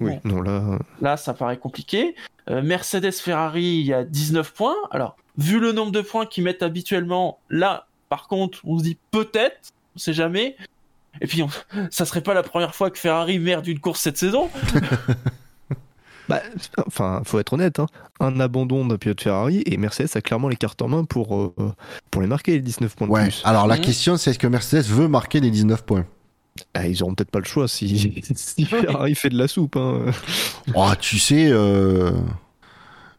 Oui, 0.00 0.12
Bon. 0.24 0.36
non, 0.36 0.42
là, 0.42 0.50
euh, 0.50 0.78
Là, 1.00 1.16
ça 1.16 1.34
paraît 1.34 1.56
compliqué. 1.58 2.14
Euh, 2.50 2.62
Mercedes 2.62 3.12
Ferrari, 3.12 3.64
il 3.80 3.86
y 3.86 3.92
a 3.92 4.04
19 4.04 4.52
points. 4.54 4.76
Alors, 4.90 5.16
vu 5.36 5.58
le 5.60 5.72
nombre 5.72 5.92
de 5.92 6.00
points 6.00 6.26
qu'ils 6.26 6.44
mettent 6.44 6.62
habituellement, 6.62 7.38
là, 7.50 7.86
par 8.08 8.28
contre, 8.28 8.60
on 8.64 8.78
se 8.78 8.84
dit 8.84 8.96
peut-être, 9.10 9.72
on 9.96 9.98
sait 9.98 10.12
jamais. 10.12 10.56
Et 11.20 11.26
puis, 11.26 11.42
on- 11.42 11.48
ça 11.90 12.04
serait 12.04 12.20
pas 12.22 12.34
la 12.34 12.42
première 12.42 12.74
fois 12.74 12.90
que 12.90 12.98
Ferrari 12.98 13.38
merde 13.38 13.66
une 13.66 13.80
course 13.80 14.00
cette 14.00 14.18
saison. 14.18 14.48
bah, 16.28 16.42
enfin, 16.86 17.22
faut 17.24 17.38
être 17.38 17.52
honnête, 17.54 17.78
hein, 17.78 17.86
un 18.20 18.38
abandon 18.40 18.84
d'un 18.86 18.96
pilote 18.98 19.20
Ferrari 19.20 19.62
et 19.66 19.76
Mercedes 19.78 20.10
a 20.14 20.20
clairement 20.20 20.48
les 20.48 20.56
cartes 20.56 20.80
en 20.82 20.88
main 20.88 21.04
pour, 21.04 21.34
euh, 21.36 21.52
pour 22.10 22.20
les 22.22 22.28
marquer 22.28 22.52
les 22.52 22.60
19 22.60 22.94
points 22.96 23.06
de 23.06 23.12
Ouais. 23.12 23.22
plus. 23.24 23.42
Alors 23.44 23.66
la 23.66 23.76
Mhm. 23.76 23.80
question, 23.82 24.16
c'est 24.16 24.30
est-ce 24.30 24.38
que 24.38 24.46
Mercedes 24.46 24.84
veut 24.86 25.08
marquer 25.08 25.40
les 25.40 25.50
19 25.50 25.84
points? 25.84 26.04
Ah, 26.74 26.86
ils 26.88 27.02
auront 27.02 27.14
peut-être 27.14 27.30
pas 27.30 27.38
le 27.40 27.44
choix 27.44 27.68
si, 27.68 28.22
si 28.34 28.64
Ferrari 28.64 29.14
fait 29.14 29.30
de 29.30 29.38
la 29.38 29.48
soupe. 29.48 29.76
hein. 29.76 30.06
Oh, 30.74 30.90
tu 30.98 31.18
sais, 31.18 31.48
euh... 31.50 32.10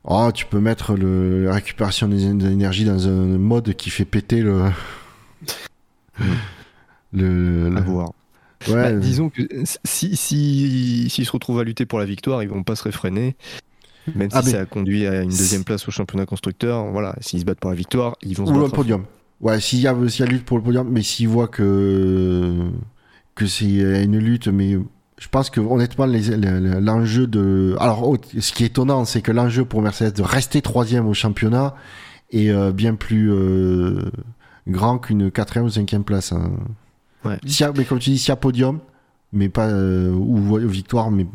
oh, 0.03 0.29
tu 0.33 0.45
peux 0.45 0.59
mettre 0.59 0.95
le... 0.95 1.43
la 1.45 1.53
récupération 1.53 2.09
énergies 2.11 2.85
dans 2.85 3.07
un 3.07 3.37
mode 3.37 3.73
qui 3.75 3.89
fait 3.89 4.05
péter 4.05 4.41
le. 4.41 4.63
le, 7.13 7.75
À 7.77 7.81
voir. 7.81 8.11
Ouais, 8.67 8.73
Bah, 8.73 8.91
disons 8.93 9.29
que 9.29 9.41
si, 9.85 10.15
si, 10.17 11.07
s'ils 11.09 11.25
se 11.25 11.31
retrouvent 11.31 11.59
à 11.59 11.63
lutter 11.63 11.85
pour 11.85 11.99
la 11.99 12.05
victoire, 12.05 12.43
ils 12.43 12.49
vont 12.49 12.63
pas 12.63 12.75
se 12.75 12.83
réfréner. 12.83 13.35
Même 14.15 14.29
si 14.31 14.37
Ah, 14.37 14.41
mais- 14.43 14.51
ça 14.51 14.61
a 14.61 14.65
conduit 14.65 15.05
à 15.07 15.21
une 15.21 15.29
deuxième 15.29 15.63
place 15.63 15.87
au 15.87 15.91
championnat 15.91 16.25
constructeur, 16.25 16.85
voilà, 16.91 17.15
s'ils 17.21 17.39
se 17.41 17.45
battent 17.45 17.59
pour 17.59 17.69
la 17.69 17.75
victoire, 17.75 18.15
ils 18.21 18.35
vont 18.35 18.45
se 18.45 18.51
ou 18.51 18.59
le 18.59 18.67
podium. 18.69 19.05
Ouais, 19.39 19.59
s'il 19.61 19.79
y, 19.79 19.87
a- 19.87 19.95
s'il 20.09 20.25
y 20.25 20.27
a 20.27 20.31
lutte 20.31 20.43
pour 20.45 20.57
le 20.57 20.63
podium, 20.63 20.89
mais 20.89 21.01
s'ils 21.01 21.29
voient 21.29 21.47
que, 21.47 22.57
que 23.39 23.47
c'est 23.47 24.03
une 24.03 24.17
lutte, 24.19 24.47
mais 24.47 24.77
je 25.17 25.27
pense 25.29 25.49
que 25.49 25.59
honnêtement, 25.61 26.05
l'enjeu 26.05 27.25
de. 27.27 27.75
Alors, 27.79 28.07
oh, 28.07 28.17
ce 28.39 28.53
qui 28.53 28.63
est 28.63 28.67
étonnant, 28.67 29.05
c'est 29.05 29.21
que 29.21 29.31
l'enjeu 29.31 29.65
pour 29.65 29.81
Mercedes 29.81 30.13
de 30.17 30.21
rester 30.23 30.61
troisième 30.61 31.07
au 31.07 31.13
championnat 31.13 31.75
est 32.31 32.49
euh, 32.51 32.71
bien 32.71 32.95
plus 32.95 33.31
euh, 33.31 34.11
grand 34.67 34.99
qu'une 34.99 35.31
quatrième 35.31 35.65
ou 35.65 35.69
cinquième 35.69 36.03
place. 36.03 36.31
hein. 36.31 36.51
Ouais. 37.25 37.37
A- 37.61 37.71
mais 37.75 37.85
comme 37.85 37.99
tu 37.99 38.11
dis, 38.11 38.17
s'il 38.19 38.29
y 38.29 38.31
a 38.31 38.35
podium, 38.37 38.79
mais 39.33 39.49
pas. 39.49 39.67
euh, 39.67 40.11
ou 40.11 40.55
victoire, 40.67 41.09
mais 41.11 41.25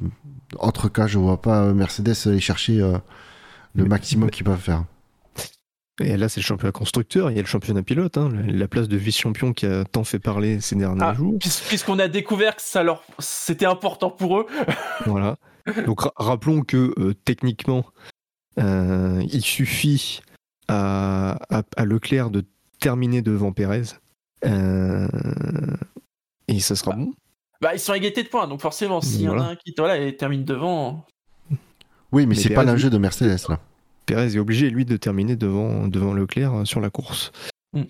autre 0.58 0.88
cas, 0.88 1.06
je 1.06 1.18
vois 1.18 1.42
pas 1.42 1.72
Mercedes 1.74 2.14
aller 2.26 2.40
chercher 2.40 2.80
euh, 2.80 2.92
le 3.74 3.82
Mais- 3.84 3.88
maximum 3.90 4.30
qu'ils 4.30 4.44
peuvent 4.44 4.58
faire. 4.60 4.84
Et 6.00 6.16
là, 6.16 6.28
c'est 6.28 6.40
le 6.40 6.44
championnat 6.44 6.72
constructeur, 6.72 7.30
il 7.30 7.36
y 7.36 7.38
a 7.38 7.42
le 7.42 7.46
championnat 7.46 7.82
pilote, 7.84 8.18
hein, 8.18 8.28
la 8.48 8.66
place 8.66 8.88
de 8.88 8.96
vice-champion 8.96 9.52
qui 9.52 9.64
a 9.66 9.84
tant 9.84 10.02
fait 10.02 10.18
parler 10.18 10.60
ces 10.60 10.74
derniers 10.74 11.00
Ah, 11.04 11.14
jours. 11.14 11.36
puis- 11.38 11.50
Puisqu'on 11.68 12.00
a 12.00 12.08
découvert 12.08 12.56
que 12.56 12.62
ça 12.62 12.82
leur, 12.82 13.04
c'était 13.20 13.66
important 13.66 14.10
pour 14.10 14.40
eux. 14.40 14.46
Voilà. 15.06 15.36
Donc 15.86 16.00
ra- 16.00 16.12
rappelons 16.16 16.62
que 16.62 16.92
euh, 16.98 17.14
techniquement, 17.24 17.84
euh, 18.58 19.22
il 19.32 19.42
suffit 19.42 20.20
à, 20.68 21.38
à- 21.48 21.62
à 21.76 21.84
Leclerc 21.84 22.30
de 22.30 22.44
terminer 22.80 23.22
devant 23.22 23.52
Pérez. 23.52 23.82
Euh, 24.44 25.06
et 26.48 26.58
ça 26.60 26.74
sera 26.76 26.96
bon. 26.96 27.12
Bah, 27.60 27.72
ils 27.74 27.78
sont 27.80 27.92
à 27.92 27.96
égalité 27.96 28.22
de 28.24 28.28
points, 28.28 28.46
donc 28.48 28.60
forcément, 28.60 29.00
s'il 29.00 29.22
y 29.22 29.28
en 29.28 29.38
a 29.38 29.44
un 29.44 29.56
qui 29.56 29.72
voilà, 29.78 29.96
et 29.96 30.16
termine 30.16 30.44
devant. 30.44 31.06
Oui, 32.12 32.26
mais, 32.26 32.26
Mais 32.26 32.34
c'est 32.34 32.50
pas 32.52 32.64
l'enjeu 32.64 32.90
de 32.90 32.98
Mercedes 32.98 33.48
là. 33.48 33.58
Pérez 34.06 34.34
est 34.34 34.38
obligé, 34.38 34.70
lui, 34.70 34.84
de 34.84 34.96
terminer 34.96 35.36
devant, 35.36 35.88
devant 35.88 36.12
Leclerc 36.12 36.54
euh, 36.54 36.64
sur 36.64 36.80
la 36.80 36.90
course. 36.90 37.32
Mm. 37.72 37.82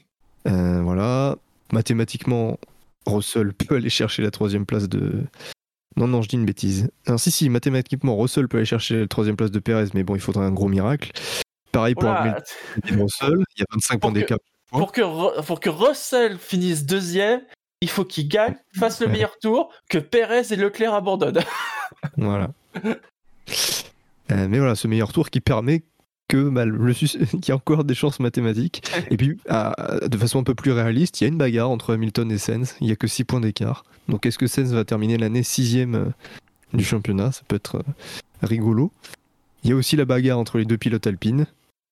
Euh, 0.49 0.83
voilà. 0.83 1.37
Mathématiquement, 1.73 2.59
Russell 3.07 3.53
peut 3.55 3.77
aller 3.77 3.91
chercher 3.91 4.23
la 4.23 4.31
troisième 4.31 4.67
place 4.67 4.89
de. 4.89 5.25
Non, 5.97 6.09
non, 6.09 6.23
je 6.23 6.29
dis 6.29 6.37
une 6.37 6.45
bêtise. 6.47 6.91
Non, 7.09 7.19
si, 7.19 7.31
si, 7.31 7.49
mathématiquement, 7.49 8.17
Russell 8.17 8.49
peut 8.49 8.57
aller 8.59 8.67
chercher 8.67 9.01
la 9.01 9.07
troisième 9.07 9.37
place 9.37 9.51
de 9.53 9.59
Pérez, 9.61 9.87
mais 9.95 10.03
bon, 10.03 10.15
il 10.17 10.21
faudrait 10.21 10.45
un 10.45 10.51
gros 10.53 10.69
miracle. 10.69 11.11
Pareil 11.73 11.95
pour 11.95 12.09
et 12.11 12.95
Russell, 12.95 13.35
il 13.57 13.61
y 13.61 13.63
a 13.63 13.67
25 13.73 14.01
points 14.01 14.11
Pour 14.11 14.13
que- 14.13 14.19
d'écart. 14.19 14.39
pour 14.71 14.93
que, 14.93 15.43
pour 15.43 15.61
que 15.61 15.71
Russell 15.71 16.39
finisse 16.39 16.85
deuxième, 16.85 17.43
il 17.81 17.89
faut 17.91 18.05
qu'il 18.05 18.29
gagne, 18.29 18.55
fasse 18.79 19.01
le 19.01 19.07
Ouais. 19.07 19.13
meilleur 19.13 19.37
tour, 19.41 19.73
que 19.89 19.99
Perez 19.99 20.53
et 20.53 20.57
Leclerc 20.57 20.95
abandonnent. 20.95 21.43
Voilà. 22.17 22.51
Euh, 24.31 24.49
mais 24.49 24.59
voilà, 24.59 24.75
ce 24.75 24.89
meilleur 24.89 25.13
tour 25.13 25.31
qui 25.31 25.41
permet 25.41 25.83
que 26.29 26.49
bah, 26.49 26.65
le 26.65 26.93
qu'il 26.95 27.49
y 27.49 27.51
a 27.53 27.55
encore 27.57 27.85
des 27.85 27.95
chances 27.95 28.21
mathématiques. 28.21 28.83
Et 29.11 29.17
puis, 29.17 29.39
à- 29.49 30.01
de 30.09 30.17
façon 30.19 30.41
un 30.41 30.45
peu 30.45 30.55
plus 30.55 30.73
réaliste, 30.73 31.21
il 31.21 31.25
y 31.25 31.27
a 31.27 31.29
une 31.29 31.39
bagarre 31.39 31.71
entre 31.71 31.95
Hamilton 31.95 32.31
et 32.33 32.39
Sainz. 32.39 32.77
Il 32.81 32.87
n'y 32.87 32.93
a 32.93 32.97
que 32.97 33.07
6 33.07 33.25
points 33.25 33.41
d'écart. 33.41 33.85
Donc, 34.09 34.27
est-ce 34.27 34.39
que 34.39 34.47
Sainz 34.47 34.73
va 34.73 34.85
terminer 34.85 35.17
l'année 35.19 35.43
sixième 35.43 35.95
euh, 35.95 36.05
du 36.73 36.85
championnat? 36.85 37.33
Ça 37.33 37.43
peut 37.47 37.57
être 37.57 37.77
euh, 37.77 37.83
rigolo. 38.43 38.91
Il 39.63 39.71
y 39.71 39.73
a 39.73 39.77
aussi 39.77 39.97
la 39.97 40.05
bagarre 40.05 40.39
entre 40.39 40.59
les 40.59 40.65
deux 40.65 40.77
pilotes 40.79 41.07
alpines. 41.07 41.47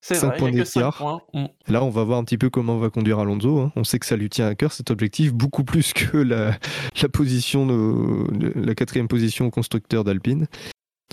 C'est 0.05 0.15
Cinq 0.15 0.27
vrai, 0.27 0.35
il 0.35 0.39
points 0.39 0.65
5 0.65 0.79
d'écart. 0.81 1.19
Mm. 1.33 1.45
Là, 1.69 1.83
on 1.83 1.89
va 1.89 2.03
voir 2.03 2.19
un 2.19 2.23
petit 2.25 2.37
peu 2.37 2.49
comment 2.49 2.77
va 2.77 2.89
conduire 2.89 3.19
Alonso. 3.19 3.59
hein. 3.59 3.71
On 3.77 3.83
sait 3.85 3.99
que 3.99 4.05
ça 4.05 4.17
lui 4.17 4.29
tient 4.29 4.47
à 4.47 4.53
cœur 4.53 4.73
cet 4.73 4.91
objectif, 4.91 5.33
beaucoup 5.33 5.63
plus 5.63 5.93
que 5.93 6.17
la, 6.17 6.57
la 7.01 7.09
position, 7.09 7.65
de- 7.65 8.27
de- 8.37 8.53
la 8.59 8.75
quatrième 8.75 9.07
position 9.07 9.45
au 9.45 9.49
constructeur 9.49 10.03
d'Alpine. 10.03 10.47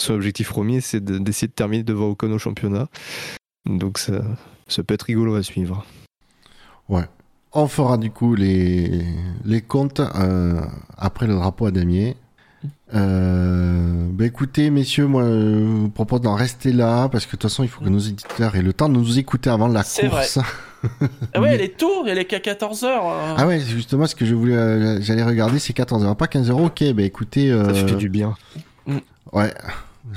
Son 0.00 0.14
objectif 0.14 0.48
premier, 0.48 0.80
c'est 0.80 1.00
de- 1.04 1.18
d'essayer 1.18 1.48
de 1.48 1.52
terminer 1.52 1.82
devant 1.82 2.06
Ocon 2.06 2.30
au 2.32 2.38
championnat. 2.38 2.88
Donc 3.66 3.98
ça, 3.98 4.22
ça 4.68 4.82
peut 4.82 4.94
être 4.94 5.02
rigolo 5.02 5.34
à 5.34 5.42
suivre. 5.42 5.84
On 7.52 7.66
fera 7.66 7.98
du 7.98 8.10
coup 8.12 8.36
les, 8.36 9.04
les 9.44 9.60
comptes 9.60 9.98
euh, 10.00 10.60
après 10.96 11.26
le 11.26 11.34
drapeau 11.34 11.66
à 11.66 11.70
damier. 11.72 12.16
Euh, 12.94 14.06
bah 14.12 14.26
écoutez, 14.26 14.70
messieurs, 14.70 15.06
moi 15.06 15.24
je 15.24 15.64
vous 15.64 15.88
propose 15.88 16.20
d'en 16.20 16.34
rester 16.34 16.72
là 16.72 17.08
parce 17.08 17.24
que 17.26 17.30
de 17.32 17.36
toute 17.40 17.50
façon, 17.50 17.62
il 17.64 17.68
faut 17.68 17.82
que 17.84 17.88
nos 17.88 17.98
éditeurs 17.98 18.54
aient 18.54 18.62
le 18.62 18.72
temps 18.72 18.88
de 18.88 18.94
nous 18.94 19.18
écouter 19.18 19.50
avant 19.50 19.66
la 19.68 19.82
C'est 19.82 20.08
course. 20.08 20.38
Ah 21.34 21.40
ouais, 21.40 21.56
les 21.58 21.70
tours, 21.70 22.06
a 22.06 22.14
les 22.14 22.24
qu'à 22.24 22.38
14h. 22.38 22.86
Ah 23.36 23.46
ouais, 23.46 23.58
c'est 23.60 23.66
justement 23.70 24.06
ce 24.06 24.14
que 24.14 24.24
je 24.24 24.34
voulais, 24.34 24.54
euh, 24.54 25.00
j'allais 25.00 25.22
regarder, 25.24 25.58
c'est 25.58 25.76
14h, 25.76 26.14
pas 26.16 26.26
15h. 26.26 26.52
Ok, 26.52 26.84
bah 26.94 27.02
écoutez, 27.02 27.48
Ça 27.48 27.54
euh, 27.54 27.86
fait 27.88 27.96
du 27.96 28.08
bien. 28.08 28.34
ouais. 29.32 29.52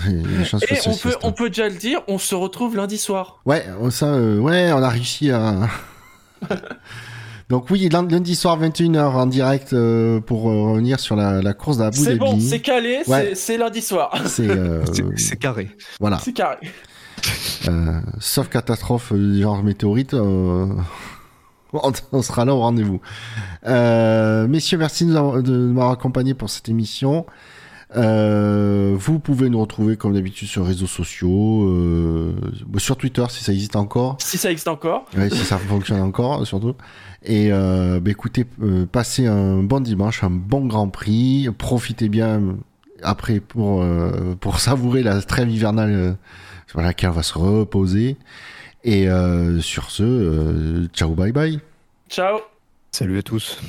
Et 0.09 0.21
on 0.85 0.91
peut, 0.91 0.95
fasse, 1.11 1.17
on 1.23 1.31
peut 1.31 1.49
déjà 1.49 1.67
le 1.69 1.75
dire, 1.75 2.01
on 2.07 2.17
se 2.17 2.35
retrouve 2.35 2.75
lundi 2.75 2.97
soir. 2.97 3.41
Ouais, 3.45 3.65
oh, 3.81 3.89
ça, 3.89 4.07
euh, 4.07 4.39
ouais, 4.39 4.71
on 4.71 4.81
a 4.81 4.89
réussi 4.89 5.29
à. 5.31 5.67
Donc 7.49 7.69
oui, 7.69 7.89
lund- 7.89 8.09
lundi 8.11 8.35
soir 8.35 8.59
21h 8.59 8.99
en 9.01 9.25
direct 9.25 9.73
euh, 9.73 10.19
pour 10.21 10.49
euh, 10.49 10.71
revenir 10.71 10.99
sur 10.99 11.15
la, 11.15 11.41
la 11.41 11.53
course 11.53 11.77
d'Abu 11.77 11.97
C'est 11.97 12.05
Dhabi. 12.17 12.19
bon, 12.19 12.39
c'est 12.39 12.61
calé, 12.61 13.01
Ouais. 13.07 13.29
c'est- 13.29 13.35
c'est 13.35 13.57
lundi 13.57 13.81
soir. 13.81 14.11
C'est 14.25 14.49
euh, 14.49 14.83
C'est- 14.91 15.03
C'est 15.17 15.35
carré. 15.37 15.69
voilà. 15.99 16.19
C'est 16.19 16.33
carré. 16.33 16.57
Euh, 17.67 17.99
sauf 18.19 18.49
catastrophe 18.49 19.13
genre 19.15 19.61
météorite, 19.63 20.13
euh, 20.13 20.67
on, 22.11 22.21
sera 22.21 22.45
là 22.45 22.55
au 22.55 22.59
rendez-vous. 22.59 23.01
Euh, 23.67 24.47
messieurs, 24.47 24.77
merci 24.77 25.05
de 25.05 25.11
nous 25.11 25.17
avoir- 25.17 25.43
de 25.43 25.55
m'avoir 25.55 25.91
accompagné 25.91 26.33
pour 26.33 26.49
cette 26.49 26.69
émission. 26.69 27.25
Euh, 27.95 28.95
vous 28.97 29.19
pouvez 29.19 29.49
nous 29.49 29.61
retrouver 29.61 29.97
comme 29.97 30.13
d'habitude 30.13 30.47
sur 30.47 30.63
les 30.63 30.69
réseaux 30.69 30.87
sociaux, 30.87 31.67
euh, 31.69 32.33
sur 32.77 32.97
Twitter 32.97 33.25
si 33.29 33.43
ça 33.43 33.51
existe 33.53 33.75
encore. 33.75 34.17
Si 34.19 34.37
ça 34.37 34.51
existe 34.51 34.67
encore. 34.67 35.05
Ouais, 35.15 35.29
si 35.29 35.43
ça 35.43 35.57
fonctionne 35.57 36.01
encore, 36.01 36.45
surtout. 36.47 36.75
Et 37.23 37.51
euh, 37.51 37.99
bah, 37.99 38.11
écoutez, 38.11 38.45
euh, 38.61 38.85
passez 38.85 39.27
un 39.27 39.61
bon 39.63 39.79
dimanche, 39.79 40.23
un 40.23 40.29
bon 40.31 40.65
Grand 40.65 40.89
Prix. 40.89 41.49
Profitez 41.57 42.09
bien 42.09 42.57
après 43.03 43.39
pour, 43.39 43.83
euh, 43.83 44.35
pour 44.39 44.59
savourer 44.59 45.03
la 45.03 45.21
trêve 45.21 45.49
hivernale 45.49 46.17
sur 46.67 46.81
laquelle 46.81 47.11
on 47.11 47.13
va 47.13 47.23
se 47.23 47.37
reposer. 47.37 48.17
Et 48.83 49.07
euh, 49.07 49.61
sur 49.61 49.91
ce, 49.91 50.03
euh, 50.03 50.87
ciao, 50.93 51.13
bye 51.13 51.31
bye. 51.31 51.59
Ciao. 52.09 52.39
Salut 52.91 53.17
à 53.17 53.23
tous. 53.23 53.59